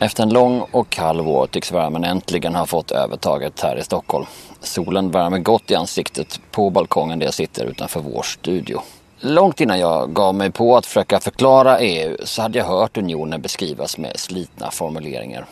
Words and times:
Efter 0.00 0.22
en 0.22 0.28
lång 0.28 0.60
och 0.70 0.90
kall 0.90 1.20
vår 1.20 1.46
tycks 1.46 1.72
värmen 1.72 2.04
äntligen 2.04 2.54
ha 2.54 2.66
fått 2.66 2.90
övertaget 2.90 3.60
här 3.60 3.76
i 3.76 3.82
Stockholm. 3.82 4.26
Solen 4.60 5.10
värmer 5.10 5.38
gott 5.38 5.70
i 5.70 5.74
ansiktet 5.74 6.40
på 6.50 6.70
balkongen 6.70 7.18
där 7.18 7.26
jag 7.26 7.34
sitter 7.34 7.64
utanför 7.64 8.00
vår 8.00 8.22
studio. 8.22 8.80
Långt 9.20 9.60
innan 9.60 9.78
jag 9.78 10.12
gav 10.12 10.34
mig 10.34 10.50
på 10.50 10.76
att 10.76 10.86
försöka 10.86 11.20
förklara 11.20 11.78
EU 11.78 12.16
så 12.24 12.42
hade 12.42 12.58
jag 12.58 12.66
hört 12.66 12.96
unionen 12.96 13.42
beskrivas 13.42 13.98
med 13.98 14.18
slitna 14.20 14.70
formuleringar. 14.70 15.46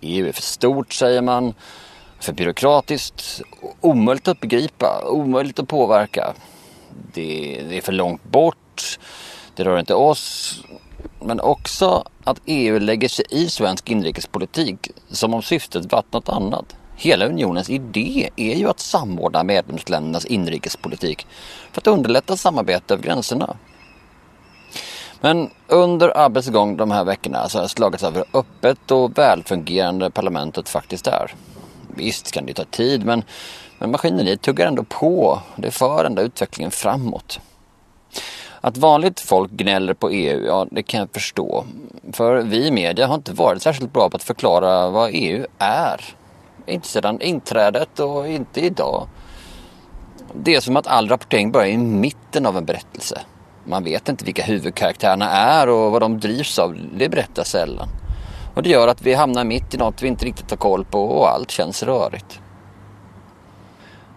EU 0.00 0.28
är 0.28 0.32
för 0.32 0.42
stort 0.42 0.92
säger 0.92 1.22
man, 1.22 1.54
för 2.18 2.32
byråkratiskt, 2.32 3.42
omöjligt 3.80 4.28
att 4.28 4.40
begripa, 4.40 5.04
omöjligt 5.06 5.58
att 5.58 5.68
påverka. 5.68 6.34
Det, 7.12 7.62
det 7.68 7.76
är 7.76 7.82
för 7.82 7.92
långt 7.92 8.24
bort, 8.24 8.98
det 9.56 9.64
rör 9.64 9.78
inte 9.78 9.94
oss, 9.94 10.54
men 11.20 11.40
också 11.40 12.04
att 12.24 12.40
EU 12.46 12.78
lägger 12.78 13.08
sig 13.08 13.24
i 13.30 13.48
svensk 13.48 13.90
inrikespolitik 13.90 14.88
som 15.10 15.34
om 15.34 15.42
syftet 15.42 15.92
varit 15.92 16.12
något 16.12 16.28
annat. 16.28 16.76
Hela 16.96 17.26
unionens 17.26 17.70
idé 17.70 18.30
är 18.36 18.54
ju 18.54 18.68
att 18.68 18.80
samordna 18.80 19.42
medlemsländernas 19.42 20.24
inrikespolitik 20.24 21.26
för 21.72 21.80
att 21.80 21.86
underlätta 21.86 22.36
samarbete 22.36 22.94
över 22.94 23.04
gränserna. 23.04 23.56
Men 25.20 25.50
under 25.66 26.16
arbetets 26.16 26.48
gång 26.48 26.76
de 26.76 26.90
här 26.90 27.04
veckorna 27.04 27.48
så 27.48 27.58
har 27.58 27.62
jag 27.62 27.70
slagits 27.70 28.04
av 28.04 28.14
hur 28.14 28.24
öppet 28.34 28.90
och 28.90 29.18
välfungerande 29.18 30.10
parlamentet 30.10 30.68
faktiskt 30.68 31.06
är. 31.06 31.34
Visst 31.88 32.32
kan 32.32 32.46
det 32.46 32.54
ta 32.54 32.64
tid 32.64 33.04
men, 33.04 33.24
men 33.78 33.90
maskineriet 33.90 34.42
tuggar 34.42 34.66
ändå 34.66 34.84
på. 34.84 35.40
Det 35.56 35.70
för 35.70 36.04
ändå 36.04 36.22
utvecklingen 36.22 36.70
framåt. 36.70 37.40
Att 38.60 38.76
vanligt 38.76 39.20
folk 39.20 39.50
gnäller 39.50 39.94
på 39.94 40.10
EU, 40.10 40.46
ja 40.46 40.66
det 40.70 40.82
kan 40.82 41.00
jag 41.00 41.08
förstå. 41.12 41.64
För 42.12 42.42
vi 42.42 42.66
i 42.66 42.70
media 42.70 43.06
har 43.06 43.14
inte 43.14 43.32
varit 43.32 43.62
särskilt 43.62 43.92
bra 43.92 44.10
på 44.10 44.16
att 44.16 44.22
förklara 44.22 44.88
vad 44.88 45.10
EU 45.12 45.46
är. 45.58 46.04
Inte 46.66 46.88
sedan 46.88 47.20
inträdet 47.20 48.00
och 48.00 48.28
inte 48.28 48.60
idag. 48.60 49.08
Det 50.34 50.54
är 50.54 50.60
som 50.60 50.76
att 50.76 50.86
all 50.86 51.08
rapportering 51.08 51.52
börjar 51.52 51.68
i 51.68 51.76
mitten 51.76 52.46
av 52.46 52.56
en 52.56 52.64
berättelse. 52.64 53.20
Man 53.64 53.84
vet 53.84 54.08
inte 54.08 54.24
vilka 54.24 54.42
huvudkaraktärerna 54.42 55.30
är 55.30 55.68
och 55.68 55.92
vad 55.92 56.02
de 56.02 56.20
drivs 56.20 56.58
av. 56.58 56.76
Det 56.96 57.08
berättas 57.08 57.48
sällan. 57.48 57.88
Och 58.54 58.62
det 58.62 58.68
gör 58.68 58.88
att 58.88 59.02
vi 59.02 59.14
hamnar 59.14 59.44
mitt 59.44 59.74
i 59.74 59.76
något 59.76 60.02
vi 60.02 60.08
inte 60.08 60.26
riktigt 60.26 60.50
har 60.50 60.56
koll 60.56 60.84
på 60.84 61.04
och 61.04 61.30
allt 61.30 61.50
känns 61.50 61.82
rörigt. 61.82 62.40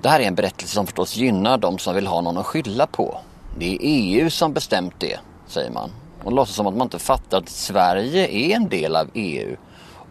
Det 0.02 0.10
här 0.10 0.20
är 0.20 0.24
en 0.24 0.36
berättelse 0.36 0.74
som 0.74 0.86
förstås 0.86 1.18
gynnar 1.18 1.58
de 1.58 1.78
som 1.78 1.96
vill 1.96 2.08
ha 2.08 2.22
någon 2.22 2.38
att 2.38 2.46
skylla 2.46 2.88
på. 2.88 3.20
Det 3.58 3.74
är 3.74 3.78
EU 3.82 4.30
som 4.30 4.54
bestämt 4.54 4.94
det, 5.00 5.20
säger 5.48 5.72
man. 5.72 5.92
Och 6.24 6.32
låtsas 6.32 6.56
som 6.56 6.68
att 6.68 6.76
man 6.76 6.86
inte 6.86 7.00
fattar 7.00 7.38
att 7.38 7.50
Sverige 7.50 8.28
är 8.28 8.56
en 8.56 8.70
del 8.70 8.96
av 8.96 9.10
EU. 9.14 9.56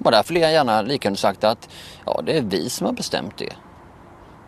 Och 0.05 0.11
därför 0.11 0.35
jag 0.35 0.53
gärna 0.53 0.83
lika 0.83 1.15
sagt 1.15 1.45
att 1.45 1.69
ja, 2.07 2.21
det 2.27 2.39
är 2.39 2.43
vi 2.43 2.71
som 2.71 2.87
har 2.87 2.93
bestämt 2.93 3.39
det. 3.39 3.53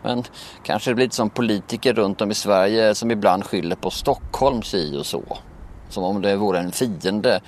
Men 0.03 0.23
kanske 0.63 0.91
det 0.91 0.95
blir 0.95 1.05
lite 1.05 1.15
som 1.15 1.29
politiker 1.29 1.93
runt 1.93 2.21
om 2.21 2.31
i 2.31 2.33
Sverige 2.33 2.95
som 2.95 3.11
ibland 3.11 3.45
skyller 3.45 3.75
på 3.75 3.89
Stockholm 3.89 4.61
si 4.61 4.97
och 4.97 5.05
så. 5.05 5.37
Som 5.89 6.03
om 6.03 6.21
det 6.21 6.35
vore 6.35 6.59
en 6.59 6.71
fiende. 6.71 7.41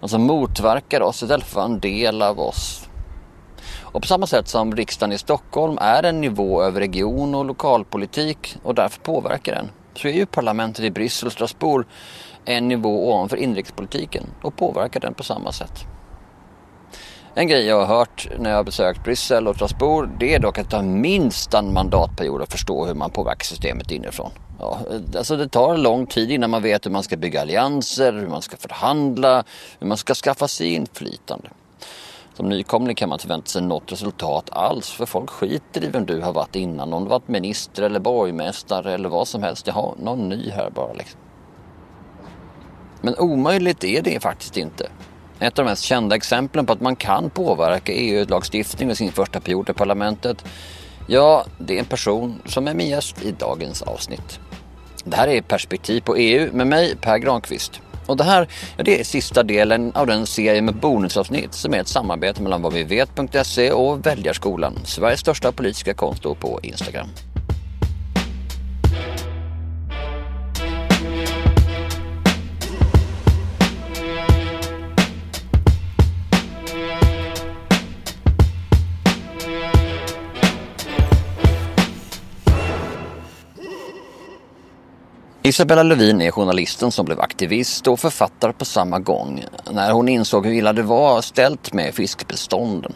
Någon 0.00 0.08
som 0.08 0.22
motverkar 0.22 1.00
oss 1.00 1.22
istället 1.22 1.46
för 1.46 1.64
en 1.64 1.80
del 1.80 2.22
av 2.22 2.40
oss. 2.40 2.88
Och 3.80 4.02
på 4.02 4.08
samma 4.08 4.26
sätt 4.26 4.48
som 4.48 4.76
riksdagen 4.76 5.12
i 5.12 5.18
Stockholm 5.18 5.78
är 5.80 6.02
en 6.02 6.20
nivå 6.20 6.62
över 6.62 6.80
region 6.80 7.34
och 7.34 7.44
lokalpolitik 7.44 8.56
och 8.62 8.74
därför 8.74 9.00
påverkar 9.00 9.54
den 9.54 9.70
så 9.98 10.08
är 10.08 10.12
ju 10.12 10.26
parlamentet 10.26 10.84
i 10.84 10.90
Bryssel 10.90 11.26
och 11.26 11.32
Strasbourg 11.32 11.86
en 12.44 12.68
nivå 12.68 13.12
ovanför 13.12 13.36
inrikespolitiken 13.36 14.26
och 14.42 14.56
påverkar 14.56 15.00
den 15.00 15.14
på 15.14 15.22
samma 15.22 15.52
sätt. 15.52 15.84
En 17.34 17.48
grej 17.48 17.66
jag 17.66 17.86
har 17.86 17.96
hört 17.96 18.28
när 18.38 18.50
jag 18.50 18.56
har 18.56 18.64
besökt 18.64 19.04
Bryssel 19.04 19.48
och 19.48 19.54
Strasbourg 19.54 20.10
det 20.18 20.34
är 20.34 20.38
dock 20.38 20.58
att 20.58 20.64
det 20.64 20.70
tar 20.70 20.82
minst 20.82 21.54
en 21.54 21.72
mandatperiod 21.72 22.42
att 22.42 22.52
förstå 22.52 22.86
hur 22.86 22.94
man 22.94 23.10
påverkar 23.10 23.44
systemet 23.44 23.90
inifrån. 23.90 24.30
Ja, 24.58 24.78
alltså 25.16 25.36
det 25.36 25.48
tar 25.48 25.76
lång 25.76 26.06
tid 26.06 26.30
innan 26.30 26.50
man 26.50 26.62
vet 26.62 26.86
hur 26.86 26.90
man 26.90 27.02
ska 27.02 27.16
bygga 27.16 27.40
allianser, 27.40 28.12
hur 28.12 28.28
man 28.28 28.42
ska 28.42 28.56
förhandla, 28.56 29.44
hur 29.78 29.86
man 29.86 29.96
ska 29.96 30.14
skaffa 30.14 30.48
sig 30.48 30.74
inflytande. 30.74 31.48
Som 32.34 32.48
nykomling 32.48 32.96
kan 32.96 33.08
man 33.08 33.16
inte 33.16 33.22
förvänta 33.22 33.46
sig 33.46 33.62
något 33.62 33.92
resultat 33.92 34.50
alls 34.52 34.90
för 34.90 35.06
folk 35.06 35.30
skiter 35.30 35.84
i 35.84 35.86
vem 35.86 36.06
du 36.06 36.20
har 36.20 36.32
varit 36.32 36.56
innan. 36.56 36.92
Om 36.92 37.04
du 37.04 37.10
varit 37.10 37.28
minister 37.28 37.82
eller 37.82 38.00
borgmästare 38.00 38.94
eller 38.94 39.08
vad 39.08 39.28
som 39.28 39.42
helst. 39.42 39.66
Jaha, 39.66 39.94
någon 39.98 40.28
ny 40.28 40.50
här 40.50 40.70
bara 40.70 40.92
liksom. 40.92 41.20
Men 43.00 43.18
omöjligt 43.18 43.84
är 43.84 44.02
det 44.02 44.22
faktiskt 44.22 44.56
inte. 44.56 44.88
Ett 45.38 45.58
av 45.58 45.64
de 45.64 45.70
mest 45.70 45.82
kända 45.82 46.16
exemplen 46.16 46.66
på 46.66 46.72
att 46.72 46.80
man 46.80 46.96
kan 46.96 47.30
påverka 47.30 47.92
EU-lagstiftning 47.92 48.90
i 48.90 48.94
sin 48.94 49.12
första 49.12 49.40
period 49.40 49.70
i 49.70 49.72
parlamentet. 49.72 50.44
Ja, 51.06 51.44
det 51.58 51.74
är 51.74 51.78
en 51.78 51.84
person 51.84 52.42
som 52.44 52.68
är 52.68 52.74
min 52.74 52.88
gäst 52.88 53.22
i 53.24 53.32
dagens 53.32 53.82
avsnitt. 53.82 54.40
Det 55.04 55.16
här 55.16 55.28
är 55.28 55.42
Perspektiv 55.42 56.00
på 56.00 56.16
EU 56.16 56.52
med 56.52 56.66
mig, 56.66 56.96
Per 56.96 57.18
Granqvist. 57.18 57.80
Och 58.12 58.18
det 58.18 58.24
här 58.24 58.48
ja, 58.76 58.84
det 58.84 59.00
är 59.00 59.04
sista 59.04 59.42
delen 59.42 59.92
av 59.94 60.06
den 60.06 60.26
serie 60.26 60.62
med 60.62 60.74
bonusavsnitt 60.74 61.54
som 61.54 61.74
är 61.74 61.80
ett 61.80 61.88
samarbete 61.88 62.42
mellan 62.42 62.62
vadvivet.se 62.62 63.72
och 63.72 64.06
Väljarskolan, 64.06 64.78
Sveriges 64.84 65.20
största 65.20 65.52
politiska 65.52 65.94
konto 65.94 66.34
på 66.34 66.60
Instagram. 66.62 67.08
Isabella 85.52 85.82
Lövin 85.82 86.20
är 86.20 86.30
journalisten 86.30 86.90
som 86.92 87.06
blev 87.06 87.20
aktivist 87.20 87.86
och 87.86 88.00
författare 88.00 88.52
på 88.52 88.64
samma 88.64 88.98
gång 88.98 89.44
när 89.70 89.92
hon 89.92 90.08
insåg 90.08 90.46
hur 90.46 90.52
illa 90.52 90.72
det 90.72 90.82
var 90.82 91.20
ställt 91.20 91.72
med 91.72 91.94
fiskbestånden. 91.94 92.92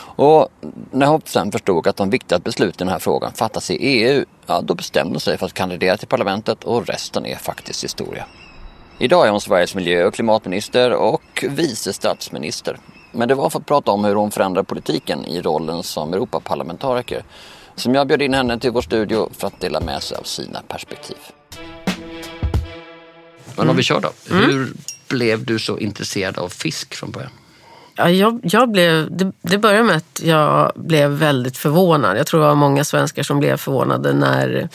Och 0.00 0.48
när 0.90 1.06
hon 1.06 1.20
sen 1.24 1.52
förstod 1.52 1.86
att 1.86 1.96
de 1.96 2.10
viktiga 2.10 2.38
besluten 2.38 2.74
i 2.74 2.78
den 2.78 2.92
här 2.92 2.98
frågan 2.98 3.32
fattas 3.32 3.70
i 3.70 3.74
EU, 3.74 4.24
ja 4.46 4.60
då 4.60 4.74
bestämde 4.74 5.14
hon 5.14 5.20
sig 5.20 5.38
för 5.38 5.46
att 5.46 5.52
kandidera 5.52 5.96
till 5.96 6.08
parlamentet 6.08 6.64
och 6.64 6.86
resten 6.86 7.26
är 7.26 7.36
faktiskt 7.36 7.84
historia. 7.84 8.24
Idag 8.98 9.26
är 9.26 9.30
hon 9.30 9.40
Sveriges 9.40 9.74
miljö 9.74 10.04
och 10.04 10.14
klimatminister 10.14 10.92
och 10.92 11.44
vice 11.50 11.92
statsminister. 11.92 12.78
Men 13.12 13.28
det 13.28 13.34
var 13.34 13.50
för 13.50 13.58
att 13.58 13.66
prata 13.66 13.90
om 13.90 14.04
hur 14.04 14.14
hon 14.14 14.30
förändrar 14.30 14.62
politiken 14.62 15.24
i 15.24 15.42
rollen 15.42 15.82
som 15.82 16.14
Europaparlamentariker 16.14 17.24
som 17.74 17.94
jag 17.94 18.06
bjöd 18.06 18.22
in 18.22 18.34
henne 18.34 18.58
till 18.58 18.70
vår 18.70 18.82
studio 18.82 19.28
för 19.32 19.46
att 19.46 19.60
dela 19.60 19.80
med 19.80 20.02
sig 20.02 20.18
av 20.18 20.22
sina 20.22 20.62
perspektiv. 20.68 21.16
Men 23.56 23.68
om 23.68 23.76
vi 23.76 23.82
kör 23.82 24.00
då. 24.00 24.12
Mm. 24.30 24.50
Hur 24.50 24.72
blev 25.08 25.44
du 25.44 25.58
så 25.58 25.78
intresserad 25.78 26.38
av 26.38 26.48
fisk 26.48 26.94
från 26.94 27.10
början? 27.10 27.30
Ja, 27.94 28.10
jag, 28.10 28.40
jag 28.42 28.70
blev, 28.70 29.16
det, 29.16 29.32
det 29.42 29.58
började 29.58 29.84
med 29.84 29.96
att 29.96 30.20
jag 30.22 30.72
blev 30.74 31.10
väldigt 31.10 31.56
förvånad. 31.56 32.18
Jag 32.18 32.26
tror 32.26 32.40
det 32.40 32.46
var 32.46 32.54
många 32.54 32.84
svenskar 32.84 33.22
som 33.22 33.38
blev 33.38 33.56
förvånade 33.56 34.12
när 34.12 34.68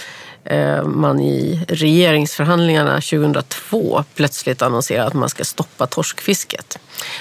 eh, 0.44 0.84
man 0.84 1.20
i 1.20 1.66
regeringsförhandlingarna 1.68 2.94
2002 2.94 4.04
plötsligt 4.16 4.62
annonserade 4.62 5.08
att 5.08 5.14
man 5.14 5.30
ska 5.30 5.44
stoppa 5.44 5.88
torskfisket. 5.88 6.80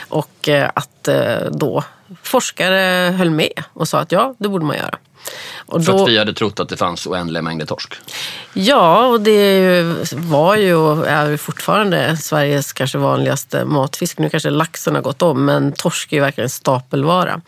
Och 0.09 0.49
eh, 0.49 0.71
att 0.75 1.09
eh, 1.09 1.51
då 1.53 1.85
forskare 2.23 3.13
höll 3.13 3.31
med 3.31 3.63
och 3.73 3.89
sa 3.89 3.99
att 3.99 4.13
ja, 4.13 4.35
det 4.39 4.49
borde 4.49 4.65
man 4.65 4.77
göra. 4.77 4.99
Och 5.67 5.85
För 5.85 6.03
att 6.03 6.09
vi 6.09 6.19
hade 6.19 6.35
trott 6.35 6.61
att 6.61 6.69
det 6.69 6.77
fanns 6.77 7.07
oändliga 7.07 7.43
mängder 7.43 7.67
torsk? 7.67 7.95
Ja, 8.53 9.07
och 9.07 9.21
det 9.21 9.83
var 10.13 10.57
ju 10.57 10.75
och 10.75 11.09
är 11.09 11.37
fortfarande 11.37 12.17
Sveriges 12.17 12.73
kanske 12.73 12.99
vanligaste 12.99 13.65
matfisk. 13.65 14.19
Nu 14.19 14.31
kanske 14.31 14.51
laxen 14.51 14.95
har 14.95 15.03
gått 15.03 15.23
om, 15.23 15.45
men 15.45 15.73
torsk 15.73 16.13
är 16.13 16.17
ju 16.17 16.23
verkligen 16.23 16.47
en 16.47 16.51
stapelvara. 16.51 17.41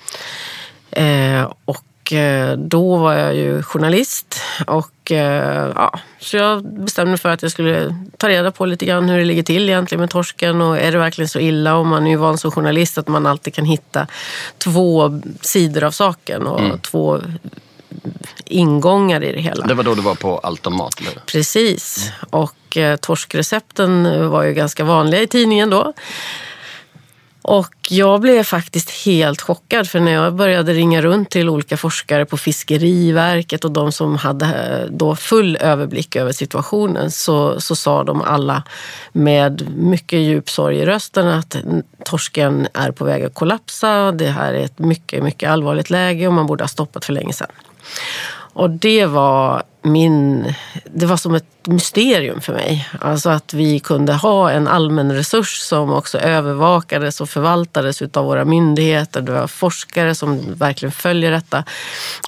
Eh, 0.90 1.52
och 1.64 2.12
eh, 2.12 2.56
då 2.58 2.96
var 2.96 3.14
jag 3.14 3.34
ju 3.34 3.62
journalist 3.62 4.40
och 4.66 5.12
eh, 5.12 5.72
ja, 5.74 5.98
så 6.20 6.36
jag 6.36 6.64
bestämde 6.64 7.10
mig 7.10 7.18
för 7.18 7.28
att 7.28 7.42
jag 7.42 7.50
skulle 7.50 7.96
ta 8.16 8.28
reda 8.28 8.50
på 8.50 8.66
lite 8.66 8.86
grann 8.86 9.08
hur 9.08 9.18
det 9.18 9.24
ligger 9.24 9.42
till 9.42 9.68
egentligen 9.68 10.00
med 10.00 10.10
torsken 10.10 10.60
och 10.60 10.78
är 10.78 10.92
det 10.92 10.98
verkligen 10.98 11.28
så 11.28 11.38
illa? 11.38 11.76
Och 11.76 11.86
man 11.86 12.06
är 12.06 12.10
ju 12.10 12.16
van 12.16 12.38
som 12.38 12.50
journalist 12.50 12.98
att 12.98 13.08
man 13.08 13.26
alltid 13.26 13.54
kan 13.54 13.64
hitta 13.64 14.06
två 14.58 15.20
sidor 15.40 15.84
av 15.84 15.90
saken 15.90 16.46
och 16.46 16.60
mm. 16.60 16.78
två 16.78 17.20
ingångar 18.44 19.24
i 19.24 19.32
det 19.32 19.40
hela. 19.40 19.66
Det 19.66 19.74
var 19.74 19.84
då 19.84 19.94
du 19.94 20.02
var 20.02 20.14
på 20.14 20.38
Altomat? 20.38 21.00
Eller? 21.00 21.22
Precis. 21.26 22.12
Och 22.30 22.76
eh, 22.76 22.96
torskrecepten 22.96 24.30
var 24.30 24.42
ju 24.42 24.54
ganska 24.54 24.84
vanliga 24.84 25.22
i 25.22 25.26
tidningen 25.26 25.70
då. 25.70 25.92
Och 27.48 27.74
jag 27.88 28.20
blev 28.20 28.42
faktiskt 28.42 28.90
helt 29.06 29.40
chockad 29.40 29.88
för 29.88 30.00
när 30.00 30.12
jag 30.12 30.34
började 30.34 30.72
ringa 30.72 31.02
runt 31.02 31.30
till 31.30 31.48
olika 31.48 31.76
forskare 31.76 32.26
på 32.26 32.36
Fiskeriverket 32.36 33.64
och 33.64 33.70
de 33.70 33.92
som 33.92 34.16
hade 34.16 34.46
eh, 34.46 34.90
då 34.90 35.16
full 35.16 35.56
överblick 35.56 36.16
över 36.16 36.32
situationen 36.32 37.10
så, 37.10 37.60
så 37.60 37.76
sa 37.76 38.04
de 38.04 38.22
alla 38.22 38.62
med 39.12 39.76
mycket 39.76 40.18
djup 40.18 40.50
sorg 40.50 40.78
i 40.78 40.86
rösten 40.86 41.28
att 41.28 41.56
torsken 42.04 42.68
är 42.74 42.90
på 42.90 43.04
väg 43.04 43.24
att 43.24 43.34
kollapsa. 43.34 44.12
Det 44.12 44.28
här 44.28 44.54
är 44.54 44.64
ett 44.64 44.78
mycket, 44.78 45.24
mycket 45.24 45.50
allvarligt 45.50 45.90
läge 45.90 46.26
och 46.26 46.32
man 46.32 46.46
borde 46.46 46.64
ha 46.64 46.68
stoppat 46.68 47.04
för 47.04 47.12
länge 47.12 47.32
sedan. 47.32 47.48
Och 48.52 48.70
det 48.70 49.06
var 49.06 49.62
min, 49.82 50.54
det 50.84 51.06
var 51.06 51.16
som 51.16 51.34
ett 51.34 51.66
mysterium 51.66 52.40
för 52.40 52.52
mig. 52.52 52.88
Alltså 53.00 53.30
att 53.30 53.54
vi 53.54 53.80
kunde 53.80 54.12
ha 54.12 54.50
en 54.50 54.68
allmän 54.68 55.12
resurs 55.12 55.58
som 55.60 55.92
också 55.92 56.18
övervakades 56.18 57.20
och 57.20 57.30
förvaltades 57.30 58.02
av 58.02 58.24
våra 58.24 58.44
myndigheter. 58.44 59.20
Det 59.20 59.32
var 59.32 59.46
forskare 59.46 60.14
som 60.14 60.54
verkligen 60.54 60.92
följer 60.92 61.30
detta 61.30 61.64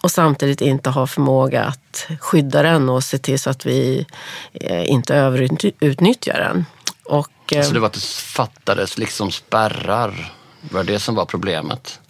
och 0.02 0.10
samtidigt 0.10 0.60
inte 0.60 0.90
har 0.90 1.06
förmåga 1.06 1.64
att 1.64 2.06
skydda 2.20 2.62
den 2.62 2.88
och 2.88 3.04
se 3.04 3.18
till 3.18 3.38
så 3.38 3.50
att 3.50 3.66
vi 3.66 4.06
eh, 4.52 4.90
inte 4.90 5.14
överutnyttjar 5.14 6.38
den. 6.38 6.66
Och, 7.04 7.52
eh, 7.52 7.62
så 7.62 7.74
det 7.74 7.80
var 7.80 7.86
att 7.86 7.92
det 7.92 8.04
fattades 8.10 8.98
liksom 8.98 9.30
spärrar? 9.30 10.32
Var 10.60 10.84
det 10.84 10.98
som 10.98 11.14
var 11.14 11.24
problemet? 11.24 12.00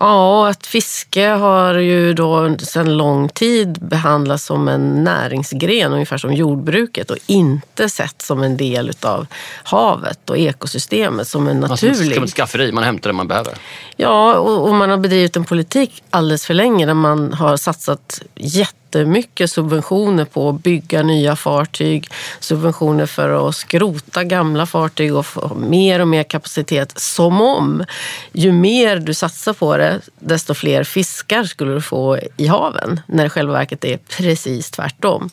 Ja, 0.00 0.48
att 0.48 0.66
fiske 0.66 1.26
har 1.28 1.74
ju 1.74 2.14
då 2.14 2.56
sedan 2.58 2.96
lång 2.96 3.28
tid 3.28 3.78
behandlats 3.80 4.44
som 4.44 4.68
en 4.68 5.04
näringsgren, 5.04 5.92
ungefär 5.92 6.18
som 6.18 6.32
jordbruket 6.32 7.10
och 7.10 7.16
inte 7.26 7.88
sett 7.88 8.22
som 8.22 8.42
en 8.42 8.56
del 8.56 8.92
av 9.02 9.26
havet 9.64 10.30
och 10.30 10.38
ekosystemet 10.38 11.28
som 11.28 11.48
en 11.48 11.60
naturlig... 11.60 12.14
Som 12.14 12.24
ett 12.24 12.30
skafferi, 12.30 12.72
man 12.72 12.84
hämtar 12.84 13.10
det 13.10 13.14
man 13.14 13.28
behöver? 13.28 13.54
Ja, 13.96 14.34
och, 14.34 14.68
och 14.68 14.74
man 14.74 14.90
har 14.90 14.96
bedrivit 14.96 15.36
en 15.36 15.44
politik 15.44 16.02
alldeles 16.10 16.46
för 16.46 16.54
länge 16.54 16.86
där 16.86 16.94
man 16.94 17.32
har 17.32 17.56
satsat 17.56 18.22
jätte 18.34 18.77
jättemycket 18.88 19.50
subventioner 19.50 20.24
på 20.24 20.48
att 20.48 20.62
bygga 20.62 21.02
nya 21.02 21.36
fartyg, 21.36 22.08
subventioner 22.40 23.06
för 23.06 23.48
att 23.48 23.56
skrota 23.56 24.24
gamla 24.24 24.66
fartyg 24.66 25.14
och 25.14 25.26
få 25.26 25.54
mer 25.54 26.00
och 26.00 26.08
mer 26.08 26.22
kapacitet. 26.22 26.98
Som 26.98 27.40
om 27.40 27.84
ju 28.32 28.52
mer 28.52 28.96
du 28.96 29.14
satsar 29.14 29.52
på 29.52 29.76
det, 29.76 30.00
desto 30.18 30.54
fler 30.54 30.84
fiskar 30.84 31.44
skulle 31.44 31.72
du 31.72 31.80
få 31.80 32.18
i 32.36 32.46
haven. 32.46 33.00
När 33.06 33.22
det 33.22 33.26
i 33.26 33.30
själva 33.30 33.52
verket 33.52 33.84
är 33.84 33.96
precis 33.96 34.70
tvärtom 34.70 35.30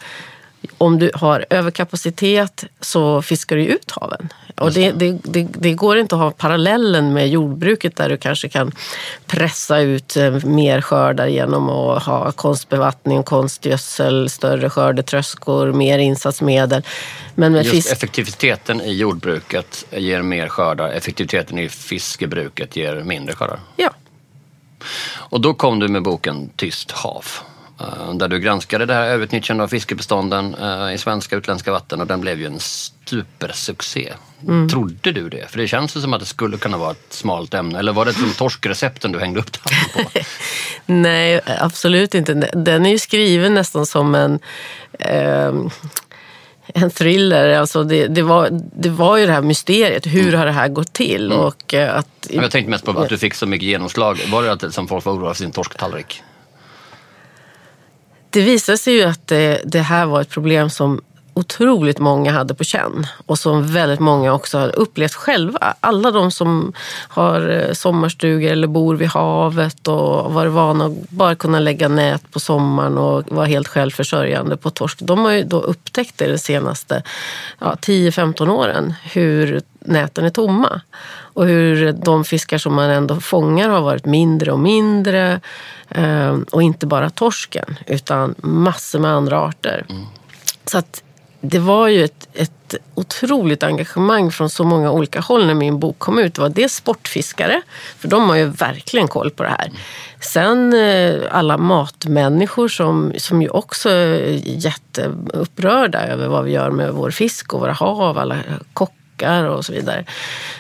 om 0.78 1.00
du 1.00 1.12
har 1.14 1.46
överkapacitet 1.50 2.64
så 2.82 3.22
fiskar 3.22 3.56
du 3.56 3.66
ut 3.66 3.92
haven. 3.92 4.30
Och 4.58 4.72
det, 4.72 4.92
det, 4.92 5.18
det, 5.24 5.48
det, 5.58 5.74
går 5.74 5.98
inte 5.98 6.16
att 6.16 6.22
ha 6.22 6.32
parallellen 6.32 7.14
med 7.14 7.30
jordbruket 7.30 7.96
där 7.96 8.10
du 8.10 8.18
kanske 8.18 8.50
kan 8.50 8.72
pressa 9.26 9.80
ut 9.80 10.18
eh, 10.18 10.46
mer 10.46 10.82
skördar 10.82 11.28
genom 11.28 11.70
att 11.70 12.04
ha 12.04 12.32
konstbevattning, 12.32 13.24
konstgödsel, 13.24 14.30
större 14.30 14.70
skördetröskor, 14.70 15.72
mer 15.72 16.00
insatsmedel. 16.00 16.84
Men 17.36 17.52
med 17.52 17.64
Just 17.64 17.76
fisk... 17.76 17.92
effektiviteten 17.92 18.82
i 18.82 18.94
jordbruket 18.94 19.86
ger 19.92 20.22
mer 20.22 20.48
skördar, 20.48 20.90
effektiviteten 20.90 21.60
i 21.60 21.70
fiskebruket 21.70 22.76
ger 22.76 22.96
mindre 22.96 23.36
skördar. 23.36 23.60
Ja. 23.76 23.94
Och 25.14 25.42
då 25.42 25.54
kom 25.54 25.80
du 25.80 25.88
med 25.88 26.04
boken 26.04 26.50
Tyst 26.56 26.92
hav. 26.92 27.26
Eh, 27.80 28.14
där 28.14 28.28
du 28.28 28.40
granskade 28.40 28.86
det 28.86 28.94
här 28.94 29.08
överutnyttjandet 29.08 29.64
av 29.64 29.68
fiskebestånden 29.68 30.56
eh, 30.56 30.94
i 30.94 30.98
svenska 30.98 31.36
och 31.36 31.40
utländska 31.40 31.72
vatten 31.72 32.02
och 32.02 32.08
den 32.08 32.22
blev 32.22 32.40
ju 32.40 32.46
en 32.46 32.60
supersuccé. 32.60 34.14
Mm. 34.48 34.70
Trodde 34.70 35.12
du 35.12 35.30
det? 35.30 35.52
För 35.52 35.58
det 35.58 35.68
känns 35.68 36.02
som 36.02 36.14
att 36.14 36.20
det 36.20 36.26
skulle 36.26 36.58
kunna 36.58 36.78
vara 36.78 36.92
ett 36.92 37.14
smalt 37.14 37.54
ämne. 37.54 37.80
Eller 37.80 37.94
var 37.94 38.06
det 38.06 38.14
som 38.14 38.34
torskrecepten 38.34 39.12
du 39.12 39.20
hängde 39.20 39.40
upp 39.40 39.54
det 39.54 39.60
på? 39.60 40.20
Nej, 40.86 41.42
absolut 41.46 42.16
inte. 42.16 42.34
Den 42.54 42.86
är 42.86 42.90
ju 42.90 43.00
skriven 43.00 43.54
nästan 43.54 43.86
som 43.86 44.16
en 44.16 44.40
eh, 45.00 45.54
en 46.68 46.92
thriller. 46.92 47.60
Alltså 47.60 47.84
det, 47.84 48.08
det, 48.08 48.22
var, 48.22 48.50
det 48.52 48.90
var 48.90 49.18
ju 49.18 49.26
det 49.26 49.32
här 49.32 49.42
mysteriet. 49.42 50.06
Hur 50.06 50.28
mm. 50.28 50.40
har 50.40 50.46
det 50.46 50.52
här 50.52 50.68
gått 50.68 50.94
till? 50.94 51.26
Mm. 51.26 51.40
Och 51.40 51.74
eh, 51.74 51.98
att, 51.98 52.28
jag 52.30 52.52
tänkte 52.52 52.70
mest 52.70 52.86
på 52.86 52.92
att 52.92 53.10
du 53.10 53.18
fick 53.18 53.34
så 53.34 53.46
mycket 53.46 53.68
genomslag. 53.68 54.22
Var 54.32 54.44
det 54.44 54.52
att 54.52 54.74
som 54.74 54.88
folk 54.88 55.06
var 55.06 55.14
oroliga 55.14 55.34
för 55.34 55.38
sin 55.38 55.52
torsktallrik? 55.52 56.24
Det 58.36 58.42
visade 58.42 58.78
sig 58.78 58.94
ju 58.94 59.04
att 59.04 59.28
det, 59.28 59.62
det, 59.66 59.80
här 59.80 60.06
var 60.06 60.22
ett 60.22 60.30
problem 60.30 60.70
som 60.70 61.02
otroligt 61.36 62.00
många 62.00 62.32
hade 62.32 62.54
på 62.54 62.64
känn 62.64 63.08
och 63.26 63.40
som 63.40 63.68
väldigt 63.68 64.00
många 64.00 64.34
också 64.34 64.58
har 64.58 64.76
upplevt 64.76 65.14
själva. 65.14 65.74
Alla 65.80 66.12
de 66.12 66.32
som 66.32 66.74
har 67.08 67.50
eh, 67.50 67.74
sommarstugor 67.74 68.52
eller 68.52 68.68
bor 68.68 68.96
vid 68.96 69.08
havet 69.08 69.88
och 69.88 70.34
varit 70.34 70.52
vana 70.52 70.86
att 70.86 71.10
bara 71.10 71.36
kunna 71.36 71.60
lägga 71.60 71.88
nät 71.88 72.32
på 72.32 72.40
sommaren 72.40 72.98
och 72.98 73.32
vara 73.32 73.46
helt 73.46 73.68
självförsörjande 73.68 74.58
på 74.58 74.70
torsk. 74.70 75.00
De 75.02 75.20
har 75.20 75.32
ju 75.32 75.44
då 75.44 75.62
upptäckt 75.62 76.18
det 76.18 76.32
de 76.32 76.38
senaste 76.38 77.04
ja, 77.60 77.76
10-15 77.82 78.50
åren, 78.50 78.94
hur 79.04 79.62
näten 79.80 80.26
är 80.26 80.30
tomma. 80.30 80.82
Och 81.36 81.46
hur 81.46 81.92
de 81.92 82.24
fiskar 82.24 82.58
som 82.58 82.74
man 82.74 82.90
ändå 82.90 83.20
fångar 83.20 83.70
har 83.70 83.82
varit 83.82 84.06
mindre 84.06 84.52
och 84.52 84.60
mindre. 84.60 85.40
Ehm, 85.90 86.46
och 86.52 86.64
inte 86.64 86.88
bara 86.88 87.10
torsken, 87.10 87.78
utan 87.88 88.36
massor 88.38 89.00
med 89.00 89.12
andra 89.12 89.40
arter. 89.40 89.86
Mm. 89.90 90.06
Så 90.66 90.78
att 90.78 91.04
det 91.50 91.60
var 91.60 91.88
ju 91.88 92.04
ett, 92.04 92.28
ett 92.34 92.76
otroligt 92.96 93.64
engagemang 93.64 94.32
från 94.32 94.50
så 94.50 94.64
många 94.64 94.92
olika 94.92 95.20
håll 95.20 95.48
när 95.48 95.54
min 95.54 95.80
bok 95.80 96.00
kom 96.00 96.20
ut. 96.20 96.36
Det 96.36 96.42
var 96.42 96.50
dels 96.50 96.76
sportfiskare, 96.76 97.62
för 97.98 98.08
de 98.08 98.30
har 98.30 98.36
ju 98.36 98.46
verkligen 98.46 99.08
koll 99.08 99.32
på 99.32 99.44
det 99.44 99.50
här. 99.50 99.72
Sen 100.20 100.74
eh, 100.74 101.22
alla 101.32 101.58
matmänniskor 101.58 102.68
som, 102.68 103.14
som 103.18 103.42
ju 103.42 103.50
också 103.50 103.90
är 103.90 104.42
jätteupprörda 104.44 106.08
över 106.08 106.28
vad 106.28 106.44
vi 106.44 106.52
gör 106.52 106.72
med 106.72 106.94
vår 106.94 107.12
fisk 107.12 107.54
och 107.54 107.60
våra 107.60 107.74
hav. 107.74 108.18
Alla 108.18 108.38
kockar 108.74 109.05
kockar 109.16 109.44
och 109.44 109.66
så 109.66 109.74
vidare. 109.74 110.06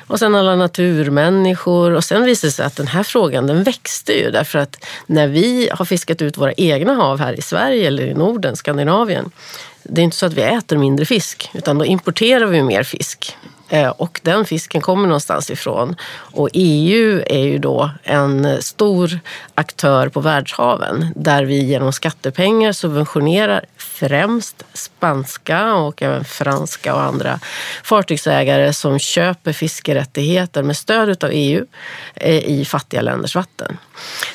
Och 0.07 0.19
sen 0.19 0.35
alla 0.35 0.55
naturmänniskor. 0.55 1.91
Och 1.91 2.03
sen 2.03 2.23
visade 2.23 2.47
det 2.47 2.51
sig 2.51 2.65
att 2.65 2.75
den 2.75 2.87
här 2.87 3.03
frågan 3.03 3.47
den 3.47 3.63
växte 3.63 4.13
ju 4.13 4.31
därför 4.31 4.59
att 4.59 4.85
när 5.07 5.27
vi 5.27 5.69
har 5.71 5.85
fiskat 5.85 6.21
ut 6.21 6.37
våra 6.37 6.53
egna 6.53 6.93
hav 6.93 7.19
här 7.19 7.33
i 7.33 7.41
Sverige 7.41 7.87
eller 7.87 8.03
i 8.03 8.13
Norden, 8.13 8.55
Skandinavien. 8.55 9.31
Det 9.83 10.01
är 10.01 10.03
inte 10.03 10.17
så 10.17 10.25
att 10.25 10.33
vi 10.33 10.41
äter 10.41 10.77
mindre 10.77 11.05
fisk 11.05 11.49
utan 11.53 11.77
då 11.77 11.85
importerar 11.85 12.45
vi 12.45 12.63
mer 12.63 12.83
fisk. 12.83 13.37
Eh, 13.69 13.89
och 13.89 14.19
den 14.23 14.45
fisken 14.45 14.81
kommer 14.81 15.07
någonstans 15.07 15.49
ifrån. 15.49 15.95
Och 16.11 16.49
EU 16.53 17.23
är 17.27 17.43
ju 17.43 17.57
då 17.57 17.91
en 18.03 18.61
stor 18.61 19.19
aktör 19.55 20.09
på 20.09 20.19
världshaven 20.19 21.13
där 21.15 21.43
vi 21.43 21.63
genom 21.63 21.93
skattepengar 21.93 22.71
subventionerar 22.71 23.65
främst 23.77 24.63
spanska 24.73 25.73
och 25.73 26.01
även 26.01 26.25
franska 26.25 26.95
och 26.95 27.01
andra 27.01 27.39
fartygsägare 27.83 28.73
som 28.73 28.99
köper 28.99 29.53
fiskerättigheter 29.53 30.63
med 30.63 30.77
stöd 30.77 31.23
av 31.23 31.29
EU 31.33 31.65
eh, 32.15 32.45
i 32.45 32.65
fattiga 32.65 33.01
länders 33.01 33.35
vatten. 33.35 33.77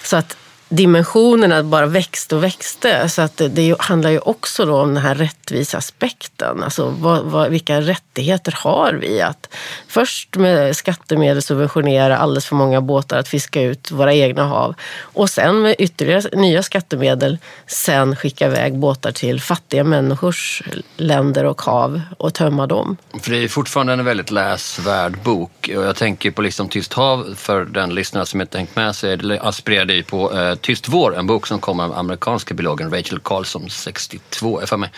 Så 0.02 0.16
att 0.16 0.36
dimensionerna 0.70 1.62
bara 1.62 1.86
växte 1.86 2.36
och 2.36 2.44
växte. 2.44 3.08
Så 3.08 3.22
att 3.22 3.36
det, 3.36 3.48
det 3.48 3.76
handlar 3.78 4.10
ju 4.10 4.18
också 4.18 4.64
då 4.64 4.80
om 4.80 4.94
den 4.94 5.02
här 5.02 5.14
rättvisa 5.14 5.78
aspekten. 5.78 6.62
Alltså 6.62 6.94
vad, 6.98 7.24
vad, 7.24 7.50
vilka 7.50 7.80
rättigheter 7.80 8.54
har 8.56 8.92
vi 8.92 9.20
att 9.20 9.48
först 9.88 10.36
med 10.36 10.76
skattemedel 10.76 11.42
subventionera 11.42 12.18
alldeles 12.18 12.46
för 12.46 12.56
många 12.56 12.80
båtar 12.80 13.18
att 13.18 13.28
fiska 13.28 13.62
ut 13.62 13.90
våra 13.90 14.14
egna 14.14 14.44
hav 14.44 14.74
och 15.00 15.30
sen 15.30 15.62
med 15.62 15.74
ytterligare 15.78 16.36
nya 16.36 16.62
skattemedel 16.62 17.38
sen 17.66 18.16
skicka 18.16 18.46
iväg 18.46 18.78
båtar 18.78 19.12
till 19.12 19.40
fattiga 19.40 19.84
människors 19.84 20.62
länder 20.96 21.44
och 21.44 21.62
hav 21.62 22.00
och 22.18 22.34
tömma 22.34 22.66
dem. 22.66 22.96
För 23.22 23.30
det 23.30 23.44
är 23.44 23.48
fortfarande 23.48 23.92
en 23.92 24.04
väldigt 24.04 24.30
läsvärd 24.30 25.22
bok 25.22 25.70
och 25.76 25.84
jag 25.84 25.96
tänker 25.96 26.30
på 26.30 26.42
liksom 26.42 26.68
Tyst 26.68 26.92
hav 26.92 27.34
för 27.36 27.64
den 27.64 27.94
lyssnare 27.94 28.26
som 28.26 28.40
inte 28.40 28.58
hängt 28.58 28.76
med 28.76 28.96
sig. 28.96 29.16
Det 29.16 29.40
aspirerade 29.40 29.94
ju 29.94 30.02
på 30.02 30.38
eh, 30.38 30.54
Tyst 30.60 30.88
vår, 30.88 31.16
en 31.16 31.26
bok 31.26 31.46
som 31.46 31.60
kom 31.60 31.80
av 31.80 31.98
amerikanska 31.98 32.54
biologen 32.54 32.90
Rachel 32.90 33.20
Carlson 33.20 33.70
62, 33.70 34.60
för 34.66 34.76
mig, 34.76 34.90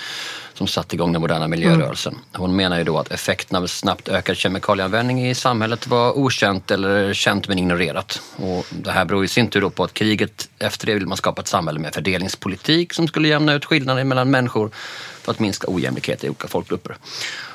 som 0.54 0.66
satte 0.66 0.97
igång 0.97 1.12
den 1.12 1.21
moderna 1.21 1.49
miljörörelsen. 1.49 2.12
Mm. 2.12 2.25
Hon 2.33 2.57
menar 2.57 2.78
ju 2.78 2.85
då 2.85 2.99
att 2.99 3.12
effekten 3.12 3.57
av 3.62 3.66
snabbt 3.66 4.09
ökad 4.09 4.37
kemikalieanvändning 4.37 5.28
i 5.28 5.35
samhället 5.35 5.87
var 5.87 6.19
okänt 6.19 6.71
eller 6.71 7.14
känt 7.14 7.49
men 7.49 7.59
ignorerat. 7.59 8.23
Och 8.37 8.66
det 8.71 8.90
här 8.90 9.04
beror 9.04 9.25
i 9.25 9.28
sin 9.28 9.49
tur 9.49 9.61
då 9.61 9.71
på 9.71 9.85
att 9.85 9.95
kriget 9.95 10.49
efter 10.59 10.87
det 10.87 10.95
vill 10.95 11.07
man 11.07 11.16
skapa 11.16 11.42
ett 11.42 11.49
samhälle 11.49 11.78
med 11.78 11.95
fördelningspolitik 11.95 12.92
som 12.92 13.09
skulle 13.09 13.28
jämna 13.28 13.54
ut 13.54 13.64
skillnader 13.64 14.04
mellan 14.04 14.31
människor 14.31 14.71
för 15.23 15.33
att 15.33 15.38
minska 15.38 15.66
ojämlikhet 15.71 16.25
i 16.25 16.28
olika 16.28 16.49
folkgrupper. 16.49 16.97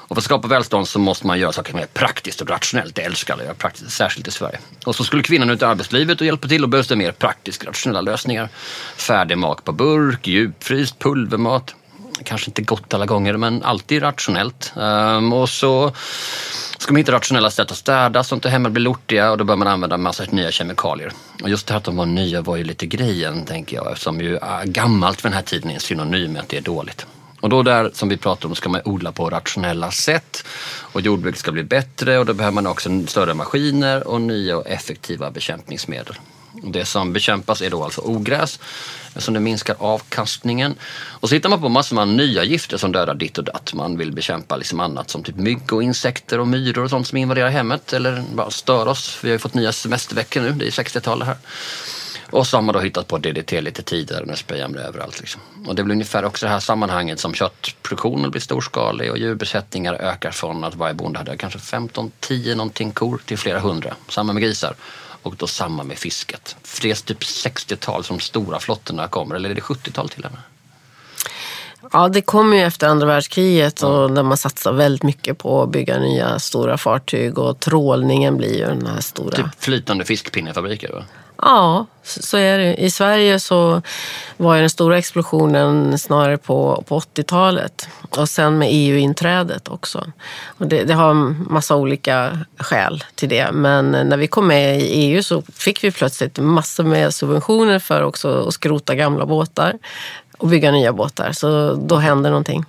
Och 0.08 0.16
för 0.16 0.22
att 0.22 0.26
skapa 0.26 0.48
välstånd 0.48 0.88
så 0.88 1.00
måste 1.00 1.28
man 1.28 1.40
göra 1.40 1.52
saker 1.52 1.74
mer 1.74 1.86
praktiskt 1.94 2.42
och 2.42 2.50
rationellt. 2.50 2.96
Det 2.96 3.02
älskar 3.02 3.34
alla 3.34 3.44
göra 3.44 3.54
praktiskt, 3.54 3.92
särskilt 3.92 4.28
i 4.28 4.32
Sverige. 4.32 4.60
Och 4.86 4.96
så 4.96 5.04
skulle 5.04 5.24
kvinnan 5.24 5.50
ut 5.50 5.62
i 5.62 5.66
arbetslivet 5.66 6.22
och 6.22 6.26
hjälpa 6.26 6.48
till 6.48 6.64
och 6.64 6.70
behövs 6.70 6.88
det 6.88 6.96
mer 6.96 7.12
praktiskt 7.12 7.66
rationella 7.66 8.02
lösningar. 8.02 8.50
Färdig 8.96 9.38
mat 9.38 9.64
på 9.64 9.72
burk, 9.72 10.28
djupfryst, 10.28 11.00
pulvermat. 11.00 11.76
Kanske 12.24 12.50
inte 12.50 12.62
gott 12.62 12.94
alla 12.94 13.06
gånger 13.06 13.38
men 13.38 13.64
alltid 13.64 14.04
rationellt. 14.04 14.74
Um, 14.76 15.34
och 15.34 15.50
så 15.50 15.92
ska 16.78 16.94
man 16.94 16.98
hitta 16.98 17.12
rationella 17.12 17.50
sätt 17.50 17.72
att 17.72 17.78
städa 17.78 18.24
så 18.24 18.36
inte 18.36 18.50
hemmen 18.50 18.74
blir 18.74 18.84
lortiga 18.84 19.32
och 19.32 19.38
då 19.38 19.44
bör 19.44 19.56
man 19.56 19.68
använda 19.68 19.94
en 19.94 20.02
massa 20.02 20.24
nya 20.30 20.52
kemikalier. 20.52 21.12
Och 21.44 21.50
just 21.50 21.68
det 21.68 21.74
här 21.74 21.78
att 21.78 21.84
de 21.84 21.98
var 21.98 22.06
nya 22.06 22.42
var 22.42 22.58
ju 22.58 22.64
lite 22.64 22.86
grejen, 22.86 23.46
tänker 23.46 23.76
jag, 23.76 23.92
eftersom 23.92 24.22
ju 24.22 24.36
äh, 24.36 24.64
gammalt 24.64 25.22
för 25.22 25.30
den 25.30 25.36
här 25.36 25.44
tiden 25.44 25.70
är 25.70 25.74
en 25.74 25.80
synonym 25.80 26.34
med 26.34 26.42
att 26.42 26.50
det 26.50 26.58
är 26.58 26.62
dåligt. 26.62 27.06
Och 27.39 27.50
då 27.50 27.63
där 27.63 27.91
som 27.94 28.10
vi 28.10 28.17
pratar 28.17 28.50
om 28.50 28.56
ska 28.56 28.70
man 28.70 28.82
odla 28.86 29.12
på 29.12 29.29
rationella 29.29 29.91
sätt 29.91 30.46
och 30.79 31.01
jordbruket 31.01 31.39
ska 31.39 31.51
bli 31.51 31.63
bättre 31.63 32.20
och 32.20 32.25
då 32.25 32.34
behöver 32.34 32.56
man 32.56 32.67
också 32.67 32.89
större 33.08 33.34
maskiner 33.34 34.08
och 34.08 34.22
nya 34.22 34.58
och 34.58 34.67
effektiva 34.67 35.32
bekämpningsmedel. 35.32 36.15
Det 36.63 36.86
som 36.86 37.13
bekämpas 37.13 37.62
är 37.62 37.70
då 37.70 37.84
alltså 37.84 38.01
ogräs 38.01 38.60
eftersom 39.08 39.34
det 39.34 39.39
minskar 39.39 39.75
avkastningen. 39.79 40.75
Och 41.06 41.29
så 41.29 41.36
hittar 41.36 41.50
man 41.50 41.62
på 41.62 41.70
massor 41.70 41.96
med 41.96 42.08
nya 42.08 42.44
gifter 42.44 42.77
som 42.77 42.91
dödar 42.91 43.15
ditt 43.15 43.38
och 43.38 43.44
datt. 43.44 43.74
Man 43.74 43.98
vill 43.98 44.12
bekämpa 44.12 44.58
liksom 44.58 44.79
annat 44.79 45.10
som 45.10 45.24
typ 45.24 45.36
mygg 45.36 45.74
och 45.74 45.84
insekter 45.84 46.39
och 46.39 46.48
myror 46.48 46.84
och 46.84 46.89
sånt 46.89 47.08
som 47.08 47.17
invaderar 47.17 47.50
hemmet 47.50 47.94
eller 47.94 48.24
bara 48.34 48.51
stör 48.51 48.88
oss. 48.88 49.20
Vi 49.22 49.29
har 49.29 49.34
ju 49.34 49.39
fått 49.39 49.53
nya 49.53 49.72
semesterveckor 49.72 50.41
nu, 50.41 50.51
det 50.51 50.67
är 50.67 50.72
60-talet 50.72 51.27
här. 51.27 51.38
Och 52.31 52.48
så 52.48 52.57
har 52.57 52.62
man 52.62 52.74
då 52.74 52.79
hittat 52.79 53.07
på 53.07 53.17
DDT 53.17 53.62
lite 53.62 53.84
tidigare 53.84 54.25
när 54.25 54.36
sprayar 54.36 54.67
det 54.67 54.81
överallt. 54.81 55.19
Liksom. 55.19 55.41
Och 55.67 55.75
det 55.75 55.84
väl 55.84 55.91
ungefär 55.91 56.25
också 56.25 56.46
det 56.46 56.51
här 56.51 56.60
sammanhanget 56.60 57.19
som 57.19 57.34
köttproduktionen 57.34 58.31
blir 58.31 58.41
storskalig 58.41 59.12
och 59.12 59.17
djurbesättningar 59.17 59.93
ökar 59.93 60.31
från 60.31 60.63
att 60.63 60.75
varje 60.75 60.93
bonde 60.93 61.19
hade 61.19 61.38
kanske 61.38 61.60
15, 61.60 62.12
10 62.19 62.55
någonting 62.55 62.91
kor 62.91 63.22
till 63.25 63.38
flera 63.38 63.60
hundra. 63.60 63.96
Samma 64.10 64.34
med 64.34 64.43
grisar. 64.43 64.75
Och 65.22 65.36
då 65.36 65.48
samma 65.48 65.84
med 65.84 65.98
fisket. 65.98 66.55
För 66.63 66.81
det 66.81 66.91
är 66.91 66.96
typ 66.96 67.19
60-tal 67.19 68.03
som 68.03 68.19
stora 68.19 68.60
flottorna 68.60 69.07
kommer, 69.07 69.36
eller 69.36 69.50
är 69.50 69.55
det 69.55 69.62
70-tal 69.62 70.10
till 70.10 70.25
och 70.25 70.31
med? 70.31 70.41
Ja, 71.91 72.07
det 72.07 72.22
kom 72.22 72.53
ju 72.53 72.60
efter 72.60 72.88
andra 72.88 73.07
världskriget 73.07 73.84
och 73.84 74.12
där 74.12 74.24
man 74.24 74.38
satsar 74.38 74.72
väldigt 74.72 75.03
mycket 75.03 75.38
på 75.38 75.63
att 75.63 75.69
bygga 75.69 76.00
nya 76.00 76.39
stora 76.39 76.77
fartyg 76.77 77.38
och 77.38 77.60
trålningen 77.60 78.38
blir 78.38 78.57
ju 78.57 78.65
den 78.65 78.88
här 78.88 79.01
stora... 79.01 79.36
Typ 79.36 79.46
flytande 79.60 80.05
fiskpinnefabriker? 80.05 80.91
Va? 80.93 81.03
Ja, 81.41 81.86
så 82.03 82.38
är 82.38 82.58
det. 82.58 82.75
I 82.75 82.91
Sverige 82.91 83.39
så 83.39 83.82
var 84.38 84.56
ju 84.56 84.62
den 84.62 84.70
stora 84.70 84.98
explosionen 84.98 86.00
snarare 86.00 86.38
på, 86.38 86.84
på 86.88 87.00
80-talet 87.00 87.88
och 88.10 88.29
sen 88.29 88.58
med 88.58 88.70
EU-inträdet 88.72 89.67
också. 89.67 90.12
Och 90.46 90.67
det, 90.67 90.84
det 90.84 90.94
har 90.94 91.13
massa 91.51 91.75
olika 91.75 92.39
skäl 92.58 93.03
till 93.15 93.29
det. 93.29 93.51
Men 93.51 93.91
när 93.91 94.17
vi 94.17 94.27
kom 94.27 94.48
med 94.48 94.82
i 94.82 94.84
EU 94.84 95.24
så 95.24 95.41
fick 95.53 95.84
vi 95.84 95.91
plötsligt 95.91 96.39
massor 96.39 96.84
med 96.84 97.13
subventioner 97.13 97.79
för 97.79 98.01
också 98.01 98.48
att 98.48 98.53
skrota 98.53 98.96
gamla 98.96 99.25
båtar 99.25 99.74
och 100.38 100.48
bygga 100.48 100.72
nya 100.72 100.94
båtar. 100.94 101.32
Så 101.32 101.74
då 101.74 101.96
hände 101.96 102.29
någonting. 102.29 102.65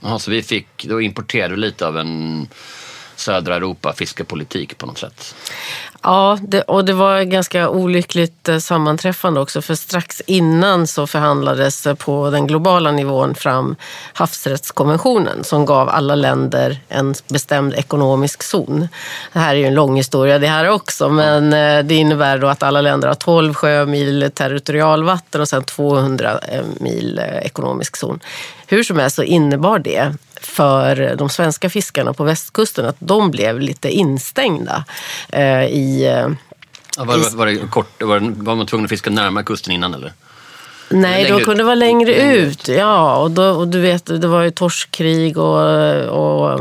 Jaha, 0.00 0.18
så 0.18 0.30
vi 0.30 0.42
fick, 0.42 0.84
då 0.84 1.00
importerade 1.00 1.54
du 1.54 1.60
lite 1.60 1.86
av 1.86 1.98
en 1.98 2.48
södra 3.22 3.56
Europa 3.56 3.92
fiskepolitik 3.92 4.78
på 4.78 4.86
något 4.86 4.98
sätt? 4.98 5.34
Ja, 6.02 6.38
det, 6.42 6.62
och 6.62 6.84
det 6.84 6.92
var 6.92 7.22
ganska 7.22 7.68
olyckligt 7.68 8.48
eh, 8.48 8.58
sammanträffande 8.58 9.40
också 9.40 9.62
för 9.62 9.74
strax 9.74 10.22
innan 10.26 10.86
så 10.86 11.06
förhandlades 11.06 11.86
på 11.98 12.30
den 12.30 12.46
globala 12.46 12.92
nivån 12.92 13.34
fram 13.34 13.76
havsrättskonventionen 14.12 15.44
som 15.44 15.66
gav 15.66 15.88
alla 15.88 16.14
länder 16.14 16.80
en 16.88 17.14
bestämd 17.28 17.74
ekonomisk 17.74 18.42
zon. 18.42 18.88
Det 19.32 19.38
här 19.38 19.54
är 19.54 19.58
ju 19.58 19.64
en 19.64 19.74
lång 19.74 19.96
historia 19.96 20.38
det 20.38 20.46
här 20.46 20.68
också 20.68 21.08
men 21.08 21.52
eh, 21.52 21.84
det 21.84 21.94
innebär 21.94 22.38
då 22.38 22.46
att 22.46 22.62
alla 22.62 22.80
länder 22.80 23.08
har 23.08 23.14
12 23.14 23.54
sjömil 23.54 24.30
territorialvatten 24.34 25.40
och 25.40 25.48
sen 25.48 25.64
200 25.64 26.38
eh, 26.48 26.62
mil 26.80 27.20
ekonomisk 27.42 27.96
zon. 27.96 28.20
Hur 28.66 28.82
som 28.82 28.98
helst 28.98 29.16
så 29.16 29.22
innebar 29.22 29.78
det 29.78 30.12
för 30.46 31.16
de 31.16 31.28
svenska 31.28 31.70
fiskarna 31.70 32.12
på 32.12 32.24
västkusten 32.24 32.86
att 32.86 32.96
de 32.98 33.30
blev 33.30 33.60
lite 33.60 33.90
instängda 33.90 34.84
eh, 35.28 35.64
i... 35.64 36.04
Eh, 36.04 36.30
ja, 36.96 37.04
var, 37.04 37.18
var, 37.18 37.36
var, 37.36 37.46
det 37.46 37.56
kort, 37.70 38.02
var, 38.02 38.20
var 38.36 38.54
man 38.54 38.66
tvungen 38.66 38.84
att 38.84 38.90
fiska 38.90 39.10
närmare 39.10 39.44
kusten 39.44 39.72
innan 39.72 39.94
eller? 39.94 40.12
Nej, 40.92 41.28
de 41.28 41.44
kunde 41.44 41.64
vara 41.64 41.74
längre, 41.74 42.14
ut. 42.14 42.68
Ja, 42.68 43.16
och, 43.16 43.30
då, 43.30 43.44
och 43.44 43.68
du 43.68 43.80
vet, 43.80 44.06
det 44.06 44.28
var 44.28 44.42
ju 44.42 44.50
torskkrig 44.50 45.38
och, 45.38 45.60
och 46.02 46.60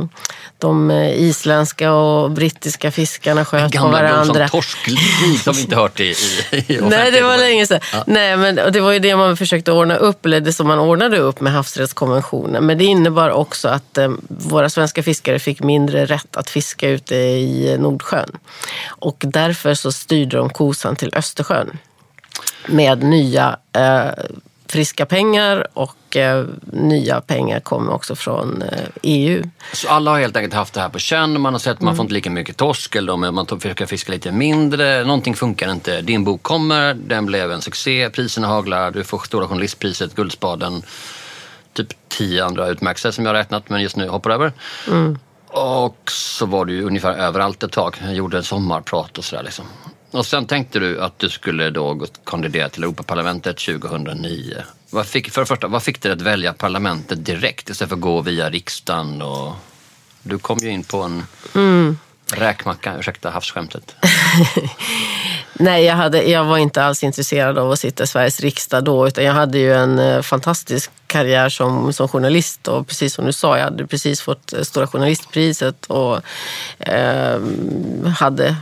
de 0.62 0.92
isländska 0.92 1.94
och 1.94 2.32
brittiska 2.32 2.92
fiskarna 2.92 3.46
sköt 3.46 3.76
på 3.76 3.88
varandra. 3.88 4.34
Gamla 4.34 4.48
torskkrig 4.48 4.98
har 5.46 5.54
vi 5.54 5.62
inte 5.62 5.76
hört 5.76 6.00
i, 6.00 6.04
i, 6.04 6.16
i 6.68 6.82
Nej, 6.82 7.12
det 7.12 7.22
var 7.22 7.38
länge 7.38 7.68
sedan. 7.68 7.80
Ja. 7.94 8.04
Nej, 8.08 8.38
men 8.38 8.56
det 8.56 8.80
var 8.80 8.92
ju 8.92 9.00
det 9.00 9.16
man 9.16 9.38
försökte 9.38 9.72
ordna 9.72 9.96
upp, 9.96 10.26
eller 10.26 10.40
det 10.40 10.54
som 10.54 10.68
man 10.68 10.80
ordnade 10.80 11.18
upp 11.18 11.42
med 11.42 11.54
havsrättskonventionen. 11.54 12.66
Men 12.66 12.78
det 12.78 12.84
innebar 12.84 13.30
också 13.30 13.68
att 13.68 13.98
eh, 13.98 14.12
våra 14.28 14.70
svenska 14.70 15.04
fiskare 15.04 15.40
fick 15.40 15.64
mindre 15.64 16.06
rätt 16.06 16.38
att 16.38 16.50
fiska 16.50 16.90
ute 16.90 17.16
i 17.16 17.78
Nordsjön. 17.80 18.38
Och 18.88 19.18
därför 19.20 19.74
så 19.74 19.92
styrde 19.92 20.38
de 20.38 20.50
kosan 20.50 20.96
till 20.96 21.14
Östersjön 21.16 21.78
med 22.68 23.04
nya 23.04 23.58
eh, 23.74 24.24
friska 24.72 25.06
pengar 25.06 25.68
och 25.74 26.18
eh, 26.18 26.46
nya 26.72 27.22
pengar 27.22 27.60
kommer 27.60 27.94
också 27.94 28.16
från 28.16 28.62
eh, 28.62 28.88
EU. 29.02 29.44
Så 29.74 29.90
alla 29.90 30.12
har 30.12 30.20
helt 30.20 30.36
enkelt 30.36 30.54
haft 30.54 30.74
det 30.74 30.82
här 30.82 30.90
på 30.90 31.00
känn. 31.00 31.42
Man 31.42 31.54
har 31.54 31.60
sett 31.60 31.74
att 31.74 31.82
man 31.82 31.88
mm. 31.88 31.98
får 31.98 32.04
inte 32.04 32.14
lika 32.14 32.30
mycket 32.30 32.58
torsk 32.58 32.96
eller 32.96 33.32
man 33.32 33.48
försöker 33.48 33.86
fiska 33.86 34.12
lite 34.12 34.32
mindre. 34.32 35.04
Någonting 35.04 35.36
funkar 35.36 35.72
inte. 35.72 36.02
Din 36.02 36.24
bok 36.24 36.44
kommer, 36.44 36.94
den 36.94 37.26
blev 37.26 37.52
en 37.52 37.62
succé, 37.62 38.10
priserna 38.10 38.48
haglar, 38.48 38.92
du 38.92 39.04
får 39.04 39.20
Stora 39.20 39.48
journalistpriset, 39.48 40.16
Guldspaden, 40.16 40.84
typ 41.74 41.88
tio 42.08 42.46
andra 42.46 42.68
utmärkelser 42.68 43.12
som 43.12 43.26
jag 43.26 43.30
har 43.34 43.40
räknat 43.40 43.70
men 43.70 43.82
just 43.82 43.96
nu 43.96 44.08
hoppar 44.08 44.30
över. 44.30 44.54
Mm. 44.88 45.20
Och 45.48 46.12
så 46.12 46.46
var 46.46 46.66
du 46.66 46.74
ju 46.74 46.84
ungefär 46.84 47.14
överallt 47.14 47.64
ett 47.64 47.72
tag. 47.72 47.98
Jag 48.04 48.14
gjorde 48.14 48.38
en 48.38 48.44
sommarprat 48.44 49.18
och 49.18 49.24
sådär 49.24 49.44
liksom. 49.44 49.66
Och 50.12 50.26
sen 50.26 50.46
tänkte 50.46 50.80
du 50.80 51.02
att 51.02 51.20
du 51.20 51.30
skulle 51.30 51.70
då 51.70 52.06
kandidera 52.26 52.70
till 52.70 52.84
Europaparlamentet 52.84 53.58
2009. 53.58 54.58
Vad 54.90 55.06
fick, 55.06 55.32
för 55.32 55.42
det 55.42 55.46
första, 55.46 55.68
vad 55.68 55.84
fick 55.84 56.02
dig 56.02 56.12
att 56.12 56.22
välja 56.22 56.54
parlamentet 56.54 57.26
direkt 57.26 57.70
istället 57.70 57.90
för 57.90 57.96
att 57.96 58.02
gå 58.02 58.22
via 58.22 58.50
riksdagen? 58.50 59.22
Och, 59.22 59.54
du 60.24 60.38
kom 60.38 60.58
ju 60.58 60.70
in 60.70 60.84
på 60.84 61.02
en 61.02 61.24
mm 61.56 61.98
räkmacka, 62.34 62.98
ursäkta 63.00 63.30
havsskämtet. 63.30 63.96
Nej, 65.54 65.84
jag, 65.84 65.96
hade, 65.96 66.24
jag 66.24 66.46
var 66.46 66.58
inte 66.58 66.84
alls 66.84 67.04
intresserad 67.04 67.58
av 67.58 67.72
att 67.72 67.80
sitta 67.80 68.04
i 68.04 68.08
Sveriges 68.08 68.40
riksdag 68.40 68.84
då, 68.84 69.08
utan 69.08 69.24
jag 69.24 69.34
hade 69.34 69.58
ju 69.58 69.74
en 69.74 70.00
eh, 70.00 70.22
fantastisk 70.22 70.92
karriär 71.08 71.50
som, 71.50 71.94
som 71.94 72.08
journalist 72.08 72.68
och 72.68 72.88
precis 72.88 73.14
som 73.14 73.26
du 73.26 73.34
sa, 73.34 73.58
jag 73.58 73.64
hade 73.64 73.88
precis 73.88 74.22
fått 74.22 74.54
eh, 74.54 74.62
Stora 74.62 74.88
journalistpriset 74.88 75.86
och 75.86 76.22
eh, 76.80 77.42
hade 78.18 78.56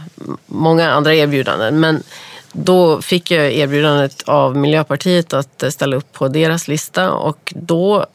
många 0.46 0.92
andra 0.92 1.14
erbjudanden. 1.14 1.80
Men 1.80 2.04
då 2.52 3.02
fick 3.02 3.32
jag 3.32 3.52
erbjudandet 3.52 4.24
av 4.26 4.58
Miljöpartiet 4.58 5.34
att 5.34 5.64
eh, 5.64 5.70
ställa 5.70 5.96
upp 5.96 6.14
på 6.14 6.28
deras 6.28 6.68
lista 6.68 7.12
och 7.12 7.54
då 7.56 8.06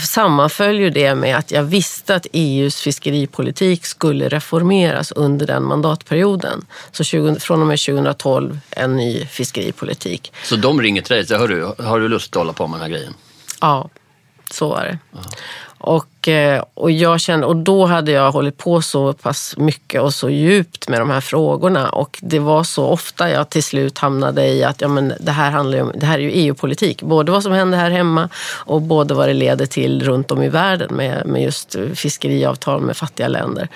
sammanföll 0.00 0.80
ju 0.80 0.90
det 0.90 1.14
med 1.14 1.36
att 1.36 1.50
jag 1.50 1.62
visste 1.62 2.14
att 2.14 2.26
EUs 2.32 2.80
fiskeripolitik 2.80 3.86
skulle 3.86 4.28
reformeras 4.28 5.12
under 5.12 5.46
den 5.46 5.62
mandatperioden. 5.64 6.66
Så 6.92 7.04
20, 7.04 7.40
från 7.40 7.60
och 7.60 7.66
med 7.66 7.78
2012 7.78 8.58
en 8.70 8.96
ny 8.96 9.26
fiskeripolitik. 9.26 10.32
Så 10.44 10.56
de 10.56 10.82
ringer 10.82 11.02
till 11.02 11.12
dig 11.12 11.20
och 11.20 11.28
säger, 11.28 11.40
Hör 11.40 11.84
har 11.84 12.00
du 12.00 12.08
lust 12.08 12.36
att 12.36 12.40
hålla 12.40 12.52
på 12.52 12.66
med 12.66 12.80
den 12.80 12.82
här 12.82 12.98
grejen? 12.98 13.14
Ja, 13.60 13.88
så 14.52 14.68
var 14.68 14.82
det. 14.82 14.98
Aha. 15.18 15.24
Och, 15.82 16.28
eh, 16.28 16.64
och, 16.74 16.90
jag 16.90 17.20
kände, 17.20 17.46
och 17.46 17.56
då 17.56 17.86
hade 17.86 18.12
jag 18.12 18.32
hållit 18.32 18.56
på 18.56 18.82
så 18.82 19.12
pass 19.12 19.54
mycket 19.56 20.02
och 20.02 20.14
så 20.14 20.30
djupt 20.30 20.88
med 20.88 21.00
de 21.00 21.10
här 21.10 21.20
frågorna. 21.20 21.88
Och 21.88 22.18
det 22.22 22.38
var 22.38 22.64
så 22.64 22.86
ofta 22.86 23.30
jag 23.30 23.50
till 23.50 23.62
slut 23.62 23.98
hamnade 23.98 24.46
i 24.46 24.64
att 24.64 24.80
ja, 24.80 24.88
men 24.88 25.12
det, 25.20 25.32
här 25.32 25.50
handlar 25.50 25.82
om, 25.82 25.92
det 25.94 26.06
här 26.06 26.18
är 26.18 26.22
ju 26.22 26.30
EU-politik. 26.30 27.02
Både 27.02 27.32
vad 27.32 27.42
som 27.42 27.52
händer 27.52 27.78
här 27.78 27.90
hemma 27.90 28.28
och 28.56 28.82
både 28.82 29.14
vad 29.14 29.28
det 29.28 29.34
leder 29.34 29.66
till 29.66 30.02
runt 30.02 30.30
om 30.30 30.42
i 30.42 30.48
världen 30.48 30.94
med, 30.94 31.26
med 31.26 31.42
just 31.42 31.76
fiskeriavtal 31.94 32.80
med 32.80 32.96
fattiga 32.96 33.28
länder. 33.28 33.68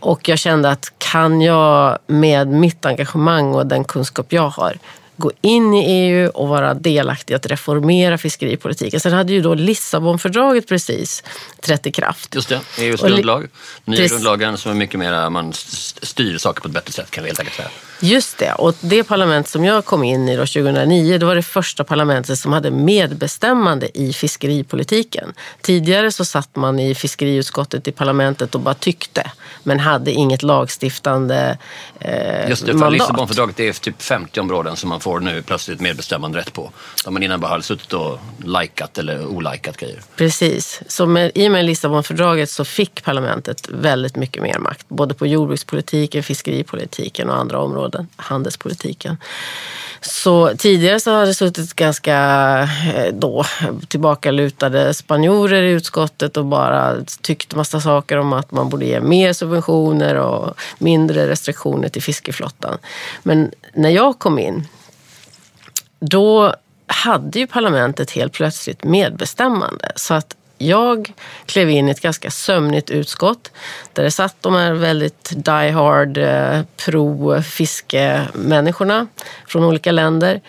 Och 0.00 0.28
jag 0.28 0.38
kände 0.38 0.70
att 0.70 0.92
kan 0.98 1.40
jag 1.40 1.98
med 2.06 2.48
mitt 2.48 2.86
engagemang 2.86 3.54
och 3.54 3.66
den 3.66 3.84
kunskap 3.84 4.32
jag 4.32 4.48
har 4.48 4.78
gå 5.16 5.32
in 5.40 5.74
i 5.74 5.84
EU 5.90 6.28
och 6.28 6.48
vara 6.48 6.74
delaktig 6.74 7.34
att 7.34 7.46
reformera 7.46 8.18
fiskeripolitiken. 8.18 9.00
Sen 9.00 9.12
hade 9.12 9.32
ju 9.32 9.40
då 9.40 9.54
Lissabonfördraget 9.54 10.68
precis 10.68 11.22
trätt 11.60 11.86
i 11.86 11.92
kraft. 11.92 12.34
Just 12.34 12.48
det, 12.48 12.60
EUs 12.78 13.00
grundlag. 13.00 13.48
Nya 13.84 13.96
precis. 13.96 14.12
grundlagen 14.12 14.58
som 14.58 14.70
är 14.70 14.76
mycket 14.76 15.00
mer, 15.00 15.30
man 15.30 15.52
styr 15.52 16.38
saker 16.38 16.60
på 16.60 16.68
ett 16.68 16.74
bättre 16.74 16.92
sätt 16.92 17.10
kan 17.10 17.24
vi 17.24 17.28
helt 17.28 17.40
enkelt 17.40 17.56
säga. 17.56 17.68
Just 18.00 18.38
det, 18.38 18.52
och 18.52 18.74
det 18.80 19.04
parlament 19.04 19.48
som 19.48 19.64
jag 19.64 19.84
kom 19.84 20.04
in 20.04 20.28
i 20.28 20.36
då 20.36 20.46
2009, 20.46 21.18
det 21.18 21.26
var 21.26 21.34
det 21.34 21.42
första 21.42 21.84
parlamentet 21.84 22.38
som 22.38 22.52
hade 22.52 22.70
medbestämmande 22.70 23.98
i 23.98 24.12
fiskeripolitiken. 24.12 25.32
Tidigare 25.60 26.12
så 26.12 26.24
satt 26.24 26.56
man 26.56 26.78
i 26.78 26.94
fiskeriutskottet 26.94 27.88
i 27.88 27.92
parlamentet 27.92 28.54
och 28.54 28.60
bara 28.60 28.74
tyckte, 28.74 29.30
men 29.62 29.80
hade 29.80 30.12
inget 30.12 30.42
lagstiftande 30.42 31.58
eh, 32.00 32.48
Just 32.48 32.66
det, 32.66 32.72
för 32.72 32.78
mandat. 32.78 32.92
Lissabonfördraget 32.92 33.60
är 33.60 33.72
typ 33.72 34.02
50 34.02 34.40
områden 34.40 34.76
som 34.76 34.88
man 34.88 35.00
får 35.04 35.20
nu 35.20 35.42
plötsligt 35.42 35.80
medbestämmande 35.80 36.38
rätt 36.38 36.52
på. 36.52 36.70
Där 37.04 37.10
man 37.10 37.22
innan 37.22 37.40
bara 37.40 37.50
hade 37.50 37.62
suttit 37.62 37.92
och 37.92 38.18
likat 38.44 38.98
eller 38.98 39.26
olikat 39.26 39.76
grejer. 39.76 40.00
Precis. 40.16 40.82
Så 40.86 41.06
med, 41.06 41.32
i 41.34 41.48
och 41.48 41.52
med 41.52 41.64
Lissabonfördraget 41.64 42.50
så 42.50 42.64
fick 42.64 43.04
parlamentet 43.04 43.68
väldigt 43.68 44.16
mycket 44.16 44.42
mer 44.42 44.58
makt. 44.58 44.88
Både 44.88 45.14
på 45.14 45.26
jordbrukspolitiken, 45.26 46.22
fiskeripolitiken 46.22 47.30
och 47.30 47.36
andra 47.36 47.58
områden. 47.58 48.08
Handelspolitiken. 48.16 49.16
Så 50.00 50.56
tidigare 50.58 51.00
så 51.00 51.10
har 51.10 51.26
det 51.26 51.34
suttit 51.34 51.74
ganska 51.74 52.16
eh, 52.94 53.14
då, 53.14 53.44
tillbakalutade 53.88 54.94
spanjorer 54.94 55.62
i 55.62 55.70
utskottet 55.70 56.36
och 56.36 56.44
bara 56.44 56.96
tyckt 57.20 57.54
massa 57.54 57.80
saker 57.80 58.18
om 58.18 58.32
att 58.32 58.52
man 58.52 58.68
borde 58.68 58.84
ge 58.84 59.00
mer 59.00 59.32
subventioner 59.32 60.14
och 60.14 60.54
mindre 60.78 61.28
restriktioner 61.28 61.88
till 61.88 62.02
fiskeflottan. 62.02 62.78
Men 63.22 63.50
när 63.74 63.90
jag 63.90 64.18
kom 64.18 64.38
in, 64.38 64.66
då 66.08 66.54
hade 66.86 67.38
ju 67.38 67.46
parlamentet 67.46 68.10
helt 68.10 68.32
plötsligt 68.32 68.84
medbestämmande. 68.84 69.92
Så 69.96 70.14
att 70.14 70.36
jag 70.58 71.12
klev 71.46 71.70
in 71.70 71.88
i 71.88 71.90
ett 71.90 72.00
ganska 72.00 72.30
sömnigt 72.30 72.90
utskott 72.90 73.50
där 73.92 74.02
det 74.02 74.10
satt 74.10 74.36
de 74.40 74.54
här 74.54 74.72
väldigt 74.72 75.32
die 75.36 75.70
hard 75.70 76.18
eh, 76.18 76.62
pro-fiskemänniskorna 76.76 79.06
från 79.46 79.64
olika 79.64 79.92
länder. 79.92 80.40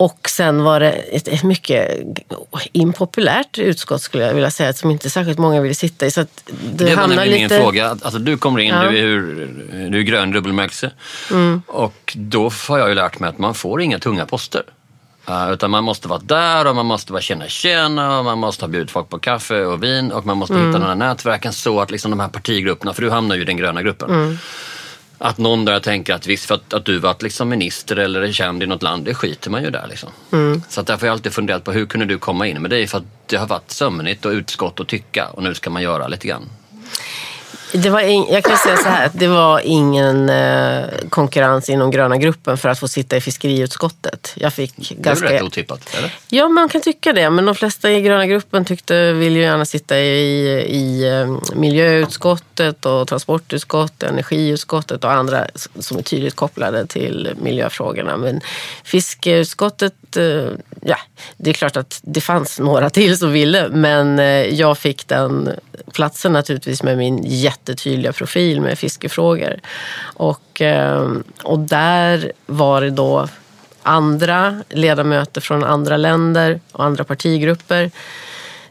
Och 0.00 0.28
sen 0.28 0.62
var 0.62 0.80
det 0.80 0.90
ett, 0.90 1.42
mycket 1.42 2.00
impopulärt 2.72 3.58
utskott 3.58 4.02
skulle 4.02 4.26
jag 4.26 4.34
vilja 4.34 4.50
säga, 4.50 4.72
som 4.72 4.90
inte 4.90 5.10
särskilt 5.10 5.38
många 5.38 5.60
ville 5.60 5.74
sitta 5.74 6.06
i. 6.06 6.10
Så 6.10 6.20
det, 6.20 6.84
det 6.84 6.96
var 6.96 7.06
nämligen 7.06 7.42
lite... 7.42 7.54
min 7.54 7.62
fråga. 7.62 7.88
Alltså, 7.90 8.18
du 8.18 8.36
kommer 8.36 8.60
in, 8.60 8.74
ja. 8.74 8.82
du, 8.82 8.98
är, 8.98 9.90
du 9.90 9.98
är 9.98 10.02
grön 10.02 10.30
dubbelmärkelse. 10.30 10.90
Mm. 11.30 11.62
Och 11.66 12.16
då 12.16 12.50
har 12.68 12.78
jag 12.78 12.88
ju 12.88 12.94
lärt 12.94 13.18
mig 13.18 13.30
att 13.30 13.38
man 13.38 13.54
får 13.54 13.82
inga 13.82 13.98
tunga 13.98 14.26
poster. 14.26 14.62
Utan 15.52 15.70
man 15.70 15.84
måste 15.84 16.08
vara 16.08 16.20
där 16.24 16.66
och 16.66 16.76
man 16.76 16.86
måste 16.86 17.12
vara 17.12 17.22
känna 17.22 17.48
tjena 17.48 18.18
och 18.18 18.24
man 18.24 18.38
måste 18.38 18.64
ha 18.64 18.68
bjudit 18.68 18.90
folk 18.90 19.08
på 19.08 19.18
kaffe 19.18 19.64
och 19.64 19.82
vin 19.82 20.12
och 20.12 20.26
man 20.26 20.36
måste 20.36 20.54
mm. 20.54 20.66
hitta 20.66 20.78
de 20.78 20.86
här 20.86 20.94
nätverken 20.94 21.52
så 21.52 21.80
att 21.80 21.90
liksom 21.90 22.10
de 22.10 22.20
här 22.20 22.28
partigrupperna, 22.28 22.92
för 22.92 23.02
du 23.02 23.10
hamnar 23.10 23.36
ju 23.36 23.42
i 23.42 23.44
den 23.44 23.56
gröna 23.56 23.82
gruppen. 23.82 24.10
Mm. 24.10 24.38
Att 25.22 25.38
någon 25.38 25.64
där 25.64 25.80
tänker 25.80 26.14
att 26.14 26.26
visst 26.26 26.46
för 26.46 26.54
att, 26.54 26.74
att 26.74 26.84
du 26.84 26.98
varit 26.98 27.22
liksom 27.22 27.48
minister 27.48 27.96
eller 27.96 28.20
är 28.22 28.32
känd 28.32 28.62
i 28.62 28.66
något 28.66 28.82
land, 28.82 29.04
det 29.04 29.14
skiter 29.14 29.50
man 29.50 29.62
ju 29.62 29.70
där. 29.70 29.86
Liksom. 29.88 30.08
Mm. 30.32 30.62
Så 30.68 30.80
att 30.80 30.86
därför 30.86 31.00
har 31.00 31.06
jag 31.06 31.12
alltid 31.12 31.32
funderat 31.32 31.64
på 31.64 31.72
hur 31.72 31.86
kunde 31.86 32.06
du 32.06 32.18
komma 32.18 32.46
in? 32.46 32.62
Men 32.62 32.70
det 32.70 32.78
är 32.78 32.86
för 32.86 32.98
att 32.98 33.04
det 33.26 33.36
har 33.36 33.46
varit 33.46 33.70
sömnigt 33.70 34.24
och 34.24 34.30
utskott 34.30 34.80
att 34.80 34.88
tycka 34.88 35.28
och 35.28 35.42
nu 35.42 35.54
ska 35.54 35.70
man 35.70 35.82
göra 35.82 36.08
lite 36.08 36.28
grann. 36.28 36.48
Det 37.72 37.90
var 37.90 38.00
in, 38.00 38.26
jag 38.30 38.44
kan 38.44 38.56
säga 38.56 38.76
så 38.76 38.88
här, 38.88 39.10
det 39.14 39.28
var 39.28 39.60
ingen 39.64 40.28
eh, 40.28 40.84
konkurrens 41.08 41.68
inom 41.68 41.90
gröna 41.90 42.16
gruppen 42.16 42.58
för 42.58 42.68
att 42.68 42.78
få 42.78 42.88
sitta 42.88 43.16
i 43.16 43.20
fiskeriutskottet. 43.20 44.32
Jag 44.36 44.52
fick 44.52 44.76
det 44.76 44.94
är 44.94 45.02
ganska... 45.02 45.32
rätt 45.32 45.42
otippat, 45.42 45.94
eller? 45.98 46.14
Ja, 46.28 46.48
man 46.48 46.68
kan 46.68 46.80
tycka 46.80 47.12
det. 47.12 47.30
Men 47.30 47.44
de 47.44 47.54
flesta 47.54 47.90
i 47.90 48.02
gröna 48.02 48.26
gruppen 48.26 48.64
tyckte, 48.64 49.12
vill 49.12 49.36
ju 49.36 49.42
gärna 49.42 49.64
sitta 49.64 49.98
i, 49.98 50.48
i 50.68 51.08
eh, 51.08 51.54
miljöutskottet 51.54 52.86
och 52.86 53.08
transportutskottet, 53.08 54.10
energiutskottet 54.10 55.04
och 55.04 55.12
andra 55.12 55.46
som 55.78 55.98
är 55.98 56.02
tydligt 56.02 56.36
kopplade 56.36 56.86
till 56.86 57.34
miljöfrågorna. 57.42 58.16
Men 58.16 58.40
fiskeutskottet, 58.84 60.16
eh, 60.16 60.48
ja, 60.82 60.98
det 61.36 61.50
är 61.50 61.54
klart 61.54 61.76
att 61.76 62.00
det 62.02 62.20
fanns 62.20 62.58
några 62.58 62.90
till 62.90 63.18
som 63.18 63.32
ville, 63.32 63.68
men 63.68 64.18
eh, 64.18 64.24
jag 64.54 64.78
fick 64.78 65.08
den 65.08 65.50
platsen 65.92 66.32
naturligtvis 66.32 66.82
med 66.82 66.98
min 66.98 67.24
jättetydliga 67.60 68.12
profil 68.12 68.60
med 68.60 68.78
fiskefrågor. 68.78 69.60
Och, 70.02 70.60
eh, 70.60 71.10
och 71.42 71.58
där 71.58 72.32
var 72.46 72.80
det 72.80 72.90
då 72.90 73.28
andra 73.82 74.62
ledamöter 74.68 75.40
från 75.40 75.64
andra 75.64 75.96
länder 75.96 76.60
och 76.72 76.84
andra 76.84 77.04
partigrupper 77.04 77.90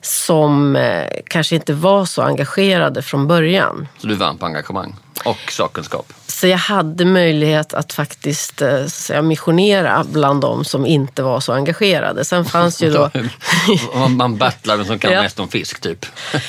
som 0.01 0.75
eh, 0.75 1.07
kanske 1.27 1.55
inte 1.55 1.73
var 1.73 2.05
så 2.05 2.21
engagerade 2.21 3.01
från 3.01 3.27
början. 3.27 3.87
Så 3.97 4.07
du 4.07 4.15
vann 4.15 4.37
på 4.37 4.45
engagemang 4.45 4.95
och 5.25 5.51
sakkunskap? 5.51 6.13
Så 6.27 6.47
jag 6.47 6.57
hade 6.57 7.05
möjlighet 7.05 7.73
att 7.73 7.93
faktiskt 7.93 8.61
eh, 8.61 8.85
säga, 8.85 9.21
missionera 9.21 10.05
bland 10.11 10.41
de 10.41 10.65
som 10.65 10.85
inte 10.85 11.23
var 11.23 11.39
så 11.39 11.53
engagerade. 11.53 12.25
Sen 12.25 12.45
fanns 12.45 12.81
ju 12.81 12.91
då... 12.91 13.11
man 14.09 14.37
battlar 14.37 14.77
vem 14.77 14.85
som 14.85 14.99
kan 14.99 15.11
ja. 15.13 15.21
mest 15.21 15.39
om 15.39 15.47
fisk, 15.47 15.81
typ? 15.81 16.05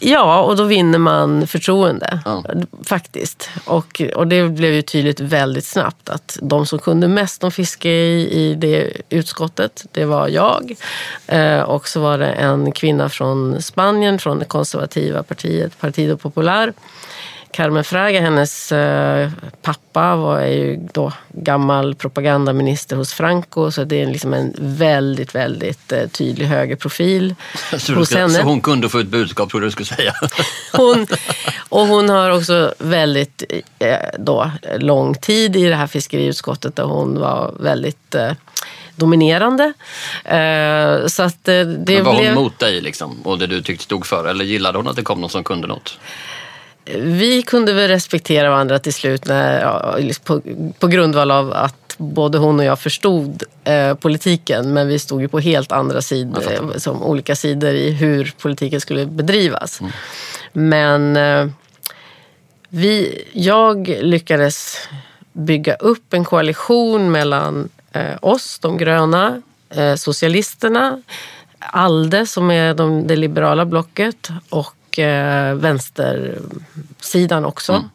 Ja, 0.00 0.42
och 0.42 0.56
då 0.56 0.64
vinner 0.64 0.98
man 0.98 1.46
förtroende. 1.46 2.20
Ja. 2.24 2.44
Faktiskt. 2.84 3.50
Och, 3.64 4.02
och 4.14 4.26
det 4.26 4.48
blev 4.48 4.72
ju 4.72 4.82
tydligt 4.82 5.20
väldigt 5.20 5.64
snabbt 5.64 6.08
att 6.08 6.38
de 6.42 6.66
som 6.66 6.78
kunde 6.78 7.08
mest 7.08 7.44
om 7.44 7.50
fiske 7.50 7.88
i, 7.88 8.30
i 8.32 8.54
det 8.54 8.92
utskottet, 9.08 9.86
det 9.92 10.04
var 10.04 10.28
jag. 10.28 10.74
Eh, 11.26 11.60
och 11.60 11.88
så 11.88 12.00
var 12.00 12.18
det 12.18 12.32
en 12.32 12.72
kvinna 12.72 13.08
från 13.08 13.62
Spanien, 13.62 14.18
från 14.18 14.38
det 14.38 14.44
konservativa 14.44 15.22
partiet 15.22 15.80
Partido 15.80 16.16
Popular 16.16 16.72
Carmen 17.50 17.84
Fraga, 17.84 18.20
hennes 18.20 18.72
eh, 18.72 19.30
pappa 19.62 20.16
var 20.16 20.40
ju 20.40 20.88
då 20.92 21.12
gammal 21.28 21.94
propagandaminister 21.94 22.96
hos 22.96 23.12
Franco 23.12 23.70
så 23.70 23.84
det 23.84 24.02
är 24.02 24.06
liksom 24.06 24.34
en 24.34 24.54
väldigt, 24.58 25.34
väldigt 25.34 25.92
eh, 25.92 26.08
tydlig 26.08 26.46
högerprofil 26.46 27.34
hos 27.94 28.14
henne. 28.14 28.34
Så 28.34 28.42
hon 28.42 28.60
kunde 28.60 28.88
få 28.88 28.98
ett 28.98 29.06
budskap, 29.06 29.50
tror 29.50 29.60
du 29.60 29.66
du 29.66 29.70
skulle 29.70 29.86
säga? 29.86 30.14
hon, 30.72 31.06
och 31.68 31.86
hon 31.86 32.08
har 32.08 32.30
också 32.30 32.74
väldigt 32.78 33.42
eh, 33.78 33.96
då, 34.18 34.50
lång 34.78 35.14
tid 35.14 35.56
i 35.56 35.64
det 35.64 35.76
här 35.76 35.86
fiskeriutskottet 35.86 36.76
där 36.76 36.84
hon 36.84 37.20
var 37.20 37.54
väldigt 37.60 38.14
dominerande. 38.96 39.72
Så 41.06 41.22
att 41.22 41.44
det 41.44 41.64
Men 41.86 42.04
var 42.04 42.18
blev... 42.18 42.34
hon 42.34 42.42
mot 42.44 42.58
dig 42.58 42.80
liksom, 42.80 43.22
och 43.22 43.38
det 43.38 43.46
du 43.46 43.62
tyckte 43.62 43.84
stod 43.84 44.06
för? 44.06 44.28
Eller 44.28 44.44
gillade 44.44 44.78
hon 44.78 44.88
att 44.88 44.96
det 44.96 45.02
kom 45.02 45.20
någon 45.20 45.30
som 45.30 45.44
kunde 45.44 45.66
något? 45.66 45.98
Vi 46.96 47.42
kunde 47.42 47.72
väl 47.72 47.88
respektera 47.88 48.50
varandra 48.50 48.78
till 48.78 48.94
slut 48.94 49.24
när, 49.24 49.60
ja, 49.60 49.96
på, 50.24 50.42
på 50.78 50.86
grundval 50.86 51.30
av 51.30 51.52
att 51.52 51.94
både 51.98 52.38
hon 52.38 52.58
och 52.58 52.64
jag 52.64 52.78
förstod 52.78 53.42
eh, 53.64 53.94
politiken 53.94 54.72
men 54.72 54.88
vi 54.88 54.98
stod 54.98 55.20
ju 55.20 55.28
på 55.28 55.40
helt 55.40 55.72
andra 55.72 56.02
sidor, 56.02 56.78
som 56.78 57.02
olika 57.02 57.36
sidor 57.36 57.70
i 57.70 57.90
hur 57.90 58.34
politiken 58.38 58.80
skulle 58.80 59.06
bedrivas. 59.06 59.80
Mm. 59.80 59.92
Men 60.52 61.16
eh, 61.16 61.52
vi, 62.68 63.22
jag 63.32 63.88
lyckades 63.88 64.88
bygga 65.32 65.74
upp 65.74 66.14
en 66.14 66.24
koalition 66.24 67.12
mellan 67.12 67.68
eh, 67.92 68.16
oss, 68.20 68.58
de 68.58 68.78
gröna, 68.78 69.42
eh, 69.70 69.94
socialisterna, 69.94 71.02
ALDE 71.58 72.26
som 72.26 72.50
är 72.50 72.74
de, 72.74 73.06
det 73.06 73.16
liberala 73.16 73.64
blocket 73.64 74.28
och 74.48 74.74
eh, 74.98 75.54
vänstersidan 75.54 77.44
också. 77.44 77.72
Mm. 77.72 77.88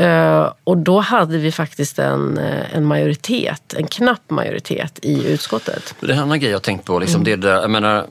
Uh, 0.00 0.52
och 0.64 0.76
då 0.76 1.00
hade 1.00 1.38
vi 1.38 1.52
faktiskt 1.52 1.98
en, 1.98 2.38
eh, 2.38 2.76
en 2.76 2.84
majoritet, 2.84 3.74
en 3.74 3.86
knapp 3.86 4.30
majoritet 4.30 4.98
i 5.02 5.26
utskottet. 5.26 5.94
Det 6.00 6.06
är 6.06 6.12
en 6.12 6.18
annan 6.18 6.40
grej 6.40 6.50
jag 6.50 6.62
tänkt 6.62 6.84
på. 6.84 6.98
Liksom 6.98 7.22
mm. 7.22 7.40
det 7.40 7.48
där, 7.48 7.60
jag 7.60 7.70
menar, 7.70 8.06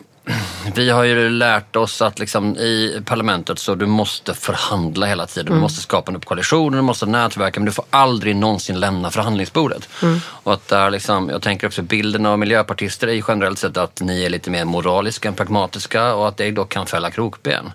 vi 0.76 0.90
har 0.90 1.04
ju 1.04 1.30
lärt 1.30 1.76
oss 1.76 2.02
att 2.02 2.20
liksom 2.20 2.58
i 2.58 3.02
parlamentet 3.06 3.60
så 3.60 3.76
du 3.76 3.86
måste 3.86 4.34
förhandla 4.34 5.06
hela 5.06 5.26
tiden. 5.26 5.46
Du 5.46 5.52
mm. 5.52 5.62
måste 5.62 5.82
skapa 5.82 6.12
en 6.12 6.20
koalition, 6.20 6.74
du 6.74 6.82
måste 6.82 7.06
nätverka 7.06 7.60
men 7.60 7.66
du 7.66 7.72
får 7.72 7.86
aldrig 7.90 8.36
någonsin 8.36 8.80
lämna 8.80 9.12
förhandlingsbordet. 9.12 9.90
Mm. 10.02 10.20
Och 10.28 10.54
att 10.54 10.68
där 10.68 10.92
liksom, 10.92 11.30
jag 11.30 11.42
tänker 11.42 11.68
också 11.68 11.82
bilden 11.82 12.26
av 12.26 12.40
miljöpartister 12.40 13.08
är 13.08 13.14
ju 13.14 13.24
generellt 13.28 13.60
sett 13.60 13.78
att 13.78 14.02
ni 14.02 14.24
är 14.24 14.30
lite 14.30 14.50
mer 14.50 14.66
moraliska 14.66 15.28
än 15.28 15.36
pragmatiska 15.36 16.14
och 16.14 16.28
att 16.28 16.38
det 16.38 16.52
då 16.52 16.66
kan 16.66 16.86
fälla 16.86 17.12
krokben 17.12 17.72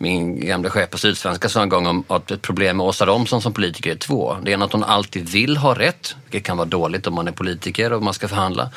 min 0.00 0.46
gamla 0.46 0.70
chef 0.70 0.90
på 0.90 0.98
Sydsvenska 0.98 1.48
sa 1.48 1.62
en 1.62 1.68
gång 1.68 1.86
om 1.86 2.04
att 2.08 2.30
ett 2.30 2.42
problem 2.42 2.76
med 2.76 2.86
Åsa 2.86 3.06
Romson 3.06 3.42
som 3.42 3.52
politiker 3.52 3.90
är 3.90 3.96
två. 3.96 4.36
Det 4.42 4.52
är 4.52 4.64
att 4.64 4.72
hon 4.72 4.84
alltid 4.84 5.28
vill 5.28 5.56
ha 5.56 5.74
rätt, 5.74 6.16
vilket 6.24 6.46
kan 6.46 6.56
vara 6.56 6.68
dåligt 6.68 7.06
om 7.06 7.14
man 7.14 7.28
är 7.28 7.32
politiker 7.32 7.92
och 7.92 8.02
man 8.02 8.14
ska 8.14 8.28
förhandla. 8.28 8.70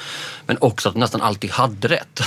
Men 0.45 0.57
också 0.61 0.89
att 0.89 0.95
hon 0.95 0.99
nästan 0.99 1.21
alltid 1.21 1.51
hade 1.51 1.87
rätt. 1.87 2.21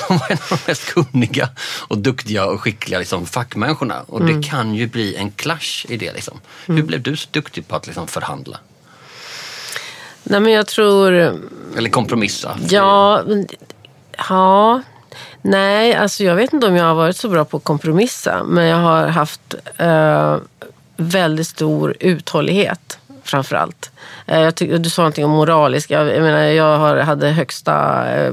Mest 0.76 0.94
kunniga 0.94 1.48
och 1.88 1.98
duktiga 1.98 2.46
och 2.46 2.60
skickliga 2.60 2.98
liksom, 2.98 3.26
fackmänniskorna. 3.26 4.02
Och 4.06 4.20
mm. 4.20 4.40
det 4.40 4.48
kan 4.48 4.74
ju 4.74 4.86
bli 4.86 5.16
en 5.16 5.30
clash 5.30 5.86
i 5.88 5.96
det. 5.96 6.12
Liksom. 6.12 6.40
Mm. 6.66 6.76
Hur 6.76 6.86
blev 6.86 7.02
du 7.02 7.16
så 7.16 7.28
duktig 7.30 7.68
på 7.68 7.76
att 7.76 7.86
liksom, 7.86 8.06
förhandla? 8.06 8.58
Nej 10.22 10.40
men 10.40 10.52
jag 10.52 10.66
tror... 10.66 11.12
Eller 11.76 11.90
kompromissa? 11.90 12.58
Ja, 12.68 13.24
ja 14.28 14.82
Nej, 15.42 15.94
alltså 15.94 16.24
jag 16.24 16.34
vet 16.34 16.52
inte 16.52 16.66
om 16.66 16.76
jag 16.76 16.84
har 16.84 16.94
varit 16.94 17.16
så 17.16 17.28
bra 17.28 17.44
på 17.44 17.56
att 17.56 17.64
kompromissa. 17.64 18.44
Men 18.44 18.64
jag 18.64 18.76
har 18.76 19.06
haft 19.06 19.54
eh, 19.76 20.36
väldigt 20.96 21.46
stor 21.46 21.96
uthållighet 22.00 22.98
framför 23.26 23.56
allt. 23.56 23.90
Eh, 24.26 24.48
du 24.78 24.90
sa 24.90 25.02
någonting 25.02 25.24
om 25.24 25.30
moralisk. 25.30 25.90
Jag, 25.90 26.08
jag, 26.08 26.22
menar, 26.22 26.42
jag 26.42 27.04
hade 27.04 27.28
högsta 27.28 28.04
eh, 28.14 28.32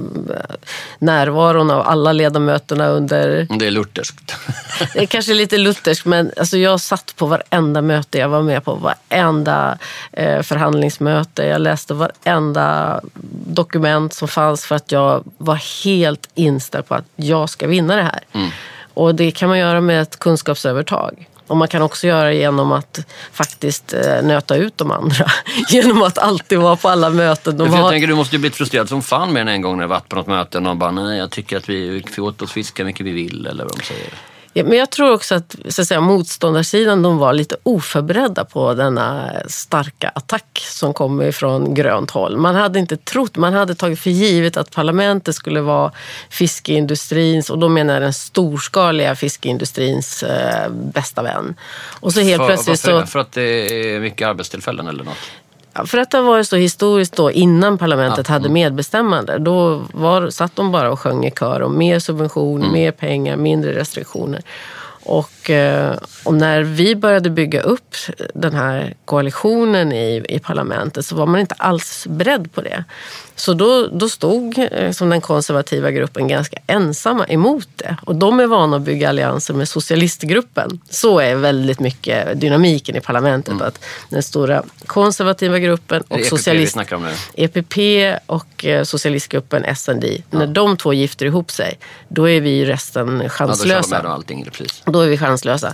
närvaron 1.00 1.72
av 1.72 1.88
alla 1.88 2.12
ledamöterna 2.12 2.88
under... 2.88 3.48
Det 3.60 3.68
är 3.68 3.72
lutherskt. 3.72 4.36
det 4.94 5.00
är 5.00 5.06
kanske 5.06 5.34
lite 5.34 5.58
lutherskt, 5.58 6.06
men 6.06 6.32
alltså, 6.38 6.58
jag 6.58 6.80
satt 6.80 7.14
på 7.16 7.26
varenda 7.26 7.82
möte. 7.82 8.18
Jag 8.18 8.30
var 8.30 8.42
med 8.42 8.64
på 8.64 8.76
varenda 8.76 9.78
eh, 10.12 10.42
förhandlingsmöte. 10.42 11.44
Jag 11.44 11.62
läste 11.62 11.94
varenda 11.94 13.00
dokument 13.48 14.14
som 14.14 14.28
fanns 14.28 14.66
för 14.66 14.76
att 14.76 14.92
jag 14.92 15.24
var 15.38 15.84
helt 15.86 16.30
inställd 16.34 16.88
på 16.88 16.96
att 16.96 17.06
jag 17.16 17.50
ska 17.50 17.68
vinna 17.68 17.96
det 17.96 18.04
här. 18.04 18.24
Mm. 18.32 18.50
Och 18.94 19.16
det 19.16 19.32
kan 19.32 19.50
man 19.50 19.60
göra 19.60 19.82
med 19.82 20.02
ett 20.02 20.20
kunskapsövertag. 20.20 21.28
Och 21.48 21.58
man 21.58 21.68
kan 21.68 21.82
också 21.82 22.08
göra 22.08 22.28
det 22.28 22.36
genom 22.36 22.72
att 22.72 23.00
faktiskt 23.32 23.94
eh, 23.94 24.24
nöta 24.24 24.56
ut 24.56 24.78
de 24.78 24.92
andra. 24.92 25.26
genom 25.70 26.02
att 26.02 26.18
alltid 26.18 26.60
vara 26.60 26.76
på 26.76 26.90
alla 26.90 27.10
möten. 27.10 27.58
De 27.58 27.74
jag 27.74 27.90
tänker, 27.90 28.08
du 28.08 28.16
måste 28.16 28.36
ju 28.36 28.40
blivit 28.40 28.56
frustrerad 28.56 28.90
som 28.90 29.02
fan 29.02 29.34
med 29.34 29.46
den 29.46 29.56
en 29.56 29.62
gång 29.62 29.78
när 29.78 29.84
du 29.84 29.90
varit 29.90 30.10
på 30.10 30.16
något 30.16 30.28
möte 30.28 30.58
och 30.58 30.64
någon 30.64 30.80
bara, 30.80 30.92
nej 30.92 31.18
jag 31.18 31.32
tycker 31.32 31.58
att 31.58 31.70
vi 31.70 32.06
får 32.16 32.22
åt 32.22 32.42
oss 32.42 32.52
fiska 32.52 32.84
mycket 32.86 33.06
vi 33.06 33.12
vill 33.12 33.48
eller 33.48 33.64
vad 33.64 33.78
de 33.78 33.84
säger. 33.84 34.33
Ja, 34.56 34.64
men 34.64 34.78
jag 34.78 34.90
tror 34.90 35.12
också 35.14 35.36
att, 35.36 35.56
så 35.68 35.82
att 35.82 35.88
säga, 35.88 36.02
motståndarsidan 36.02 37.02
de 37.02 37.18
var 37.18 37.34
lite 37.34 37.56
oförberedda 37.64 38.46
på 38.46 38.74
denna 38.74 39.32
starka 39.48 40.12
attack 40.16 40.66
som 40.70 40.94
kom 40.94 41.22
ifrån 41.22 41.74
grönt 41.74 42.12
håll. 42.12 42.38
Man 42.38 42.56
hade 42.56 42.80
inte 42.80 42.98
trott, 42.98 43.38
man 43.38 43.54
hade 43.54 43.76
tagit 43.76 44.00
för 44.00 44.10
givet 44.10 44.58
att 44.58 44.72
parlamentet 44.72 45.36
skulle 45.36 45.62
vara 45.62 45.92
fiskeindustrins, 46.30 47.50
och 47.50 47.60
då 47.60 47.70
menar 47.70 47.94
jag 47.94 48.04
den 48.04 48.14
storskaliga 48.14 49.16
fiskeindustrins 49.16 50.24
eh, 50.24 50.70
bästa 50.72 51.24
vän. 51.24 51.56
Och 52.00 52.14
så 52.14 52.22
helt 52.22 52.42
för, 52.42 52.48
plötsligt 52.48 52.80
så... 52.80 53.06
För 53.06 53.20
att 53.20 53.32
det 53.32 53.42
är 53.96 54.00
mycket 54.00 54.28
arbetstillfällen 54.28 54.88
eller 54.88 55.04
något? 55.04 55.18
För 55.86 55.98
att 55.98 56.12
det 56.12 56.18
har 56.18 56.24
varit 56.24 56.48
så 56.48 56.56
historiskt 56.56 57.16
då 57.16 57.32
innan 57.32 57.78
parlamentet 57.78 58.28
ja. 58.28 58.34
hade 58.34 58.46
mm. 58.46 58.54
medbestämmande. 58.54 59.38
Då 59.38 59.86
var, 59.94 60.30
satt 60.30 60.56
de 60.56 60.72
bara 60.72 60.92
och 60.92 61.00
sjöng 61.00 61.26
i 61.26 61.32
kör 61.32 61.62
om 61.62 61.78
mer 61.78 62.00
subventioner, 62.00 62.66
mm. 62.66 62.74
mer 62.74 62.92
pengar, 62.92 63.36
mindre 63.36 63.76
restriktioner. 63.76 64.42
Och, 65.06 65.50
eh, 65.50 65.98
och, 66.24 66.34
när 66.34 66.62
vi 66.62 66.96
började 66.96 67.30
bygga 67.30 67.62
upp 67.62 67.96
den 68.34 68.54
här 68.54 68.94
koalitionen 69.06 69.92
i, 69.92 70.26
i 70.30 70.40
parlamentet 70.40 71.06
så 71.06 71.16
var 71.16 71.26
man 71.26 71.40
inte 71.40 71.56
alls 71.58 72.08
beredd 72.10 72.54
på 72.54 72.62
det. 72.62 72.84
Så 73.36 73.54
då, 73.54 73.88
då 73.88 74.10
stod 74.10 74.68
eh, 74.72 74.92
som 74.92 75.10
den 75.10 75.22
konservativa 75.22 75.92
gruppen 75.92 76.28
ganska 76.28 76.58
ensamma 76.68 77.28
emot 77.28 77.68
det. 77.76 77.98
Och 78.06 78.16
de 78.16 78.40
är 78.40 78.48
vana 78.48 78.78
att 78.78 78.82
bygga 78.82 79.10
allianser 79.10 79.54
med 79.54 79.70
socialistgruppen. 79.70 80.80
Så 80.90 81.20
är 81.20 81.36
väldigt 81.36 81.80
mycket 81.80 82.42
dynamiken 82.42 82.96
i 82.96 83.02
parlamentet. 83.02 83.54
Mm. 83.54 83.68
Att 83.68 83.80
den 84.10 84.24
stora 84.24 84.64
konservativa 84.86 85.60
gruppen 85.60 86.04
och 86.08 86.20
EPP 86.20 86.30
socialist... 86.30 86.78
EPP 87.36 87.78
och 88.26 88.66
eh, 88.66 88.84
socialistgruppen 88.84 89.76
SND. 89.76 90.04
Ja. 90.04 90.40
När 90.40 90.48
de 90.48 90.78
två 90.78 90.94
gifter 90.94 91.26
ihop 91.26 91.52
sig, 91.52 91.80
då 92.08 92.30
är 92.30 92.42
vi 92.42 92.66
resten 92.66 93.30
chanslösa. 93.30 93.96
Ja, 93.96 94.02
då, 94.02 94.10
allting, 94.10 94.50
då 94.86 95.02
är 95.02 95.08
vi 95.08 95.18
chanslösa. 95.18 95.74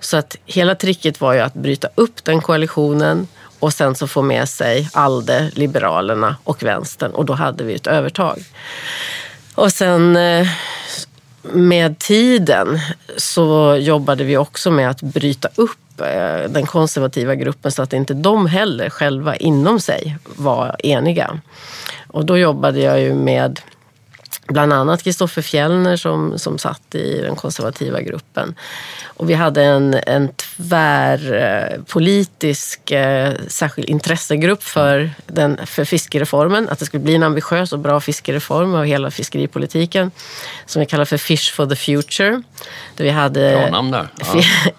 Så 0.00 0.16
att 0.16 0.36
hela 0.44 0.74
tricket 0.74 1.20
var 1.20 1.32
ju 1.32 1.40
att 1.40 1.54
bryta 1.54 1.88
upp 1.94 2.24
den 2.24 2.40
koalitionen 2.40 3.26
och 3.58 3.72
sen 3.72 3.94
så 3.94 4.06
få 4.06 4.22
med 4.22 4.48
sig 4.48 4.88
ALDE, 4.92 5.50
Liberalerna 5.54 6.36
och 6.44 6.62
Vänstern 6.62 7.10
och 7.10 7.24
då 7.24 7.32
hade 7.32 7.64
vi 7.64 7.74
ett 7.74 7.86
övertag. 7.86 8.44
Och 9.54 9.72
sen 9.72 10.16
eh, 10.16 10.46
med 11.52 11.98
tiden 11.98 12.78
så 13.16 13.76
jobbade 13.80 14.24
vi 14.24 14.36
också 14.36 14.70
med 14.70 14.90
att 14.90 15.02
bryta 15.02 15.48
upp 15.54 16.00
eh, 16.00 16.50
den 16.50 16.66
konservativa 16.66 17.34
gruppen 17.34 17.72
så 17.72 17.82
att 17.82 17.92
inte 17.92 18.14
de 18.14 18.46
heller 18.46 18.90
själva 18.90 19.36
inom 19.36 19.80
sig 19.80 20.16
var 20.24 20.76
eniga. 20.86 21.40
Och 22.06 22.24
då 22.24 22.38
jobbade 22.38 22.80
jag 22.80 23.00
ju 23.00 23.14
med 23.14 23.60
bland 24.48 24.72
annat 24.72 25.02
Kristoffer 25.02 25.42
Fjellner 25.42 25.96
som, 25.96 26.38
som 26.38 26.58
satt 26.58 26.94
i 26.94 27.20
den 27.20 27.36
konservativa 27.36 28.00
gruppen. 28.00 28.54
Och 29.04 29.30
vi 29.30 29.34
hade 29.34 29.62
en, 29.62 29.96
en 30.06 30.28
tvärpolitisk 30.28 32.90
eh, 32.90 33.32
särskild 33.48 33.88
intressegrupp 33.88 34.62
för, 34.62 35.10
den, 35.26 35.66
för 35.66 35.84
fiskereformen. 35.84 36.68
Att 36.68 36.78
det 36.78 36.86
skulle 36.86 37.02
bli 37.02 37.14
en 37.14 37.22
ambitiös 37.22 37.72
och 37.72 37.78
bra 37.78 38.00
fiskereform 38.00 38.74
av 38.74 38.84
hela 38.84 39.10
fiskeripolitiken. 39.10 40.10
Som 40.66 40.80
vi 40.80 40.86
kallar 40.86 41.04
för 41.04 41.16
Fish 41.16 41.54
for 41.54 41.66
the 41.66 41.76
Future. 41.76 42.42
Där 42.96 43.04
vi 43.04 43.10
hade 43.10 43.58
bra 43.60 43.70
namn 43.70 43.90
där. 43.90 44.08
Ja. 44.18 44.24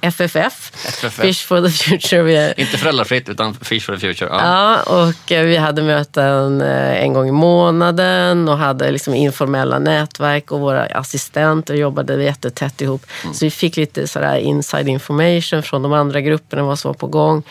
FFF, 0.02 0.72
FFF, 0.86 1.14
Fish 1.14 1.48
for 1.48 1.62
the 1.62 1.70
Future. 1.70 2.54
Inte 2.58 2.78
föräldrafritt 2.78 3.30
utan 3.30 3.54
Fish 3.54 3.82
for 3.82 3.94
the 3.94 4.00
Future. 4.00 4.30
Ja, 4.30 4.42
ja 4.42 4.82
och 4.84 5.32
eh, 5.32 5.46
vi 5.46 5.58
hade 5.58 5.82
möten 5.82 6.62
eh, 6.62 7.04
en 7.04 7.14
gång 7.14 7.28
i 7.28 7.32
månaden 7.32 8.50
och 8.50 8.58
hade 8.58 8.92
liksom 8.92 9.14
informella 9.14 9.59
nätverk 9.66 10.52
och 10.52 10.60
våra 10.60 10.86
assistenter 10.86 11.74
jobbade 11.74 12.24
jättetätt 12.24 12.82
ihop. 12.82 13.06
Mm. 13.24 13.34
Så 13.34 13.46
vi 13.46 13.52
fick 13.52 13.78
lite 13.78 14.08
sådär 14.08 14.38
inside 14.38 14.88
information 14.88 15.64
från 15.64 15.82
de 15.82 15.94
andra 15.94 16.22
grupperna, 16.22 16.64
vad 16.64 16.80
som 16.80 16.90
var 16.90 16.94
på 16.94 17.08
gång. 17.08 17.44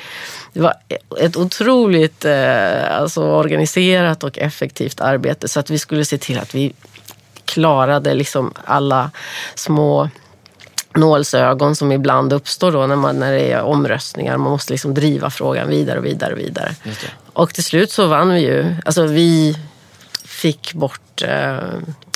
Det 0.52 0.60
var 0.60 0.74
ett 1.20 1.36
otroligt 1.36 2.24
eh, 2.24 2.98
alltså, 3.00 3.22
organiserat 3.22 4.24
och 4.24 4.38
effektivt 4.38 5.00
arbete 5.00 5.48
så 5.48 5.60
att 5.60 5.70
vi 5.70 5.78
skulle 5.78 6.04
se 6.04 6.18
till 6.18 6.38
att 6.38 6.54
vi 6.54 6.72
klarade 7.44 8.14
liksom 8.14 8.52
alla 8.64 9.10
små 9.54 10.10
nålsögon 10.94 11.76
som 11.76 11.92
ibland 11.92 12.32
uppstår 12.32 12.72
då 12.72 12.86
när, 12.86 12.96
man, 12.96 13.18
när 13.18 13.32
det 13.32 13.52
är 13.52 13.62
omröstningar. 13.62 14.36
Man 14.36 14.50
måste 14.50 14.72
liksom 14.72 14.94
driva 14.94 15.30
frågan 15.30 15.68
vidare 15.68 15.98
och 15.98 16.04
vidare 16.04 16.32
och 16.32 16.38
vidare. 16.38 16.74
Och 17.32 17.54
till 17.54 17.64
slut 17.64 17.90
så 17.90 18.06
vann 18.06 18.30
vi 18.30 18.40
ju. 18.40 18.74
Alltså 18.84 19.06
vi 19.06 19.58
fick 20.28 20.74
bort 20.74 21.22
eh, 21.22 21.58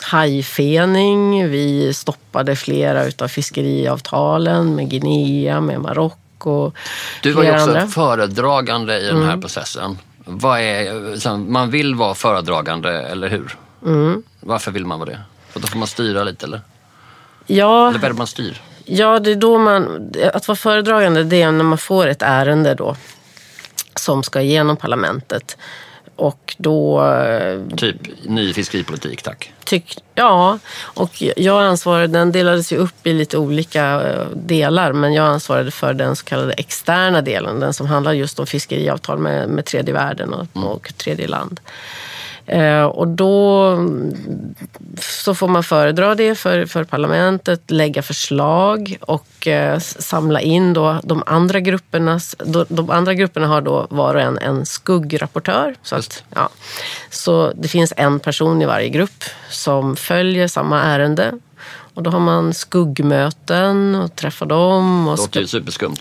hajfening. 0.03 1.48
Vi 1.48 1.94
stoppade 1.94 2.57
flera 2.57 3.05
utav 3.05 3.29
fiskeriavtalen 3.29 4.75
med 4.75 4.90
Guinea, 4.90 5.61
med 5.61 5.81
Marocko. 5.81 6.72
Du 7.22 7.33
var 7.33 7.42
ju 7.42 7.51
också 7.51 7.62
andra. 7.62 7.87
föredragande 7.87 9.01
i 9.01 9.07
den 9.07 9.16
här 9.16 9.29
mm. 9.29 9.40
processen. 9.40 9.98
Vad 10.25 10.61
är, 10.61 11.37
man 11.37 11.70
vill 11.70 11.94
vara 11.94 12.14
föredragande, 12.14 12.90
eller 12.90 13.29
hur? 13.29 13.57
Mm. 13.87 14.22
Varför 14.40 14.70
vill 14.70 14.87
man 14.87 14.98
vara 14.98 15.11
det? 15.11 15.20
För 15.51 15.61
då 15.61 15.66
får 15.66 15.79
man 15.79 15.88
styra 15.88 16.25
lite, 16.25 16.46
eller? 16.46 16.61
Ja, 17.46 17.88
eller 17.88 17.98
vad 17.98 18.18
man 18.18 18.27
styr? 18.27 18.61
Ja, 18.85 19.18
det 19.18 19.31
är 19.31 19.37
då 19.37 19.59
man... 19.59 20.12
Att 20.35 20.48
vara 20.48 20.57
föredragande, 20.57 21.25
det 21.25 21.42
är 21.42 21.53
när 21.53 21.64
man 21.64 21.79
får 21.79 22.07
ett 22.07 22.22
ärende 22.22 22.75
då 22.75 22.96
som 23.96 24.22
ska 24.22 24.40
igenom 24.40 24.77
parlamentet. 24.77 25.57
Och 26.16 26.57
då... 26.59 27.07
Eh, 27.07 27.77
typ 27.77 27.96
ny 28.25 28.53
fiskeripolitik, 28.53 29.22
tack. 29.22 29.53
Tyck, 29.64 29.98
ja, 30.14 30.59
och 30.83 31.22
jag 31.37 31.62
ansvarade, 31.62 32.07
den 32.07 32.33
delades 32.33 32.72
ju 32.72 32.77
upp 32.77 33.07
i 33.07 33.12
lite 33.12 33.38
olika 33.38 34.11
eh, 34.11 34.27
delar, 34.35 34.92
men 34.92 35.12
jag 35.12 35.27
ansvarade 35.27 35.70
för 35.70 35.94
den 35.94 36.16
så 36.16 36.25
kallade 36.25 36.53
externa 36.53 37.22
delen, 37.22 37.61
den 37.61 37.75
som 37.75 37.87
handlar 37.87 38.12
just 38.12 38.38
om 38.40 38.46
fiskeriavtal 38.46 39.18
med, 39.18 39.48
med 39.48 39.64
tredje 39.64 39.94
världen 39.94 40.33
och, 40.33 40.46
mm. 40.57 40.68
och 40.68 40.92
tredje 40.96 41.29
land. 41.29 41.61
Eh, 42.52 42.84
och 42.84 43.08
då 43.08 43.76
så 45.00 45.34
får 45.34 45.48
man 45.48 45.64
föredra 45.64 46.14
det 46.14 46.34
för, 46.34 46.66
för 46.66 46.84
parlamentet, 46.84 47.70
lägga 47.70 48.02
förslag 48.02 48.98
och 49.00 49.46
eh, 49.46 49.78
samla 49.78 50.40
in 50.40 50.72
då 50.72 51.00
de 51.02 51.22
andra 51.26 51.60
gruppernas... 51.60 52.36
De 52.68 52.90
andra 52.90 53.14
grupperna 53.14 53.46
har 53.46 53.60
då 53.60 53.86
var 53.90 54.14
och 54.14 54.20
en 54.20 54.38
en 54.38 54.66
skuggrapportör. 54.66 55.74
Så, 55.82 55.96
att, 55.96 56.24
ja. 56.34 56.48
så 57.10 57.52
det 57.56 57.68
finns 57.68 57.92
en 57.96 58.20
person 58.20 58.62
i 58.62 58.66
varje 58.66 58.88
grupp 58.88 59.24
som 59.50 59.96
följer 59.96 60.48
samma 60.48 60.82
ärende 60.82 61.32
och 61.94 62.02
då 62.02 62.10
har 62.10 62.20
man 62.20 62.54
skuggmöten 62.54 63.94
och 63.94 64.16
träffar 64.16 64.46
dem. 64.46 65.08
Och 65.08 65.16
det 65.16 65.22
låter 65.22 65.40
ju 65.40 65.46
superskumt. 65.46 65.96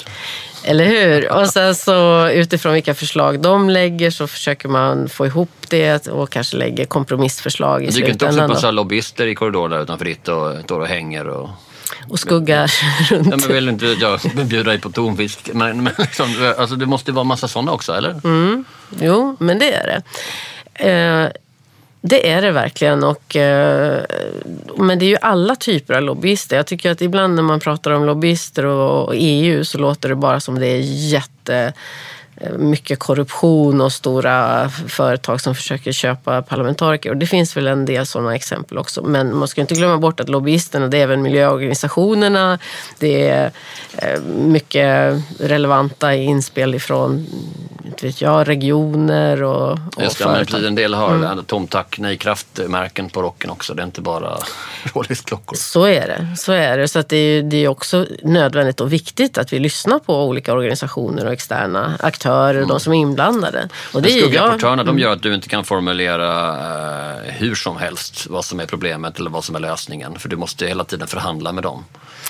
Eller 0.64 0.86
hur? 0.86 1.32
Och 1.32 1.50
sen 1.50 1.76
så 1.76 2.30
utifrån 2.30 2.74
vilka 2.74 2.94
förslag 2.94 3.40
de 3.40 3.70
lägger 3.70 4.12
så 4.12 4.28
försöker 4.28 4.70
man 4.70 5.10
få 5.10 5.26
ihop 5.26 5.50
det 5.70 6.08
och 6.08 6.30
kanske 6.30 6.58
lägger 6.58 6.86
kompromissförslag 6.86 7.84
i 7.84 7.92
slutändan. 7.92 8.14
Du 8.14 8.20
kan 8.20 8.30
inte 8.30 8.44
också 8.44 8.54
passa 8.54 8.72
lobbyister 8.72 9.28
i 9.28 9.36
korridorerna 9.36 9.80
utanför 9.80 10.06
ditt 10.06 10.28
och 10.28 10.62
står 10.64 10.80
och 10.80 10.88
hänger 10.88 11.28
och 11.28 11.50
och 12.10 12.20
skuggar 12.20 12.72
runt. 13.10 13.28
Ja, 13.32 13.38
men 13.38 13.56
vill 13.56 13.70
inte 13.70 13.86
jag 13.86 14.20
bjuda 14.46 14.70
dig 14.70 14.80
på 14.80 14.90
tonfisk? 14.90 15.50
Men, 15.54 15.84
men 15.84 15.94
liksom, 15.98 16.54
alltså, 16.58 16.76
det 16.76 16.86
måste 16.86 17.12
vara 17.12 17.24
massa 17.24 17.48
sådana 17.48 17.72
också, 17.72 17.94
eller? 17.94 18.22
Mm. 18.24 18.66
Jo, 19.00 19.36
men 19.40 19.60
det 19.60 19.74
är 19.74 19.88
det. 19.88 20.04
Eh, 20.74 21.30
det 22.02 22.32
är 22.32 22.42
det 22.42 22.52
verkligen. 22.52 23.04
Och, 23.04 23.36
eh, 23.36 24.04
men 24.78 25.00
det 25.00 25.06
är 25.06 25.10
ju 25.10 25.18
alla 25.22 25.56
typer 25.56 25.94
av 25.94 26.02
lobbyister. 26.02 26.56
Jag 26.56 26.68
tycker 26.68 26.92
att 26.92 27.02
ibland 27.02 27.36
när 27.36 27.44
man 27.44 27.60
pratar 27.60 27.92
om 27.92 28.06
lobbyister 28.06 28.66
och 28.66 29.14
EU 29.16 29.64
så 29.64 29.78
låter 29.78 30.10
det 30.10 30.16
bara 30.16 30.40
som 30.40 30.60
det 30.60 30.68
är 30.68 30.80
jätte 31.12 31.74
mycket 32.58 33.00
korruption 33.00 33.82
och 33.82 33.92
stora 33.92 34.70
företag 34.70 35.42
som 35.42 35.56
försöker 35.56 35.92
köpa 35.92 36.42
parlamentariker. 36.42 37.10
Och 37.10 37.18
det 37.18 37.26
finns 37.26 37.58
väl 37.58 37.68
en 37.68 37.86
del 37.86 38.06
sådana 38.06 38.36
exempel 38.36 38.78
också. 38.78 39.02
Men 39.02 39.36
man 39.36 39.48
ska 39.48 39.62
inte 39.62 39.74
glömma 39.74 39.98
bort 39.98 40.20
att 40.20 40.30
lobbyisterna, 40.30 40.88
det 40.88 40.98
är 40.98 41.04
även 41.04 41.22
miljöorganisationerna. 41.22 42.60
Det 43.00 43.30
är 43.30 43.52
eh, 43.98 44.22
mycket 44.22 45.22
relevanta 45.40 46.16
inspel 46.16 46.76
ifrån 46.76 47.28
inte 47.92 48.06
vet 48.06 48.22
jag, 48.22 48.48
regioner 48.48 49.44
och, 49.44 49.72
och 49.72 50.04
Just 50.04 50.20
det, 50.20 50.46
men 50.52 50.66
en 50.66 50.76
del 50.76 50.94
har 50.94 51.16
mm. 51.16 51.44
Tom 51.46 51.68
Tack, 51.68 52.00
Nej 52.00 52.18
Kraft-märken 52.18 53.10
på 53.10 53.22
rocken 53.22 53.50
också. 53.50 53.74
Det 53.74 53.82
är 53.82 53.86
inte 53.86 54.02
bara 54.02 54.38
Rolex-klockor. 54.94 55.56
Så 55.56 55.86
är 55.86 56.08
det. 56.08 56.38
Så 56.38 56.52
är 56.52 56.78
det. 56.78 56.88
Så 56.88 57.00
att 57.00 57.10
det, 57.10 57.18
är, 57.18 57.44
det 57.44 57.58
är 57.58 57.68
också 57.68 58.06
nödvändigt 58.24 58.82
och 58.82 58.94
viktigt 58.94 59.38
att 59.38 59.54
vi 59.54 59.60
lyssnar 59.60 60.00
på 60.00 60.26
olika 60.26 60.54
organisationer 60.54 61.26
och 61.26 61.34
externa 61.34 61.98
aktörer, 62.00 62.31
mm. 62.32 62.68
de 62.68 62.80
som 62.80 62.94
är 62.94 62.98
inblandade. 62.98 63.70
Och 63.94 64.02
det 64.02 64.10
Skuggrapportörerna, 64.10 64.84
de 64.84 65.00
gör 65.00 65.14
att 65.14 65.24
du 65.24 65.34
inte 65.34 65.50
kan 65.50 65.64
formulera 65.64 66.52
uh, 66.52 67.32
hur 67.32 67.56
som 67.56 67.78
helst 67.78 68.28
vad 68.30 68.46
som 68.46 68.60
är 68.60 68.66
problemet 68.66 69.20
eller 69.20 69.30
vad 69.30 69.44
som 69.44 69.56
är 69.56 69.60
lösningen. 69.60 70.20
För 70.20 70.30
du 70.30 70.36
måste 70.36 70.68
hela 70.68 70.84
tiden 70.84 71.08
förhandla 71.08 71.52
med 71.52 71.64
dem. 71.64 71.86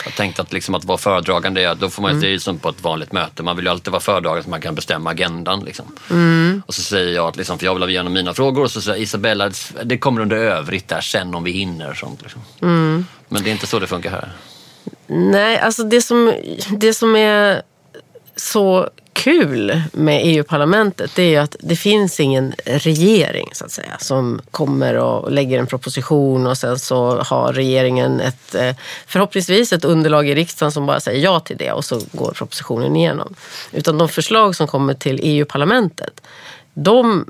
Jag 0.06 0.16
tänkte 0.16 0.42
att, 0.42 0.54
liksom 0.54 0.76
att 0.76 0.86
vara 0.86 0.98
föredragande, 0.98 1.74
då 1.74 1.90
får 1.90 2.02
man, 2.02 2.12
mm. 2.12 2.22
det 2.22 2.34
är 2.34 2.40
som 2.40 2.60
på 2.60 2.70
ett 2.70 2.84
vanligt 2.84 3.12
möte. 3.12 3.44
Man 3.44 3.56
vill 3.56 3.66
ju 3.66 3.72
alltid 3.72 3.92
vara 3.92 4.02
föredragande 4.02 4.44
så 4.44 4.50
man 4.50 4.62
kan 4.62 4.76
bestämma 4.76 5.10
agendan. 5.10 5.60
Liksom. 5.60 5.86
Mm. 6.10 6.64
Och 6.66 6.74
så 6.74 6.82
säger 6.82 7.16
jag 7.16 7.28
att, 7.28 7.36
liksom, 7.36 7.60
för 7.60 7.66
jag 7.66 7.74
vill 7.74 7.84
ha 7.84 7.90
igenom 7.90 8.14
mina 8.14 8.34
frågor 8.34 8.64
och 8.64 8.72
så 8.72 8.82
säger 8.82 9.02
Isabella, 9.02 9.52
det 9.84 9.98
kommer 9.98 10.22
under 10.22 10.38
övrigt 10.38 10.88
där 10.88 11.02
sen 11.02 11.36
om 11.36 11.44
vi 11.44 11.52
hinner. 11.52 11.94
Sånt, 11.94 12.22
liksom. 12.22 12.42
mm. 12.62 13.06
Men 13.30 13.44
det 13.44 13.50
är 13.50 13.52
inte 13.52 13.68
så 13.68 13.80
det 13.80 13.88
funkar 13.88 14.10
här. 14.10 14.32
Nej, 15.08 15.60
alltså 15.60 15.84
det 15.84 16.02
som, 16.02 16.34
det 16.70 16.94
som 16.94 17.16
är 17.16 17.62
så 18.42 18.90
kul 19.14 19.82
med 19.94 20.22
EU-parlamentet 20.24 21.12
det 21.16 21.24
är 21.24 21.30
ju 21.30 21.38
att 21.38 21.56
det 21.60 21.76
finns 21.76 22.20
ingen 22.20 22.54
regering 22.66 23.50
så 23.54 23.66
att 23.66 23.72
säga 23.72 23.98
som 24.00 24.42
kommer 24.52 24.96
och 24.96 25.32
lägger 25.32 25.60
en 25.60 25.68
proposition 25.68 26.48
och 26.48 26.58
sen 26.58 26.80
så 26.80 27.20
har 27.20 27.54
regeringen 27.54 28.20
ett 28.20 28.56
eh, 28.56 28.76
förhoppningsvis 29.08 29.74
ett 29.74 29.86
underlag 29.86 30.30
i 30.30 30.36
riksdagen 30.36 30.72
som 30.72 30.86
bara 30.86 31.00
säger 31.00 31.24
ja 31.24 31.40
till 31.40 31.58
det 31.58 31.72
och 31.72 31.86
så 31.86 32.02
går 32.12 32.32
propositionen 32.32 32.96
igenom. 32.96 33.34
Utan 33.72 33.98
de 33.98 34.10
förslag 34.10 34.56
som 34.56 34.68
kommer 34.68 34.94
till 34.94 35.20
EU-parlamentet 35.24 36.22
de 36.74 37.26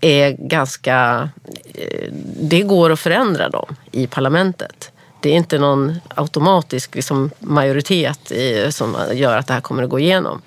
är 0.00 0.30
ganska... 0.30 1.28
Eh, 1.74 2.08
det 2.40 2.62
går 2.62 2.90
att 2.90 3.00
förändra 3.00 3.48
dem 3.48 3.76
i 3.92 4.06
parlamentet 4.06 4.92
det 5.24 5.30
är 5.30 5.36
inte 5.36 5.58
någon 5.58 6.00
automatisk 6.14 6.94
liksom, 6.94 7.30
majoritet 7.38 8.32
i, 8.32 8.72
som 8.72 8.96
gör 9.12 9.36
att 9.36 9.46
det 9.46 9.54
här 9.54 9.60
kommer 9.60 9.82
att 9.82 9.90
gå 9.90 9.98
igenom. 9.98 10.42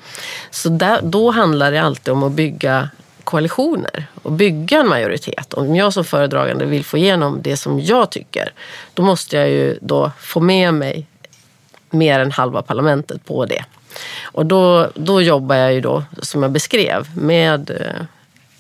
Så 0.50 0.70
där, 0.70 1.00
då 1.04 1.32
handlar 1.32 1.72
det 1.72 1.82
alltid 1.82 2.14
om 2.14 2.24
att 2.24 2.32
bygga 2.32 2.90
koalitioner 3.24 4.08
och 4.24 4.32
bygga 4.32 4.80
en 4.80 4.88
majoritet. 4.88 5.54
Om 5.54 5.76
jag 5.76 5.94
som 5.94 6.06
föredragande 6.06 6.66
vill 6.66 6.86
få 6.86 6.98
igenom 6.98 7.42
det 7.42 7.58
som 7.58 7.80
jag 7.80 8.10
tycker, 8.10 8.54
då 8.94 9.04
måste 9.04 9.38
jag 9.38 9.50
ju 9.50 9.78
då 9.82 10.12
få 10.20 10.40
med 10.40 10.74
mig 10.74 11.08
mer 11.90 12.20
än 12.20 12.32
halva 12.32 12.62
parlamentet 12.62 13.26
på 13.26 13.46
det. 13.46 13.66
Och 14.24 14.46
då, 14.46 14.90
då 14.96 15.22
jobbar 15.22 15.56
jag 15.56 15.74
ju 15.74 15.82
då, 15.82 16.04
som 16.22 16.44
jag 16.44 16.52
beskrev, 16.52 17.18
med 17.18 17.72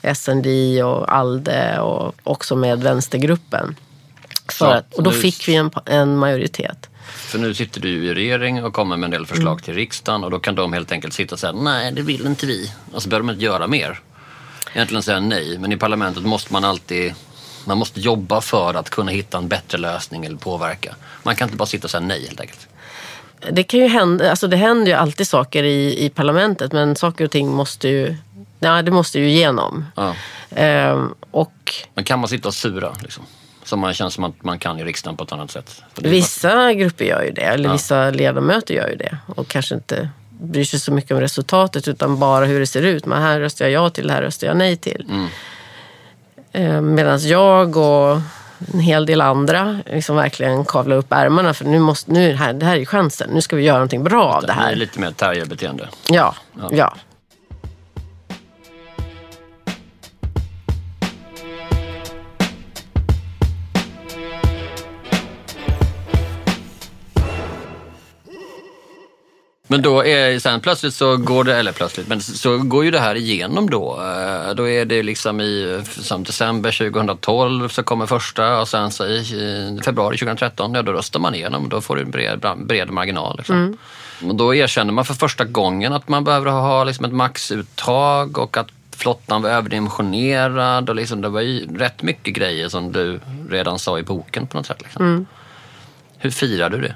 eh, 0.01 0.13
SND 0.13 0.47
och 0.83 1.13
ALDE 1.13 1.79
och 1.79 2.15
också 2.23 2.55
med 2.55 2.83
vänstergruppen. 2.83 3.75
För 4.53 4.75
att, 4.75 4.93
och 4.93 5.03
då 5.03 5.11
nu, 5.11 5.17
fick 5.17 5.47
vi 5.47 5.55
en, 5.55 5.71
en 5.85 6.17
majoritet. 6.17 6.89
För 7.07 7.39
nu 7.39 7.53
sitter 7.53 7.81
du 7.81 7.89
i 7.89 8.13
regering 8.13 8.63
och 8.63 8.73
kommer 8.73 8.97
med 8.97 9.07
en 9.07 9.11
del 9.11 9.25
förslag 9.25 9.51
mm. 9.51 9.63
till 9.63 9.73
riksdagen 9.73 10.23
och 10.23 10.31
då 10.31 10.39
kan 10.39 10.55
de 10.55 10.73
helt 10.73 10.91
enkelt 10.91 11.13
sitta 11.13 11.35
och 11.35 11.39
säga 11.39 11.53
nej, 11.53 11.91
det 11.91 12.01
vill 12.01 12.25
inte 12.25 12.45
vi. 12.45 12.71
Och 12.91 13.03
så 13.03 13.09
behöver 13.09 13.27
de 13.27 13.33
inte 13.33 13.45
göra 13.45 13.67
mer. 13.67 13.99
Egentligen 14.73 15.03
säga 15.03 15.19
nej, 15.19 15.57
men 15.57 15.71
i 15.71 15.77
parlamentet 15.77 16.23
måste 16.23 16.53
man 16.53 16.63
alltid 16.63 17.13
man 17.67 17.77
måste 17.77 17.99
jobba 17.99 18.41
för 18.41 18.73
att 18.73 18.89
kunna 18.89 19.11
hitta 19.11 19.37
en 19.37 19.47
bättre 19.47 19.77
lösning 19.77 20.25
eller 20.25 20.37
påverka. 20.37 20.95
Man 21.23 21.35
kan 21.35 21.47
inte 21.47 21.57
bara 21.57 21.65
sitta 21.65 21.85
och 21.85 21.91
säga 21.91 22.01
nej 22.01 22.25
helt 22.27 22.41
enkelt. 22.41 22.67
Det 23.51 23.63
kan 23.63 23.79
ju 23.79 23.87
hända, 23.87 24.29
alltså 24.29 24.47
det 24.47 24.57
händer 24.57 24.87
ju 24.87 24.93
alltid 24.93 25.27
saker 25.27 25.63
i, 25.63 26.05
i 26.05 26.09
parlamentet 26.09 26.71
men 26.71 26.95
saker 26.95 27.25
och 27.25 27.31
ting 27.31 27.49
måste 27.49 27.87
ju, 27.87 28.15
ja, 28.59 28.81
det 28.81 28.91
måste 28.91 29.19
ju 29.19 29.29
igenom. 29.29 29.85
Ja. 29.95 30.15
Ehm, 30.49 31.13
och, 31.31 31.73
men 31.93 32.03
kan 32.03 32.19
man 32.19 32.29
sitta 32.29 32.47
och 32.47 32.53
sura 32.53 32.95
liksom? 33.01 33.23
Som 33.67 33.79
man 33.79 33.93
känns 33.93 34.13
som 34.13 34.23
att 34.23 34.43
man 34.43 34.59
kan 34.59 34.79
i 34.79 34.83
riksdagen 34.83 35.17
på 35.17 35.23
ett 35.23 35.31
annat 35.31 35.51
sätt. 35.51 35.83
Vissa 35.95 36.55
bara... 36.55 36.73
grupper 36.73 37.05
gör 37.05 37.23
ju 37.23 37.31
det, 37.31 37.41
eller 37.41 37.65
ja. 37.65 37.73
vissa 37.73 38.09
ledamöter 38.09 38.73
gör 38.73 38.89
ju 38.89 38.95
det. 38.95 39.17
Och 39.35 39.47
kanske 39.47 39.75
inte 39.75 40.09
bryr 40.39 40.63
sig 40.63 40.79
så 40.79 40.91
mycket 40.91 41.11
om 41.11 41.19
resultatet 41.19 41.87
utan 41.87 42.19
bara 42.19 42.45
hur 42.45 42.59
det 42.59 42.67
ser 42.67 42.81
ut. 42.81 43.05
Men 43.05 43.21
här 43.21 43.39
röstar 43.39 43.65
jag 43.65 43.71
ja 43.71 43.89
till, 43.89 44.09
här 44.09 44.21
röstar 44.21 44.47
jag 44.47 44.57
nej 44.57 44.77
till. 44.77 45.05
Mm. 45.09 45.27
Eh, 46.51 46.81
Medan 46.81 47.19
jag 47.19 47.77
och 47.77 48.21
en 48.73 48.79
hel 48.79 49.05
del 49.05 49.21
andra 49.21 49.79
liksom 49.85 50.15
verkligen 50.15 50.65
kavlar 50.65 50.95
upp 50.97 51.13
ärmarna 51.13 51.53
för 51.53 51.65
nu 51.65 51.79
måste, 51.79 52.11
nu 52.11 52.33
här, 52.33 52.53
det 52.53 52.65
här 52.65 52.77
är 52.77 52.85
chansen. 52.85 53.29
Nu 53.33 53.41
ska 53.41 53.55
vi 53.55 53.63
göra 53.63 53.77
någonting 53.77 54.03
bra 54.03 54.33
av 54.33 54.45
det 54.45 54.53
här. 54.53 54.67
Det 54.67 54.71
är 54.71 54.75
lite 54.75 54.99
mer 54.99 55.11
terrierbeteende. 55.11 55.89
Ja, 56.09 56.35
ja. 56.61 56.69
ja. 56.71 56.95
Men 69.67 69.81
då 69.81 70.05
är 70.05 70.39
sen 70.39 70.59
plötsligt 70.59 70.93
så 70.93 71.17
går 71.17 71.43
det, 71.43 71.55
eller 71.55 71.71
plötsligt, 71.71 72.07
men 72.07 72.21
så 72.21 72.57
går 72.57 72.85
ju 72.85 72.91
det 72.91 72.99
här 72.99 73.15
igenom 73.15 73.69
då. 73.69 74.01
Eh, 74.01 74.55
då 74.55 74.69
är 74.69 74.85
det 74.85 75.03
liksom 75.03 75.41
i 75.41 75.81
som 75.87 76.23
december 76.23 76.89
2012 76.91 77.69
så 77.69 77.83
kommer 77.83 78.05
första 78.05 78.59
och 78.59 78.67
sen 78.67 78.91
så 78.91 79.05
i 79.05 79.79
februari 79.85 80.17
2013, 80.17 80.73
ja 80.73 80.81
då 80.81 80.91
röstar 80.91 81.19
man 81.19 81.35
igenom. 81.35 81.69
Då 81.69 81.81
får 81.81 81.95
du 81.95 82.01
en 82.01 82.11
bred, 82.11 82.45
bred 82.57 82.89
marginal. 82.89 83.37
Liksom. 83.37 83.55
Mm. 83.55 83.77
Och 84.29 84.35
då 84.35 84.55
erkänner 84.55 84.93
man 84.93 85.05
för 85.05 85.13
första 85.13 85.45
gången 85.45 85.93
att 85.93 86.07
man 86.07 86.23
behöver 86.23 86.51
ha 86.51 86.83
liksom 86.83 87.05
ett 87.05 87.13
maxuttag 87.13 88.37
och 88.37 88.57
att 88.57 88.67
flottan 88.95 89.41
var 89.41 89.49
överdimensionerad 89.49 90.89
och 90.89 90.95
liksom, 90.95 91.21
det 91.21 91.29
var 91.29 91.41
ju 91.41 91.77
rätt 91.77 92.01
mycket 92.01 92.33
grejer 92.33 92.69
som 92.69 92.91
du 92.91 93.19
redan 93.49 93.79
sa 93.79 93.99
i 93.99 94.03
boken 94.03 94.47
på 94.47 94.57
något 94.57 94.65
sätt. 94.65 94.81
Liksom. 94.81 95.05
Mm. 95.05 95.25
Hur 96.17 96.31
firar 96.31 96.69
du 96.69 96.81
det? 96.81 96.95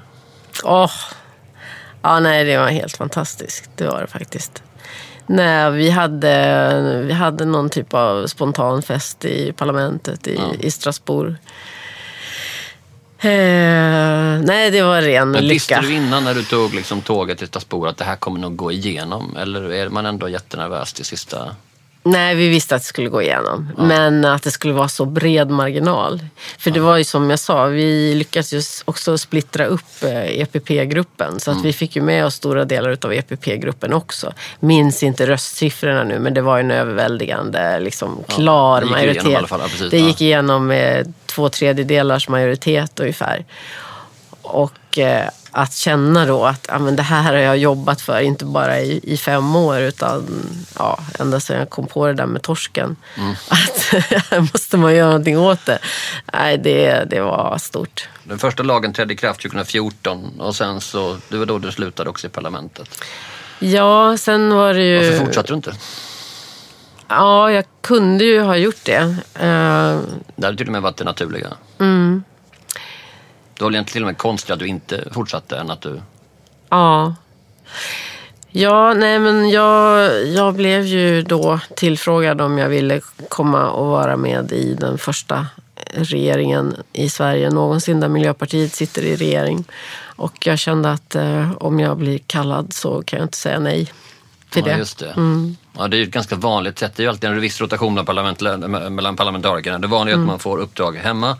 Oh 0.64 0.90
Ja, 2.02 2.20
nej, 2.20 2.44
det 2.44 2.58
var 2.58 2.68
helt 2.68 2.96
fantastiskt. 2.96 3.70
Det 3.76 3.86
var 3.86 4.00
det 4.00 4.06
faktiskt. 4.06 4.62
Nej, 5.26 5.70
vi 5.70 5.90
hade, 5.90 7.02
vi 7.06 7.12
hade 7.12 7.44
någon 7.44 7.70
typ 7.70 7.94
av 7.94 8.26
spontan 8.26 8.82
fest 8.82 9.24
i 9.24 9.52
parlamentet 9.52 10.26
i, 10.26 10.34
ja. 10.34 10.54
i 10.60 10.70
Strasbourg. 10.70 11.36
Eh, 13.18 14.40
nej, 14.40 14.70
det 14.70 14.82
var 14.82 15.02
ren 15.02 15.30
Men 15.30 15.46
lycka. 15.46 15.54
Visste 15.54 15.80
du 15.80 15.92
innan 15.92 16.24
när 16.24 16.34
du 16.34 16.44
tog 16.44 16.74
liksom, 16.74 17.00
tåget 17.00 17.38
till 17.38 17.46
Strasbourg 17.46 17.90
att 17.90 17.96
det 17.96 18.04
här 18.04 18.16
kommer 18.16 18.40
nog 18.40 18.56
gå 18.56 18.72
igenom? 18.72 19.36
Eller 19.36 19.72
är 19.72 19.88
man 19.88 20.06
ändå 20.06 20.28
jättenervös 20.28 20.92
till 20.92 21.04
sista 21.04 21.56
Nej, 22.04 22.34
vi 22.34 22.48
visste 22.48 22.74
att 22.74 22.82
det 22.82 22.88
skulle 22.88 23.08
gå 23.08 23.22
igenom. 23.22 23.72
Ja. 23.76 23.82
Men 23.82 24.24
att 24.24 24.42
det 24.42 24.50
skulle 24.50 24.74
vara 24.74 24.88
så 24.88 25.04
bred 25.04 25.50
marginal. 25.50 26.20
För 26.58 26.70
ja. 26.70 26.74
det 26.74 26.80
var 26.80 26.96
ju 26.96 27.04
som 27.04 27.30
jag 27.30 27.38
sa, 27.38 27.64
vi 27.64 28.14
lyckades 28.14 28.52
ju 28.52 28.62
också 28.84 29.18
splittra 29.18 29.66
upp 29.66 30.02
EPP-gruppen. 30.02 31.28
Eh, 31.30 31.36
e 31.36 31.40
så 31.40 31.50
att 31.50 31.56
mm. 31.56 31.66
vi 31.66 31.72
fick 31.72 31.96
ju 31.96 32.02
med 32.02 32.26
oss 32.26 32.34
stora 32.34 32.64
delar 32.64 32.98
av 33.02 33.12
EPP-gruppen 33.12 33.92
också. 33.92 34.32
Minns 34.60 35.02
inte 35.02 35.26
röstsiffrorna 35.26 36.04
nu, 36.04 36.18
men 36.18 36.34
det 36.34 36.40
var 36.40 36.58
en 36.58 36.70
överväldigande, 36.70 37.80
liksom, 37.80 38.24
klar 38.28 38.82
ja, 38.82 38.88
majoritet. 38.88 39.26
Igenom, 39.26 39.46
ja, 39.50 39.88
det 39.90 39.98
gick 39.98 40.20
igenom 40.20 40.66
med 40.66 41.12
två 41.26 41.48
tredjedelars 41.48 42.28
majoritet 42.28 43.00
ungefär. 43.00 43.44
Och 44.42 44.98
eh, 44.98 45.28
att 45.52 45.74
känna 45.74 46.26
då 46.26 46.44
att 46.44 46.66
ja, 46.68 46.78
men 46.78 46.96
det 46.96 47.02
här 47.02 47.22
har 47.22 47.40
jag 47.40 47.58
jobbat 47.58 48.00
för, 48.00 48.20
inte 48.20 48.44
bara 48.44 48.80
i, 48.80 49.00
i 49.02 49.16
fem 49.16 49.56
år 49.56 49.78
utan 49.78 50.26
ja, 50.78 50.98
ända 51.18 51.40
sedan 51.40 51.58
jag 51.58 51.70
kom 51.70 51.86
på 51.86 52.06
det 52.06 52.12
där 52.12 52.26
med 52.26 52.42
torsken. 52.42 52.96
Mm. 53.16 53.34
Att 53.48 53.92
måste 54.52 54.76
man 54.76 54.94
göra 54.94 55.06
någonting 55.06 55.38
åt 55.38 55.66
det. 55.66 55.78
Nej, 56.32 56.58
det, 56.58 57.04
det 57.10 57.20
var 57.20 57.58
stort. 57.58 58.08
Den 58.24 58.38
första 58.38 58.62
lagen 58.62 58.92
trädde 58.92 59.14
i 59.14 59.16
kraft 59.16 59.42
2014 59.42 60.40
och 60.40 60.56
sen 60.56 60.80
så, 60.80 61.16
det 61.28 61.36
var 61.36 61.46
då 61.46 61.58
du 61.58 61.72
slutade 61.72 62.10
också 62.10 62.26
i 62.26 62.30
parlamentet. 62.30 63.04
Ja, 63.58 64.16
sen 64.16 64.54
var 64.54 64.74
det 64.74 64.82
ju... 64.82 64.96
Varför 65.10 65.24
fortsatte 65.24 65.52
du 65.52 65.54
inte? 65.54 65.74
Ja, 67.08 67.50
jag 67.50 67.64
kunde 67.80 68.24
ju 68.24 68.40
ha 68.40 68.56
gjort 68.56 68.84
det. 68.84 69.00
Uh... 69.00 70.00
Det 70.36 70.46
hade 70.46 70.56
till 70.56 70.66
och 70.66 70.72
med 70.72 70.82
varit 70.82 70.96
det 70.96 71.04
naturliga. 71.04 71.48
Mm. 71.78 72.01
Det 73.62 73.66
var 73.66 73.72
egentligen 73.72 73.92
till 73.92 74.02
och 74.02 74.06
med 74.06 74.18
konstigt 74.18 74.50
att 74.50 74.58
du 74.58 74.66
inte 74.66 75.08
fortsatte 75.12 75.56
än 75.56 75.70
att 75.70 75.80
du... 75.80 76.00
Ja. 76.68 77.14
Ja, 78.50 78.94
nej 78.94 79.18
men 79.18 79.50
jag, 79.50 80.26
jag 80.26 80.54
blev 80.54 80.82
ju 80.84 81.22
då 81.22 81.60
tillfrågad 81.76 82.40
om 82.40 82.58
jag 82.58 82.68
ville 82.68 83.00
komma 83.28 83.70
och 83.70 83.86
vara 83.86 84.16
med 84.16 84.52
i 84.52 84.74
den 84.74 84.98
första 84.98 85.46
regeringen 85.90 86.76
i 86.92 87.10
Sverige 87.10 87.50
någonsin 87.50 88.00
där 88.00 88.08
Miljöpartiet 88.08 88.74
sitter 88.74 89.02
i 89.02 89.16
regering. 89.16 89.64
Och 90.04 90.46
jag 90.46 90.58
kände 90.58 90.90
att 90.90 91.14
eh, 91.14 91.52
om 91.52 91.80
jag 91.80 91.96
blir 91.96 92.18
kallad 92.18 92.72
så 92.72 93.02
kan 93.02 93.18
jag 93.18 93.26
inte 93.26 93.38
säga 93.38 93.58
nej. 93.58 93.92
till 94.50 94.62
Ja, 94.66 94.72
det. 94.72 94.78
just 94.78 94.98
det. 94.98 95.14
Ja, 95.78 95.88
det 95.88 95.96
är 95.96 95.98
ju 95.98 96.04
ett 96.04 96.10
ganska 96.10 96.36
vanligt 96.36 96.78
sätt. 96.78 96.92
Det 96.96 97.00
är 97.00 97.04
ju 97.04 97.10
alltid 97.10 97.30
en 97.30 97.40
viss 97.40 97.60
rotation 97.60 98.04
parlament, 98.04 98.40
mellan 98.90 99.16
parlamentarikerna. 99.16 99.78
Det 99.78 99.86
vanliga 99.86 100.16
är 100.16 100.20
att 100.20 100.26
man 100.26 100.38
får 100.38 100.58
uppdrag 100.58 100.96
hemma 100.96 101.36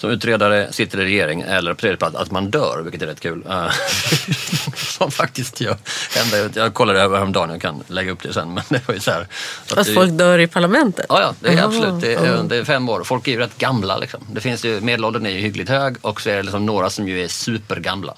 som 0.00 0.10
utredare, 0.10 0.72
sitter 0.72 1.00
i 1.00 1.04
regering 1.04 1.40
eller 1.40 1.74
på 1.74 1.80
tredje 1.80 1.96
plats 1.96 2.16
att 2.16 2.30
man 2.30 2.50
dör, 2.50 2.80
vilket 2.82 3.02
är 3.02 3.06
rätt 3.06 3.20
kul. 3.20 3.44
Eh, 3.50 3.64
som 4.76 5.10
faktiskt 5.10 5.60
gör, 5.60 5.76
händer. 6.16 6.50
Jag 6.54 6.74
kollade 6.74 7.00
över 7.00 7.16
häromdagen, 7.16 7.50
jag 7.50 7.60
kan 7.62 7.82
lägga 7.86 8.12
upp 8.12 8.22
det 8.22 8.32
sen. 8.32 8.54
Men 8.54 8.64
det 8.68 8.88
var 8.88 8.94
ju 8.94 9.00
så 9.00 9.10
här, 9.10 9.26
att 9.70 9.78
Att 9.78 9.86
det- 9.86 9.94
folk 9.94 10.10
dör 10.12 10.38
i 10.38 10.46
parlamentet? 10.46 11.06
Ja, 11.08 11.20
ja, 11.20 11.34
det 11.40 11.48
är 11.48 11.52
Jaha, 11.56 11.64
absolut. 11.64 12.00
Det 12.00 12.14
är, 12.14 12.42
det 12.42 12.56
är 12.56 12.64
fem 12.64 12.88
år. 12.88 13.04
Folk 13.04 13.28
är 13.28 13.32
ju 13.32 13.38
rätt 13.38 13.58
gamla. 13.58 13.96
Liksom. 13.98 14.20
Det 14.32 14.40
finns 14.40 14.64
ju, 14.64 14.80
medelåldern 14.80 15.26
är 15.26 15.30
ju 15.30 15.38
hyggligt 15.40 15.68
hög 15.70 15.96
och 16.00 16.20
så 16.20 16.30
är 16.30 16.36
det 16.36 16.42
liksom 16.42 16.66
några 16.66 16.90
som 16.90 17.08
ju 17.08 17.24
är 17.24 17.28
supergamla. 17.28 18.14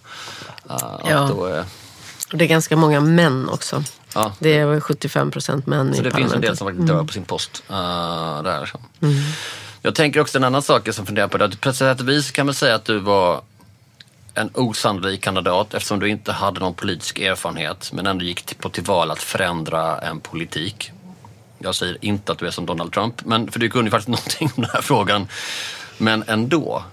Uh, 0.70 0.76
Ja. 1.10 1.28
Då, 1.36 1.46
eh, 1.46 1.64
det 2.32 2.44
är 2.44 2.48
ganska 2.48 2.76
många 2.76 3.00
män 3.00 3.48
också. 3.48 3.84
ja. 4.14 4.32
Det 4.38 4.58
är 4.58 4.66
väl 4.66 4.80
75 4.80 5.30
procent 5.30 5.66
män 5.66 5.94
Så 5.94 6.00
i 6.00 6.04
det 6.04 6.10
finns 6.10 6.32
en 6.32 6.40
del 6.40 6.56
parlamentet. 6.56 6.58
som 6.58 6.66
faktiskt 6.66 6.88
dör 6.88 7.04
på 7.04 7.12
sin 7.12 7.24
post. 7.24 7.62
Uh, 7.70 8.42
där. 8.42 8.66
Så. 8.66 8.78
Jag 9.84 9.94
tänker 9.94 10.20
också 10.20 10.38
en 10.38 10.44
annan 10.44 10.62
sak 10.62 10.94
som 10.94 11.06
funderar 11.06 11.28
på 11.28 11.38
det. 11.38 11.60
På 11.60 11.72
sätt 11.72 12.00
och 12.00 12.08
vis 12.08 12.30
kan 12.30 12.46
man 12.46 12.54
säga 12.54 12.74
att 12.74 12.84
du 12.84 12.98
var 12.98 13.42
en 14.34 14.50
osannolik 14.54 15.20
kandidat 15.20 15.74
eftersom 15.74 16.00
du 16.00 16.08
inte 16.08 16.32
hade 16.32 16.60
någon 16.60 16.74
politisk 16.74 17.18
erfarenhet 17.18 17.90
men 17.92 18.06
ändå 18.06 18.24
gick 18.24 18.42
till, 18.42 18.56
på 18.56 18.68
till 18.68 18.82
val 18.82 19.10
att 19.10 19.22
förändra 19.22 19.98
en 19.98 20.20
politik. 20.20 20.92
Jag 21.58 21.74
säger 21.74 21.98
inte 22.00 22.32
att 22.32 22.38
du 22.38 22.46
är 22.46 22.50
som 22.50 22.66
Donald 22.66 22.92
Trump, 22.92 23.24
men, 23.24 23.50
för 23.50 23.60
du 23.60 23.70
kunde 23.70 23.86
ju 23.86 23.90
faktiskt 23.90 24.08
någonting 24.40 24.50
om 24.56 24.62
den 24.62 24.70
här 24.74 24.82
frågan. 24.82 25.28
Men 25.98 26.24
ändå, 26.26 26.84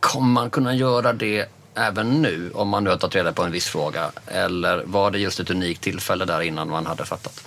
kommer 0.00 0.32
man 0.32 0.50
kunna 0.50 0.74
göra 0.74 1.12
det 1.12 1.46
även 1.74 2.22
nu 2.22 2.50
om 2.54 2.68
man 2.68 2.84
nu 2.84 2.90
har 2.90 2.96
tagit 2.96 3.14
reda 3.14 3.32
på 3.32 3.42
en 3.42 3.52
viss 3.52 3.66
fråga? 3.66 4.10
Eller 4.26 4.82
var 4.84 5.10
det 5.10 5.18
just 5.18 5.40
ett 5.40 5.50
unikt 5.50 5.82
tillfälle 5.82 6.24
där 6.24 6.40
innan 6.40 6.70
man 6.70 6.86
hade 6.86 7.04
fattat? 7.04 7.44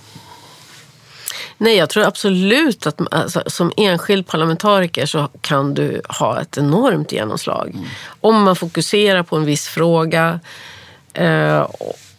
Nej, 1.57 1.77
jag 1.77 1.89
tror 1.89 2.03
absolut 2.03 2.87
att 2.87 3.13
alltså, 3.13 3.43
som 3.47 3.71
enskild 3.77 4.27
parlamentariker 4.27 5.05
så 5.05 5.29
kan 5.41 5.73
du 5.73 6.01
ha 6.09 6.41
ett 6.41 6.57
enormt 6.57 7.11
genomslag. 7.11 7.77
Om 8.21 8.43
man 8.43 8.55
fokuserar 8.55 9.23
på 9.23 9.35
en 9.35 9.45
viss 9.45 9.67
fråga 9.67 10.39
eh, 11.13 11.67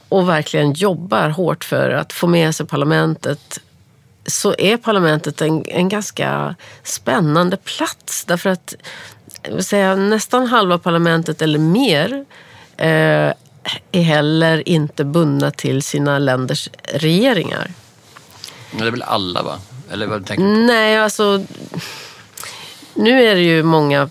och, 0.08 0.28
verkligen 0.28 0.72
jobbar 0.72 1.28
hårt 1.28 1.64
för 1.64 1.90
att 1.90 2.12
få 2.12 2.26
med 2.26 2.54
sig 2.54 2.66
parlamentet 2.66 3.60
så 4.26 4.54
är 4.58 4.76
parlamentet 4.76 5.40
en, 5.40 5.64
en 5.66 5.88
ganska 5.88 6.54
spännande 6.82 7.56
plats. 7.56 8.24
Därför 8.24 8.50
att 8.50 8.74
säga, 9.60 9.96
nästan 9.96 10.46
halva 10.46 10.78
parlamentet 10.78 11.42
eller 11.42 11.58
mer 11.58 12.24
eh, 12.76 13.32
är 13.92 14.02
heller 14.02 14.68
inte 14.68 15.04
bundna 15.04 15.50
till 15.50 15.82
sina 15.82 16.18
länders 16.18 16.68
regeringar. 16.82 17.70
Det 18.72 18.84
är 18.84 18.90
väl 18.90 19.02
alla 19.02 19.42
va? 19.42 19.58
Eller 19.92 20.06
vad 20.06 20.26
tänker 20.26 20.44
du? 20.44 20.50
Nej, 20.50 20.98
alltså... 20.98 21.44
Nu 22.94 23.22
är 23.26 23.34
det 23.34 23.42
ju 23.42 23.62
många... 23.62 24.10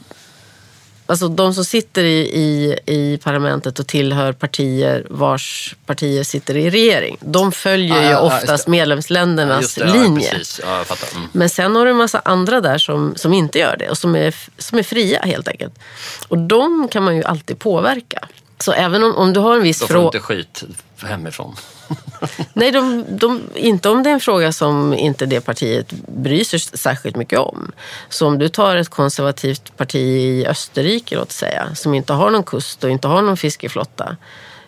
Alltså 1.08 1.28
de 1.28 1.54
som 1.54 1.66
sitter 1.66 2.04
i, 2.04 2.20
i, 2.20 2.80
i 2.86 3.18
parlamentet 3.24 3.80
och 3.80 3.88
tillhör 3.88 4.34
partier 4.34 5.08
vars 5.10 5.76
partier 5.86 6.24
sitter 6.24 6.58
i 6.58 6.70
regering. 6.70 7.18
De 7.22 7.52
följer 7.52 7.96
Ah, 7.96 8.02
ju 8.02 8.10
ja, 8.10 8.20
oftast 8.20 8.68
medlemsländernas 8.68 9.76
det, 9.76 9.94
linje. 9.94 10.42
Ja. 10.62 10.86
Ja. 10.90 10.96
Mm. 11.16 11.30
Men 11.32 11.50
sen 11.50 11.76
har 11.76 11.86
du 11.86 11.92
en 11.92 11.98
massa 11.98 12.22
andra 12.26 12.62
där 12.62 12.78
som, 12.78 13.14
som 13.16 13.34
inte 13.34 13.60
gör 13.60 13.76
det 13.80 13.90
och 13.90 13.98
som 13.98 14.16
är, 14.16 14.36
som 14.58 14.80
är 14.80 14.84
fria 14.84 15.22
helt 15.24 15.48
enkelt. 15.48 15.80
Och 16.28 16.38
de 16.38 16.88
kan 16.88 17.04
man 17.04 17.16
ju 17.16 17.24
alltid 17.24 17.60
påverka. 17.60 18.28
Så 18.60 18.72
även 18.72 19.04
om, 19.04 19.16
om 19.16 19.34
du 19.34 19.40
har 19.40 19.56
en 19.56 19.64
viss 19.64 19.80
Då 19.80 19.88
får 19.88 19.94
du 19.94 20.00
fråga... 20.00 20.06
inte 20.06 20.20
skit 20.20 20.64
hemifrån. 21.04 21.56
Nej, 22.54 22.72
de, 22.72 23.06
de, 23.10 23.42
inte 23.56 23.90
om 23.90 24.04
det 24.04 24.10
är 24.10 24.14
en 24.14 24.20
fråga 24.20 24.52
som 24.52 24.94
inte 24.94 25.26
det 25.26 25.42
partiet 25.42 25.92
bryr 26.08 26.44
sig 26.44 26.60
särskilt 26.60 27.16
mycket 27.16 27.40
om. 27.40 27.72
Så 28.10 28.28
om 28.28 28.40
du 28.40 28.50
tar 28.50 28.76
ett 28.76 28.90
konservativt 28.90 29.78
parti 29.78 29.96
i 29.96 30.46
Österrike, 30.48 31.16
låt 31.16 31.32
säga, 31.32 31.76
som 31.76 31.94
inte 31.94 32.14
har 32.14 32.32
någon 32.32 32.44
kust 32.44 32.84
och 32.84 32.90
inte 32.90 33.08
har 33.08 33.22
någon 33.22 33.38
fiskeflotta, 33.38 34.18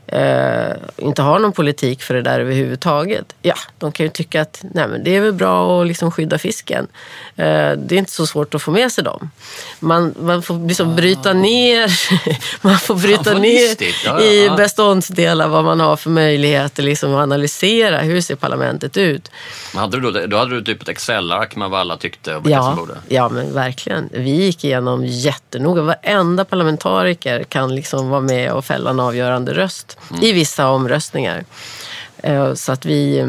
eh, 0.07 0.75
inte 0.97 1.21
har 1.21 1.39
någon 1.39 1.51
politik 1.51 2.01
för 2.01 2.13
det 2.13 2.21
där 2.21 2.39
överhuvudtaget. 2.39 3.35
Ja, 3.41 3.55
de 3.77 3.91
kan 3.91 4.05
ju 4.05 4.09
tycka 4.09 4.41
att 4.41 4.59
nej, 4.73 4.87
men 4.87 5.03
det 5.03 5.15
är 5.15 5.21
väl 5.21 5.33
bra 5.33 5.81
att 5.81 5.87
liksom 5.87 6.11
skydda 6.11 6.37
fisken. 6.37 6.87
Eh, 7.35 7.71
det 7.71 7.91
är 7.91 7.97
inte 7.97 8.11
så 8.11 8.27
svårt 8.27 8.55
att 8.55 8.61
få 8.61 8.71
med 8.71 8.91
sig 8.91 9.03
dem. 9.03 9.31
Man, 9.79 10.15
man 10.19 10.41
får 10.41 10.67
liksom 10.67 10.95
bryta 10.95 11.33
ner, 11.33 11.91
man 12.61 12.77
får 12.77 12.95
bryta 12.95 13.33
vad 13.33 13.41
ner. 13.41 13.75
Ja, 13.79 13.87
ja, 14.05 14.21
i 14.21 14.45
ja. 14.45 14.55
beståndsdelar 14.55 15.47
vad 15.47 15.63
man 15.63 15.79
har 15.79 15.95
för 15.95 16.09
möjligheter 16.09 16.83
liksom 16.83 17.15
att 17.15 17.23
analysera 17.23 17.99
hur 17.99 18.21
ser 18.21 18.35
parlamentet 18.35 18.97
ut. 18.97 19.31
Men 19.73 19.81
hade 19.81 19.99
du 19.99 20.11
då, 20.11 20.25
då 20.27 20.37
hade 20.37 20.55
du 20.55 20.61
typ 20.63 20.81
ett 20.81 20.89
Excel-ark 20.89 21.55
med 21.55 21.69
vad 21.69 21.79
alla 21.79 21.97
tyckte 21.97 22.35
och 22.35 22.45
vilka 22.45 22.61
som 22.61 22.69
Ja, 22.69 22.75
borde. 22.75 22.93
ja, 23.07 23.29
men 23.29 23.53
verkligen. 23.53 24.09
Vi 24.11 24.29
gick 24.29 24.63
igenom 24.63 25.05
jättenoga. 25.05 25.81
Varenda 25.81 26.45
parlamentariker 26.45 27.43
kan 27.43 27.75
liksom 27.75 28.09
vara 28.09 28.21
med 28.21 28.51
och 28.51 28.65
fälla 28.65 28.89
en 28.89 28.99
avgörande 28.99 29.53
röst 29.53 29.96
Mm. 30.11 30.23
i 30.23 30.31
vissa 30.31 30.69
omröstningar. 30.69 31.45
Eh, 32.17 32.53
Så 32.53 32.71
att 32.71 32.85
vi 32.85 33.19
eh, 33.19 33.27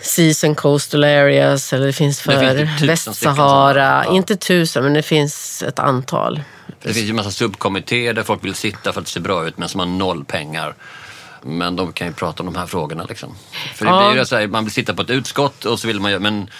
Seas 0.00 0.44
and 0.44 0.56
Coastal 0.56 1.04
Areas 1.04 1.72
eller 1.72 1.86
det 1.86 1.92
finns 1.92 2.20
för 2.20 2.54
typ 2.56 2.80
Västsahara. 2.88 4.04
ja. 4.06 4.12
Inte 4.14 4.36
tusen, 4.36 4.82
men 4.84 4.92
det 4.94 5.02
finns 5.02 5.62
ett 5.62 5.78
antal. 5.78 6.40
Det 6.82 6.92
finns 6.94 7.06
ju 7.06 7.10
en 7.10 7.16
massa 7.16 7.30
subkommittéer 7.30 8.12
där 8.14 8.22
folk 8.22 8.44
vill 8.44 8.54
sitta 8.54 8.92
för 8.92 9.00
att 9.00 9.06
det 9.06 9.12
ser 9.12 9.20
bra 9.20 9.46
ut 9.48 9.58
men 9.58 9.68
som 9.68 9.80
har 9.80 9.86
noll 9.86 10.24
pengar. 10.24 10.74
Men 11.42 11.76
de 11.76 11.92
kan 11.92 12.06
ju 12.06 12.12
prata 12.12 12.42
om 12.42 12.52
de 12.52 12.58
här 12.58 12.66
frågorna. 12.66 13.04
Liksom. 13.08 13.34
För 13.74 13.84
det 13.84 13.90
Ja. 13.90 14.08
blir 14.10 14.20
ju 14.20 14.26
så 14.26 14.36
här, 14.36 14.46
man 14.46 14.64
vill 14.64 14.72
sitta 14.72 14.94
på 14.94 15.02
ett 15.02 15.10
utskott 15.10 15.64
och 15.64 15.80
så 15.80 15.86
vill 15.86 16.00
man 16.00 16.10
göra, 16.10 16.20
men 16.20 16.50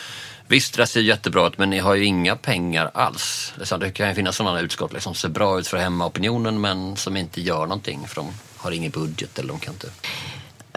visst 0.48 0.76
det 0.76 0.86
ser 0.86 1.00
jättebra 1.00 1.46
ut 1.46 1.58
men 1.58 1.70
ni 1.70 1.78
har 1.78 1.94
ju 1.94 2.04
inga 2.04 2.36
pengar 2.36 2.90
alls. 2.94 3.52
Det, 3.80 3.90
kan 3.90 4.08
ju 4.08 4.14
finnas 4.14 4.36
sådana 4.36 4.60
utskott 4.60 4.92
liksom, 4.92 5.14
som 5.14 5.20
ser 5.20 5.34
bra 5.34 5.58
ut 5.58 5.68
för 5.68 5.76
hemmaopinionen 5.76 6.60
men 6.60 6.96
som 6.96 7.16
inte 7.16 7.40
gör 7.40 7.66
någonting 7.66 8.06
för 8.08 8.14
de 8.14 8.30
har 8.56 8.70
ingen 8.70 8.90
budget 8.90 9.38
eller 9.38 9.48
de 9.48 9.58
kan 9.58 9.74
inte. 9.74 9.90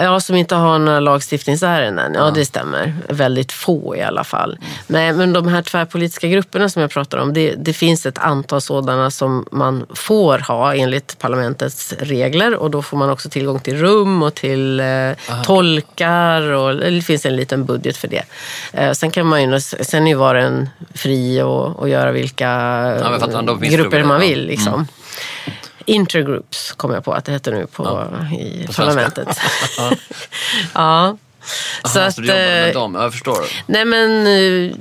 Ja, 0.02 0.20
som 0.20 0.36
inte 0.36 0.56
har 0.56 0.80
några 0.80 1.00
lagstiftningsärenden. 1.00 2.14
Ja, 2.14 2.32
det 2.32 2.46
stämmer. 2.46 2.94
Väldigt 3.10 3.52
få 3.52 3.96
i 3.96 4.02
alla 4.02 4.24
fall. 4.24 4.58
Nej, 4.88 5.14
men 5.14 5.34
de 5.34 5.48
här 5.48 5.62
tvärpolitiska 5.62 6.28
grupperna 6.28 6.70
som 6.70 6.82
jag 6.82 6.92
pratar 6.92 7.18
om, 7.18 7.34
det, 7.34 7.56
det 7.58 7.74
finns 7.74 8.06
ett 8.06 8.18
antal 8.18 8.62
sådana 8.62 9.12
som 9.12 9.46
man 9.52 9.86
får 9.94 10.40
ha 10.40 10.76
enligt 10.76 11.20
parlamentets 11.20 11.94
regler 12.00 12.56
och 12.56 12.72
då 12.72 12.82
får 12.82 12.98
man 12.98 13.10
också 13.10 13.30
tillgång 13.30 13.60
till 13.60 13.78
rum 13.78 14.24
och 14.24 14.36
till 14.36 14.80
eh, 14.80 15.12
tolkar 15.44 16.42
och 16.42 16.76
det 16.76 17.02
finns 17.02 17.26
en 17.26 17.36
liten 17.36 17.66
budget 17.66 17.98
för 17.98 18.08
det. 18.08 18.24
Eh, 18.74 18.92
sen 18.92 19.12
kan 19.12 19.26
man 19.26 19.44
ju, 19.44 19.60
sen 19.60 20.08
är 20.08 20.12
ju 20.12 20.16
var 20.16 20.36
en 20.36 20.70
fri 20.94 21.42
och, 21.42 21.80
och 21.80 21.90
göra 21.90 22.12
vilka 22.12 22.46
fattar, 23.20 23.60
finns 23.60 23.74
grupper 23.74 24.04
man 24.04 24.22
ja. 24.22 24.28
vill. 24.28 24.46
Liksom. 24.46 24.88
Intergroups 25.90 26.72
kommer 26.72 26.96
jag 26.96 27.04
på 27.04 27.14
att 27.14 27.26
det 27.26 27.32
heter 27.32 27.52
nu 27.52 27.68
på, 27.68 28.08
i 28.40 28.64
på 28.68 28.74
parlamentet. 28.74 29.28
ja. 30.74 31.18
Så 31.86 32.00
Aha, 32.00 32.08
att, 32.08 32.16
så 32.16 32.22
du 32.22 32.28
jobbar 32.28 32.40
med 32.40 32.68
eh, 32.68 32.74
dem, 32.74 32.96
jag 32.96 33.12
förstår. 33.12 33.46
nej 33.66 33.86
men, 33.86 34.28
eh, 34.28 34.76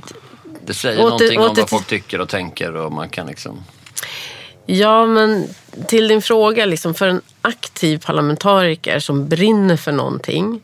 Det 0.65 0.73
säger 0.73 0.97
åter- 0.99 1.03
någonting 1.03 1.39
om 1.39 1.43
åter 1.43 1.47
vad 1.47 1.55
till- 1.55 1.65
folk 1.67 1.87
tycker 1.87 2.21
och 2.21 2.29
tänker 2.29 2.75
och 2.75 2.91
man 2.91 3.09
kan 3.09 3.27
liksom... 3.27 3.63
ja 4.65 5.05
men 5.05 5.47
till 5.87 6.07
din 6.07 6.21
fråga, 6.21 6.65
liksom, 6.65 6.93
för 6.93 7.07
en 7.07 7.21
aktiv 7.41 7.97
parlamentariker 8.05 8.99
som 8.99 9.27
brinner 9.27 9.77
för 9.77 9.91
någonting 9.91 10.61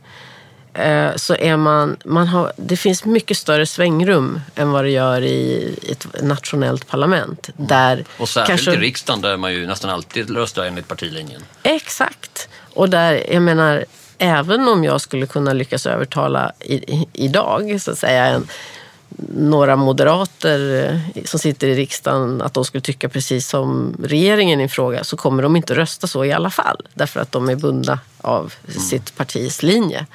så 1.15 1.35
är 1.35 1.57
man, 1.57 1.97
man 2.05 2.27
har, 2.27 2.53
det 2.57 2.77
finns 2.77 3.05
mycket 3.05 3.37
större 3.37 3.65
svängrum 3.65 4.41
än 4.55 4.71
vad 4.71 4.83
det 4.83 4.89
gör 4.89 5.21
i 5.21 5.75
ett 5.91 6.07
nationellt 6.23 6.87
parlament. 6.87 7.49
Där 7.57 8.05
Och 8.17 8.29
särskilt 8.29 8.47
kanske- 8.65 8.73
i 8.73 8.87
riksdagen 8.87 9.21
där 9.21 9.37
man 9.37 9.53
ju 9.53 9.67
nästan 9.67 9.89
alltid 9.89 10.29
röstar 10.35 10.65
enligt 10.65 10.87
partilinjen. 10.87 11.41
Exakt. 11.63 12.49
Och 12.73 12.89
där, 12.89 13.33
jag 13.33 13.41
menar, 13.41 13.85
även 14.17 14.67
om 14.67 14.83
jag 14.83 15.01
skulle 15.01 15.25
kunna 15.25 15.53
lyckas 15.53 15.85
övertala 15.85 16.51
i, 16.59 16.73
i, 16.75 17.07
idag, 17.13 17.81
så 17.81 17.91
att 17.91 17.97
säga, 17.97 18.25
en 18.25 18.47
några 19.35 19.75
moderater 19.75 20.89
eh, 21.15 21.23
som 21.23 21.39
sitter 21.39 21.67
i 21.67 21.75
riksdagen 21.75 22.41
att 22.41 22.53
de 22.53 22.65
skulle 22.65 22.81
tycka 22.81 23.09
precis 23.09 23.47
som 23.47 23.97
regeringen 24.03 24.59
i 24.59 24.63
en 24.63 24.69
fråga 24.69 25.03
så 25.03 25.17
kommer 25.17 25.43
de 25.43 25.55
inte 25.55 25.75
rösta 25.75 26.07
så 26.07 26.25
i 26.25 26.31
alla 26.31 26.49
fall. 26.49 26.87
Därför 26.93 27.19
att 27.19 27.31
de 27.31 27.49
är 27.49 27.55
bundna 27.55 27.99
av 28.21 28.53
mm. 28.67 28.79
sitt 28.79 29.17
partis 29.17 29.63
linje. 29.63 30.05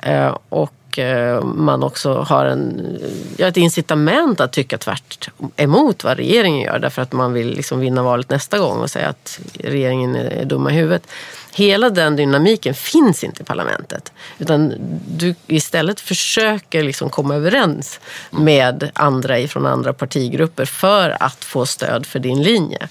Eh, 0.00 0.36
och 0.48 0.98
eh, 0.98 1.44
man 1.44 1.82
också 1.82 2.14
har 2.14 2.44
en, 2.44 2.98
ja, 3.36 3.46
ett 3.46 3.56
incitament 3.56 4.40
att 4.40 4.52
tycka 4.52 4.78
tvärt 4.78 5.28
emot 5.56 6.04
vad 6.04 6.16
regeringen 6.16 6.60
gör 6.60 6.78
därför 6.78 7.02
att 7.02 7.12
man 7.12 7.32
vill 7.32 7.50
liksom 7.50 7.80
vinna 7.80 8.02
valet 8.02 8.30
nästa 8.30 8.58
gång 8.58 8.78
och 8.78 8.90
säga 8.90 9.08
att 9.08 9.40
regeringen 9.54 10.16
är 10.16 10.44
dumma 10.44 10.70
i 10.70 10.74
huvudet. 10.74 11.06
Hela 11.54 11.90
den 11.90 12.16
dynamiken 12.16 12.74
finns 12.74 13.24
inte 13.24 13.42
i 13.42 13.44
parlamentet. 13.44 14.12
Utan 14.38 14.74
du 15.08 15.34
istället 15.46 16.00
försöker 16.00 16.82
liksom 16.82 17.10
komma 17.10 17.34
överens 17.34 18.00
med 18.30 18.90
andra 18.94 19.48
från 19.48 19.66
andra 19.66 19.92
partigrupper 19.92 20.64
för 20.64 21.16
att 21.20 21.44
få 21.44 21.66
stöd 21.66 22.06
för 22.06 22.18
din 22.18 22.42
linje. 22.42 22.88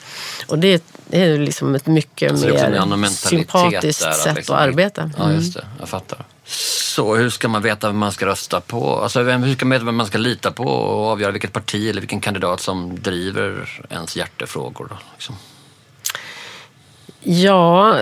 Och 0.47 0.59
det 0.59 0.83
är 1.11 1.37
liksom 1.37 1.75
ett 1.75 1.85
mycket 1.85 2.31
alltså 2.31 2.47
mer 2.47 3.07
sympatiskt 3.07 4.03
där, 4.03 4.11
sätt 4.11 4.35
liksom. 4.35 4.55
att 4.55 4.61
arbeta. 4.61 5.01
Mm. 5.01 5.13
Ja, 5.17 5.31
just 5.31 5.53
det. 5.53 5.65
Jag 5.79 5.89
fattar. 5.89 6.25
Så 6.45 7.15
hur 7.15 7.29
ska 7.29 7.47
man 7.47 7.61
veta 7.61 7.87
vem 7.87 7.97
man 7.97 8.11
ska 8.11 8.25
rösta 8.25 8.61
på? 8.61 8.99
Alltså, 8.99 9.23
hur 9.23 9.55
ska 9.55 9.65
man 9.65 9.71
veta 9.71 9.85
vem 9.85 9.95
man 9.95 10.07
ska 10.07 10.17
lita 10.17 10.51
på 10.51 10.63
och 10.63 11.07
avgöra 11.07 11.31
vilket 11.31 11.53
parti 11.53 11.89
eller 11.89 12.01
vilken 12.01 12.19
kandidat 12.19 12.61
som 12.61 12.99
driver 13.01 13.81
ens 13.89 14.15
hjärtefrågor? 14.15 14.87
Då, 14.89 14.97
liksom? 15.13 15.35
Ja... 17.23 17.99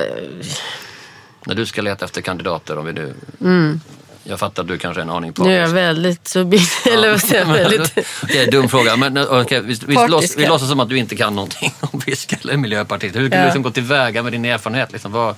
När 1.46 1.56
du 1.56 1.66
ska 1.66 1.82
leta 1.82 2.06
efter 2.06 2.22
kandidater, 2.22 2.78
om 2.78 2.86
vi 2.86 2.94
nu... 2.94 3.14
Mm. 3.42 3.82
Jag 4.24 4.40
fattar 4.40 4.64
att 4.64 4.68
du 4.68 4.78
kanske 4.78 5.02
är 5.02 5.04
en 5.04 5.10
aning 5.10 5.34
på. 5.34 5.44
Nu 5.44 5.56
är 5.56 5.62
jag 5.62 5.68
väldigt 5.68 6.28
subjektiv. 6.28 6.94
Ja. 6.94 6.98
Eller 6.98 7.12
vad 7.12 7.22
säger 7.22 7.46
jag? 7.46 7.54
Väldigt... 7.70 7.98
okay, 8.24 8.46
dum 8.46 8.70
fråga. 8.70 8.96
Men, 8.96 9.18
okay, 9.18 9.60
vi, 9.60 9.78
vi, 9.88 9.96
låts, 10.08 10.38
vi 10.38 10.46
låtsas 10.46 10.70
som 10.70 10.80
att 10.80 10.90
du 10.90 10.98
inte 10.98 11.16
kan 11.16 11.36
någonting 11.36 11.74
om 11.80 12.02
Fisk 12.02 12.34
eller 12.42 12.58
Miljöpartiet. 12.58 13.16
Hur 13.16 13.30
kan 13.30 13.40
ja. 13.40 13.44
du 13.44 13.46
liksom 13.46 13.62
gå 13.62 13.72
tillväga 13.72 14.24
med 14.24 14.32
din 14.32 14.46
erfarenhet? 14.46 14.92
Liksom, 14.92 15.12
vad, 15.12 15.36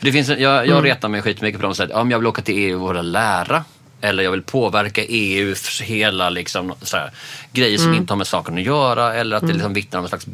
det 0.00 0.12
finns, 0.12 0.28
jag 0.28 0.38
jag 0.38 0.68
mm. 0.68 0.82
retar 0.82 1.08
mig 1.08 1.22
skitmycket 1.22 1.60
på 1.60 1.66
dem 1.66 1.74
som 1.74 1.86
säger 1.86 2.00
om 2.00 2.10
jag 2.10 2.18
vill 2.18 2.26
åka 2.26 2.42
till 2.42 2.54
EU 2.54 2.86
och 2.86 3.04
lära 3.04 3.64
eller 4.00 4.22
jag 4.24 4.30
vill 4.30 4.42
påverka 4.42 5.04
EUs 5.04 5.80
hela 5.80 6.30
liksom, 6.30 6.74
så 6.82 6.96
här, 6.96 7.10
grejer 7.52 7.78
som 7.78 7.86
mm. 7.86 8.00
inte 8.00 8.12
har 8.12 8.16
med 8.16 8.26
saken 8.26 8.54
att 8.54 8.62
göra 8.62 9.14
eller 9.14 9.36
att 9.36 9.40
det 9.40 9.46
mm. 9.46 9.56
liksom 9.56 9.72
vittnar 9.72 9.98
om 9.98 10.04
en 10.04 10.08
slags 10.08 10.26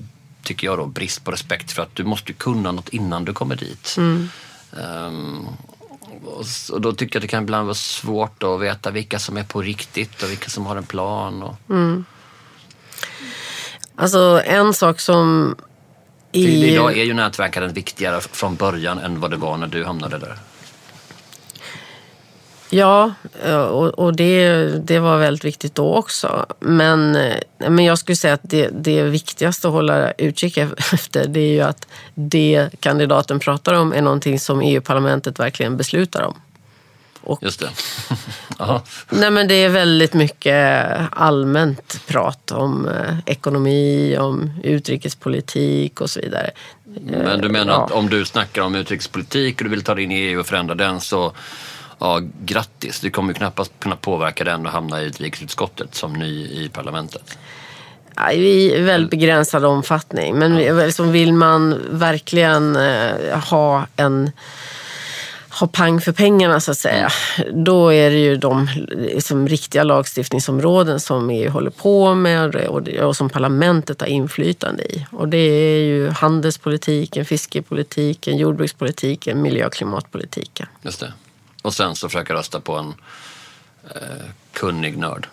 tycker 0.42 0.66
jag 0.66 0.78
då, 0.78 0.86
brist 0.86 1.24
på 1.24 1.30
respekt 1.30 1.72
för 1.72 1.82
att 1.82 1.94
du 1.94 2.04
måste 2.04 2.32
kunna 2.32 2.72
något 2.72 2.88
innan 2.88 3.24
du 3.24 3.32
kommer 3.32 3.56
dit. 3.56 3.94
Mm. 3.98 4.28
Um, 4.70 5.48
och, 6.72 6.80
då 6.80 6.92
tycker 6.92 7.16
jag 7.16 7.20
att 7.20 7.22
det 7.22 7.28
kan 7.28 7.42
ibland 7.42 7.64
vara 7.66 7.74
svårt 7.74 8.42
att 8.42 8.60
veta 8.60 8.90
vilka 8.90 9.18
som 9.18 9.36
är 9.36 9.44
på 9.44 9.62
riktigt 9.62 10.22
och 10.22 10.30
vilka 10.30 10.50
som 10.50 10.66
har 10.66 10.76
en 10.76 10.86
plan. 10.86 11.42
Och... 11.42 11.56
Mm. 11.70 12.04
Alltså 13.94 14.42
en 14.44 14.74
sak 14.74 15.00
som 15.00 15.56
i... 16.32 16.72
Idag 16.72 16.98
är 16.98 17.04
ju 17.04 17.14
nätverkandet 17.14 17.72
viktigare 17.72 18.20
från 18.20 18.56
början 18.56 18.98
än 18.98 19.20
vad 19.20 19.30
det 19.30 19.36
var 19.36 19.56
när 19.56 19.66
du 19.66 19.84
hamnade 19.84 20.18
där. 20.18 20.38
Ja, 22.70 23.14
och, 23.70 23.88
och 23.88 24.16
det, 24.16 24.66
det 24.86 24.98
var 24.98 25.18
väldigt 25.18 25.44
viktigt 25.44 25.74
då 25.74 25.94
också. 25.94 26.46
Men, 26.60 27.18
men 27.58 27.84
jag 27.84 27.98
skulle 27.98 28.16
säga 28.16 28.34
att 28.34 28.40
det, 28.42 28.68
det 28.72 29.02
viktigaste 29.02 29.68
att 29.68 29.74
hålla 29.74 30.12
utkik 30.12 30.58
efter 30.92 31.28
det 31.28 31.40
är 31.40 31.52
ju 31.52 31.60
att 31.60 31.86
det 32.14 32.68
kandidaten 32.80 33.38
pratar 33.38 33.74
om 33.74 33.92
är 33.92 34.02
någonting 34.02 34.40
som 34.40 34.60
EU-parlamentet 34.60 35.38
verkligen 35.38 35.76
beslutar 35.76 36.22
om. 36.22 36.34
Och, 37.22 37.42
Just 37.42 37.60
det. 37.60 37.70
nej 39.08 39.30
men 39.30 39.48
det 39.48 39.54
är 39.54 39.68
väldigt 39.68 40.14
mycket 40.14 40.90
allmänt 41.10 42.06
prat 42.06 42.52
om 42.52 42.88
eh, 42.88 43.18
ekonomi, 43.26 44.16
om 44.18 44.50
utrikespolitik 44.62 46.00
och 46.00 46.10
så 46.10 46.20
vidare. 46.20 46.50
Men 47.04 47.40
du 47.40 47.48
menar 47.48 47.72
ja. 47.72 47.84
att 47.84 47.90
om 47.90 48.08
du 48.08 48.24
snackar 48.24 48.62
om 48.62 48.74
utrikespolitik 48.74 49.56
och 49.56 49.64
du 49.64 49.70
vill 49.70 49.82
ta 49.82 49.94
dig 49.94 50.04
in 50.04 50.12
i 50.12 50.14
EU 50.14 50.40
och 50.40 50.46
förändra 50.46 50.74
den 50.74 51.00
så 51.00 51.32
ja, 52.00 52.20
grattis. 52.44 53.00
Du 53.00 53.10
kommer 53.10 53.28
ju 53.28 53.34
knappast 53.34 53.72
kunna 53.78 53.96
påverka 53.96 54.44
den 54.44 54.66
och 54.66 54.72
hamna 54.72 55.02
i 55.02 55.04
utrikesutskottet 55.06 55.94
som 55.94 56.12
ny 56.12 56.46
i 56.46 56.70
parlamentet. 56.72 57.38
Ja, 58.16 58.32
I 58.32 58.82
väldigt 58.82 59.10
begränsad 59.10 59.64
omfattning. 59.64 60.38
Men 60.38 60.58
ja. 60.58 60.72
liksom 60.72 61.12
vill 61.12 61.32
man 61.32 61.80
verkligen 61.90 62.76
eh, 62.76 63.38
ha 63.38 63.86
en 63.96 64.30
ha 65.60 65.66
pang 65.66 66.00
för 66.00 66.12
pengarna 66.12 66.60
så 66.60 66.70
att 66.70 66.78
säga. 66.78 67.10
Mm. 67.38 67.64
Då 67.64 67.92
är 67.92 68.10
det 68.10 68.18
ju 68.18 68.36
de 68.36 68.68
liksom, 68.90 69.48
riktiga 69.48 69.84
lagstiftningsområden 69.84 71.00
som 71.00 71.30
EU 71.30 71.50
håller 71.50 71.70
på 71.70 72.14
med 72.14 72.54
och, 72.54 72.88
och 72.88 73.16
som 73.16 73.30
parlamentet 73.30 74.00
har 74.00 74.08
inflytande 74.08 74.82
i. 74.82 75.06
Och 75.10 75.28
det 75.28 75.38
är 75.38 75.84
ju 75.84 76.10
handelspolitiken, 76.10 77.24
fiskepolitiken, 77.24 78.36
jordbrukspolitiken, 78.36 79.42
miljö 79.42 79.66
och 79.66 79.72
klimatpolitiken. 79.72 80.66
Just 80.82 81.00
det. 81.00 81.12
Och 81.62 81.74
sen 81.74 81.96
så 81.96 82.08
försöka 82.08 82.34
rösta 82.34 82.60
på 82.60 82.76
en 82.76 82.94
eh, 83.94 84.26
kunnig 84.52 84.98
nörd 84.98 85.28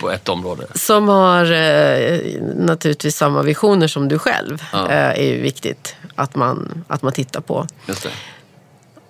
på 0.00 0.10
ett 0.10 0.28
område. 0.28 0.66
Som 0.74 1.08
har 1.08 1.52
eh, 1.52 2.42
naturligtvis 2.56 3.16
samma 3.16 3.42
visioner 3.42 3.88
som 3.88 4.08
du 4.08 4.18
själv. 4.18 4.64
Ja. 4.72 4.90
Eh, 4.90 5.08
är 5.08 5.22
ju 5.22 5.40
viktigt 5.40 5.96
att 6.14 6.34
man, 6.34 6.84
att 6.88 7.02
man 7.02 7.12
tittar 7.12 7.40
på. 7.40 7.66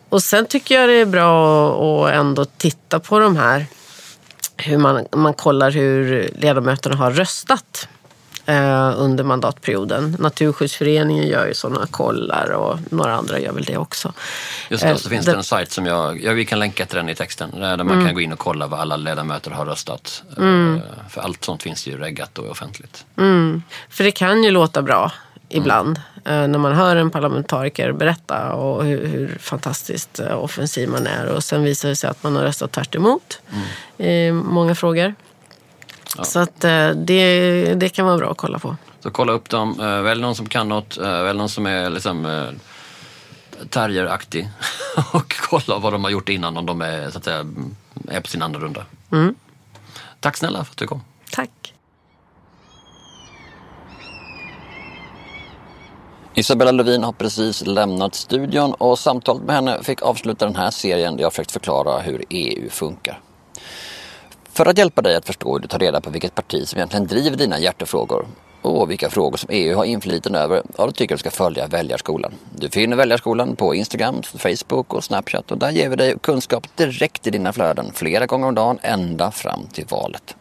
Och 0.09 0.23
sen 0.23 0.47
tycker 0.47 0.81
jag 0.81 0.89
det 0.89 0.95
är 0.95 1.07
bra 1.07 2.07
att 2.07 2.15
ändå 2.15 2.45
titta 2.45 3.01
på 3.01 3.19
de 3.19 3.37
här. 3.37 3.67
Hur 4.57 4.79
man, 4.79 5.07
man 5.17 5.35
kollar 5.35 5.71
hur 5.71 6.31
ledamöterna 6.37 6.97
har 6.97 7.11
röstat 7.11 7.89
eh, 8.49 8.93
under 8.97 9.25
mandatperioden. 9.25 10.17
Naturskyddsföreningen 10.19 11.27
gör 11.27 11.47
ju 11.47 11.55
sådana 11.55 11.87
kollar 11.87 12.51
och 12.51 12.79
några 12.91 13.15
andra 13.15 13.39
gör 13.39 13.53
väl 13.53 13.65
det 13.65 13.77
också. 13.77 14.13
Just 14.69 14.83
det, 14.83 14.93
och 14.93 15.01
så 15.01 15.09
finns 15.09 15.27
det, 15.27 15.33
det 15.33 15.37
en 15.37 15.45
sajt 15.45 15.73
som 15.73 15.87
jag, 15.87 16.25
ja, 16.25 16.33
vi 16.33 16.45
kan 16.45 16.59
länka 16.59 16.87
till 16.87 16.97
den 16.97 17.09
i 17.09 17.15
texten, 17.15 17.51
där 17.51 17.77
man 17.77 17.91
mm. 17.91 18.07
kan 18.07 18.15
gå 18.15 18.21
in 18.21 18.33
och 18.33 18.39
kolla 18.39 18.67
vad 18.67 18.81
alla 18.81 18.97
ledamöter 18.97 19.51
har 19.51 19.67
röstat. 19.67 20.23
Mm. 20.37 20.81
För 21.09 21.21
allt 21.21 21.45
sånt 21.45 21.63
finns 21.63 21.87
ju 21.87 21.99
reggat 21.99 22.39
och 22.39 22.51
offentligt. 22.51 23.05
Mm. 23.17 23.63
För 23.91 24.05
det 24.05 24.11
kan 24.11 24.45
ju 24.45 24.51
låta 24.51 24.83
bra 24.83 25.13
ibland 25.49 26.01
mm. 26.25 26.53
när 26.53 26.59
man 26.59 26.73
hör 26.73 26.97
en 26.97 27.11
parlamentariker 27.11 27.93
berätta 27.93 28.53
och 28.53 28.85
hur, 28.85 29.07
hur, 29.07 29.39
fantastiskt 29.41 30.21
offensiv 30.21 30.89
man 30.89 31.07
är 31.07 31.27
och 31.27 31.45
sen 31.45 31.63
visar 31.63 31.89
det 31.89 31.97
sig 31.97 32.11
att 32.11 32.23
man 32.23 32.37
har 32.37 32.43
röstat 32.43 32.73
tvärt 32.73 32.95
emot 32.95 33.41
mm. 33.51 34.11
i 34.11 34.33
många 34.33 34.75
frågor. 34.75 35.15
Ja. 36.17 36.25
Så 36.25 36.39
att 36.39 36.61
det, 36.95 37.75
det 37.75 37.89
kan 37.89 38.07
vara 38.07 38.17
bra 38.17 38.31
att 38.31 38.37
kolla 38.37 38.59
på. 38.59 38.77
Så 39.01 39.11
kolla 39.11 39.33
upp 39.33 39.49
dem, 39.49 39.75
välj 39.79 40.21
någon 40.21 40.35
som 40.35 40.47
kan 40.47 40.69
något, 40.69 40.97
välj 40.97 41.39
någon 41.39 41.49
som 41.49 41.67
är 41.67 41.91
liksom 41.91 42.47
terrieraktig 43.71 44.49
och 45.13 45.35
kolla 45.41 45.79
vad 45.79 45.93
de 45.93 46.05
har 46.05 46.11
gjort 46.11 46.29
innan 46.29 46.57
om 46.57 46.67
de 46.67 46.83
är, 46.83 47.11
så 47.11 47.19
att 47.19 47.25
säga, 47.25 47.47
är 48.09 48.21
på 48.21 48.29
sin 48.29 48.43
andra 48.43 48.61
runda. 48.61 48.85
Mm. 49.13 49.35
Tack 50.21 50.37
snälla 50.37 50.65
för 50.65 50.73
att 50.73 50.79
du 50.79 50.87
kom. 50.87 51.03
Tack. 51.31 51.75
Isabella 56.35 56.73
Lövin 56.73 57.03
har 57.03 57.13
precis 57.13 57.67
lämnat 57.67 58.15
studion 58.15 58.75
och 58.75 58.99
samtalet 58.99 59.43
med 59.43 59.55
henne 59.55 59.83
fick 59.83 60.03
avsluta 60.03 60.45
den 60.47 60.57
här 60.57 60.71
serien 60.71 61.17
där 61.17 61.23
jag 61.23 61.33
försökt 61.33 61.53
förklara 61.53 62.01
hur 62.01 62.25
EU 62.31 62.71
funkar. 62.71 63.21
För 64.59 64.67
att 64.67 64.79
hjälpa 64.79 65.03
dig 65.03 65.17
att 65.17 65.27
förstå 65.27 65.53
hur 65.53 65.59
du 65.59 65.69
tar 65.69 65.79
reda 65.79 66.01
på 66.01 66.11
vilket 66.11 66.35
parti 66.35 66.69
som 66.69 66.79
egentligen 66.79 67.07
driver 67.07 67.37
dina 67.37 67.59
hjärtefrågor 67.59 68.27
och 68.63 68.91
vilka 68.91 69.11
frågor 69.11 69.37
som 69.37 69.51
EU 69.53 69.77
har 69.77 69.85
inflytande 69.85 70.39
över, 70.39 70.63
ja 70.77 70.87
då 70.87 70.93
tycker 70.93 71.13
jag 71.13 71.19
du 71.19 71.21
ska 71.21 71.31
följa 71.31 71.67
Väljarskolan. 71.67 72.33
Du 72.57 72.69
finner 72.69 72.97
Väljarskolan 72.97 73.57
på 73.57 73.75
Instagram, 73.75 74.23
Facebook 74.23 74.95
och 74.95 75.05
Snapchat 75.05 75.51
och 75.51 75.59
där 75.59 75.71
ger 75.71 75.89
vi 75.89 75.97
dig 75.97 76.15
kunskap 76.23 76.67
direkt 76.77 77.27
i 77.27 77.31
dina 77.31 77.53
flöden 77.53 77.93
flera 77.95 78.27
gånger 78.27 78.49
om 78.49 78.55
dagen 78.55 78.79
ända 78.83 79.31
fram 79.31 79.67
till 79.73 79.85
valet. 79.89 80.37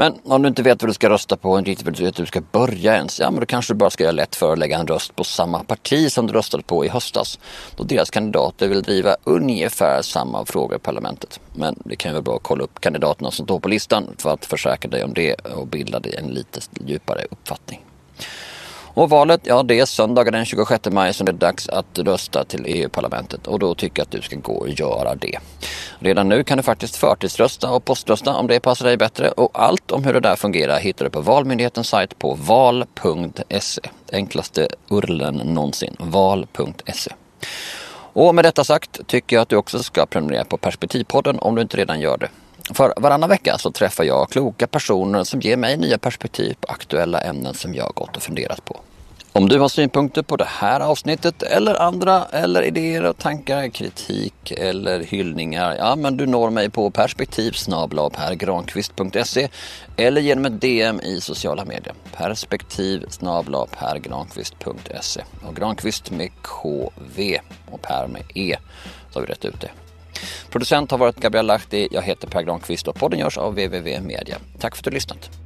Men 0.00 0.14
om 0.24 0.42
du 0.42 0.48
inte 0.48 0.62
vet 0.62 0.82
vad 0.82 0.88
du 0.88 0.94
ska 0.94 1.10
rösta 1.10 1.36
på, 1.36 1.50
och 1.50 1.58
inte 1.58 1.70
riktigt 1.70 2.00
vet 2.00 2.18
hur 2.18 2.24
du 2.24 2.26
ska 2.26 2.40
börja 2.40 2.96
ens, 2.96 3.20
ja 3.20 3.30
men 3.30 3.40
då 3.40 3.46
kanske 3.46 3.72
du 3.72 3.78
bara 3.78 3.90
ska 3.90 4.04
göra 4.04 4.12
lätt 4.12 4.36
för 4.36 4.52
att 4.52 4.58
lägga 4.58 4.78
en 4.78 4.86
röst 4.86 5.16
på 5.16 5.24
samma 5.24 5.64
parti 5.64 6.12
som 6.12 6.26
du 6.26 6.32
röstade 6.32 6.62
på 6.62 6.84
i 6.84 6.88
höstas. 6.88 7.38
Då 7.76 7.84
deras 7.84 8.10
kandidater 8.10 8.68
vill 8.68 8.82
driva 8.82 9.16
ungefär 9.24 10.02
samma 10.02 10.44
frågor 10.44 10.76
i 10.76 10.78
parlamentet. 10.78 11.40
Men 11.54 11.74
det 11.84 11.96
kan 11.96 12.10
ju 12.10 12.12
vara 12.12 12.22
bra 12.22 12.36
att 12.36 12.42
kolla 12.42 12.64
upp 12.64 12.80
kandidaterna 12.80 13.30
som 13.30 13.46
står 13.46 13.60
på 13.60 13.68
listan 13.68 14.06
för 14.18 14.32
att 14.32 14.44
försäkra 14.44 14.90
dig 14.90 15.04
om 15.04 15.14
det 15.14 15.34
och 15.34 15.66
bilda 15.66 16.00
dig 16.00 16.14
en 16.16 16.28
lite 16.28 16.60
djupare 16.86 17.26
uppfattning. 17.30 17.84
Och 19.00 19.10
valet, 19.10 19.40
ja 19.44 19.62
det 19.62 19.80
är 19.80 19.86
söndagen 19.86 20.32
den 20.32 20.44
26 20.44 20.90
maj 20.90 21.14
som 21.14 21.26
det 21.26 21.32
är 21.32 21.34
dags 21.34 21.68
att 21.68 21.98
rösta 21.98 22.44
till 22.44 22.64
EU-parlamentet 22.66 23.46
och 23.46 23.58
då 23.58 23.74
tycker 23.74 24.00
jag 24.00 24.04
att 24.04 24.10
du 24.10 24.22
ska 24.22 24.36
gå 24.36 24.52
och 24.52 24.68
göra 24.68 25.14
det. 25.14 25.38
Redan 25.98 26.28
nu 26.28 26.44
kan 26.44 26.56
du 26.56 26.62
faktiskt 26.62 26.96
förtidsrösta 26.96 27.70
och 27.70 27.84
poströsta 27.84 28.34
om 28.34 28.46
det 28.46 28.60
passar 28.60 28.86
dig 28.86 28.96
bättre 28.96 29.30
och 29.30 29.50
allt 29.62 29.90
om 29.90 30.04
hur 30.04 30.12
det 30.12 30.20
där 30.20 30.36
fungerar 30.36 30.78
hittar 30.78 31.04
du 31.04 31.10
på 31.10 31.20
Valmyndighetens 31.20 31.88
sajt 31.88 32.18
på 32.18 32.34
val.se. 32.34 33.82
Enklaste 34.12 34.68
urlen 34.90 35.34
någonsin, 35.34 35.96
val.se. 35.98 37.12
Och 38.12 38.34
med 38.34 38.44
detta 38.44 38.64
sagt 38.64 39.06
tycker 39.06 39.36
jag 39.36 39.42
att 39.42 39.48
du 39.48 39.56
också 39.56 39.82
ska 39.82 40.06
prenumerera 40.06 40.44
på 40.44 40.56
Perspektivpodden 40.56 41.38
om 41.38 41.54
du 41.54 41.62
inte 41.62 41.76
redan 41.76 42.00
gör 42.00 42.18
det. 42.18 42.28
För 42.74 42.94
varannan 42.96 43.28
vecka 43.28 43.58
så 43.58 43.70
träffar 43.70 44.04
jag 44.04 44.30
kloka 44.30 44.66
personer 44.66 45.24
som 45.24 45.40
ger 45.40 45.56
mig 45.56 45.76
nya 45.76 45.98
perspektiv 45.98 46.56
på 46.60 46.72
aktuella 46.72 47.20
ämnen 47.20 47.54
som 47.54 47.74
jag 47.74 47.92
gått 47.94 48.16
och 48.16 48.22
funderat 48.22 48.64
på. 48.64 48.80
Om 49.32 49.48
du 49.48 49.58
har 49.58 49.68
synpunkter 49.68 50.22
på 50.22 50.36
det 50.36 50.48
här 50.48 50.80
avsnittet 50.80 51.42
eller 51.42 51.82
andra 51.82 52.24
eller 52.24 52.62
idéer 52.62 53.04
och 53.04 53.18
tankar, 53.18 53.68
kritik 53.68 54.50
eller 54.50 55.00
hyllningar. 55.00 55.76
Ja, 55.76 55.96
men 55.96 56.16
du 56.16 56.26
når 56.26 56.50
mig 56.50 56.70
på 56.70 56.90
perspektivsnablapergranqvist.se 56.90 59.48
eller 59.96 60.20
genom 60.20 60.44
ett 60.44 60.60
DM 60.60 61.00
i 61.00 61.20
sociala 61.20 61.64
medier. 61.64 61.94
Perspektiv 62.12 63.06
pergranqvist.se 63.78 65.22
och 65.48 65.56
Granqvist 65.56 66.10
med 66.10 66.30
KV 66.42 67.40
och 67.70 67.82
Per 67.82 68.06
med 68.06 68.22
E. 68.34 68.56
Så 69.10 69.18
har 69.18 69.26
vi 69.26 69.32
rätt 69.32 69.44
ut 69.44 69.60
det. 69.60 69.70
Producent 70.50 70.90
har 70.90 70.98
varit 70.98 71.16
Gabriel 71.16 71.46
Lahti. 71.46 71.88
Jag 71.90 72.02
heter 72.02 72.28
Per 72.28 72.42
Granqvist 72.42 72.88
och 72.88 72.94
podden 72.94 73.18
görs 73.18 73.38
av 73.38 73.52
www 73.52 74.00
Media. 74.00 74.36
Tack 74.58 74.76
för 74.76 74.80
att 74.80 74.84
du 74.84 74.90
har 74.90 74.94
lyssnat. 74.94 75.39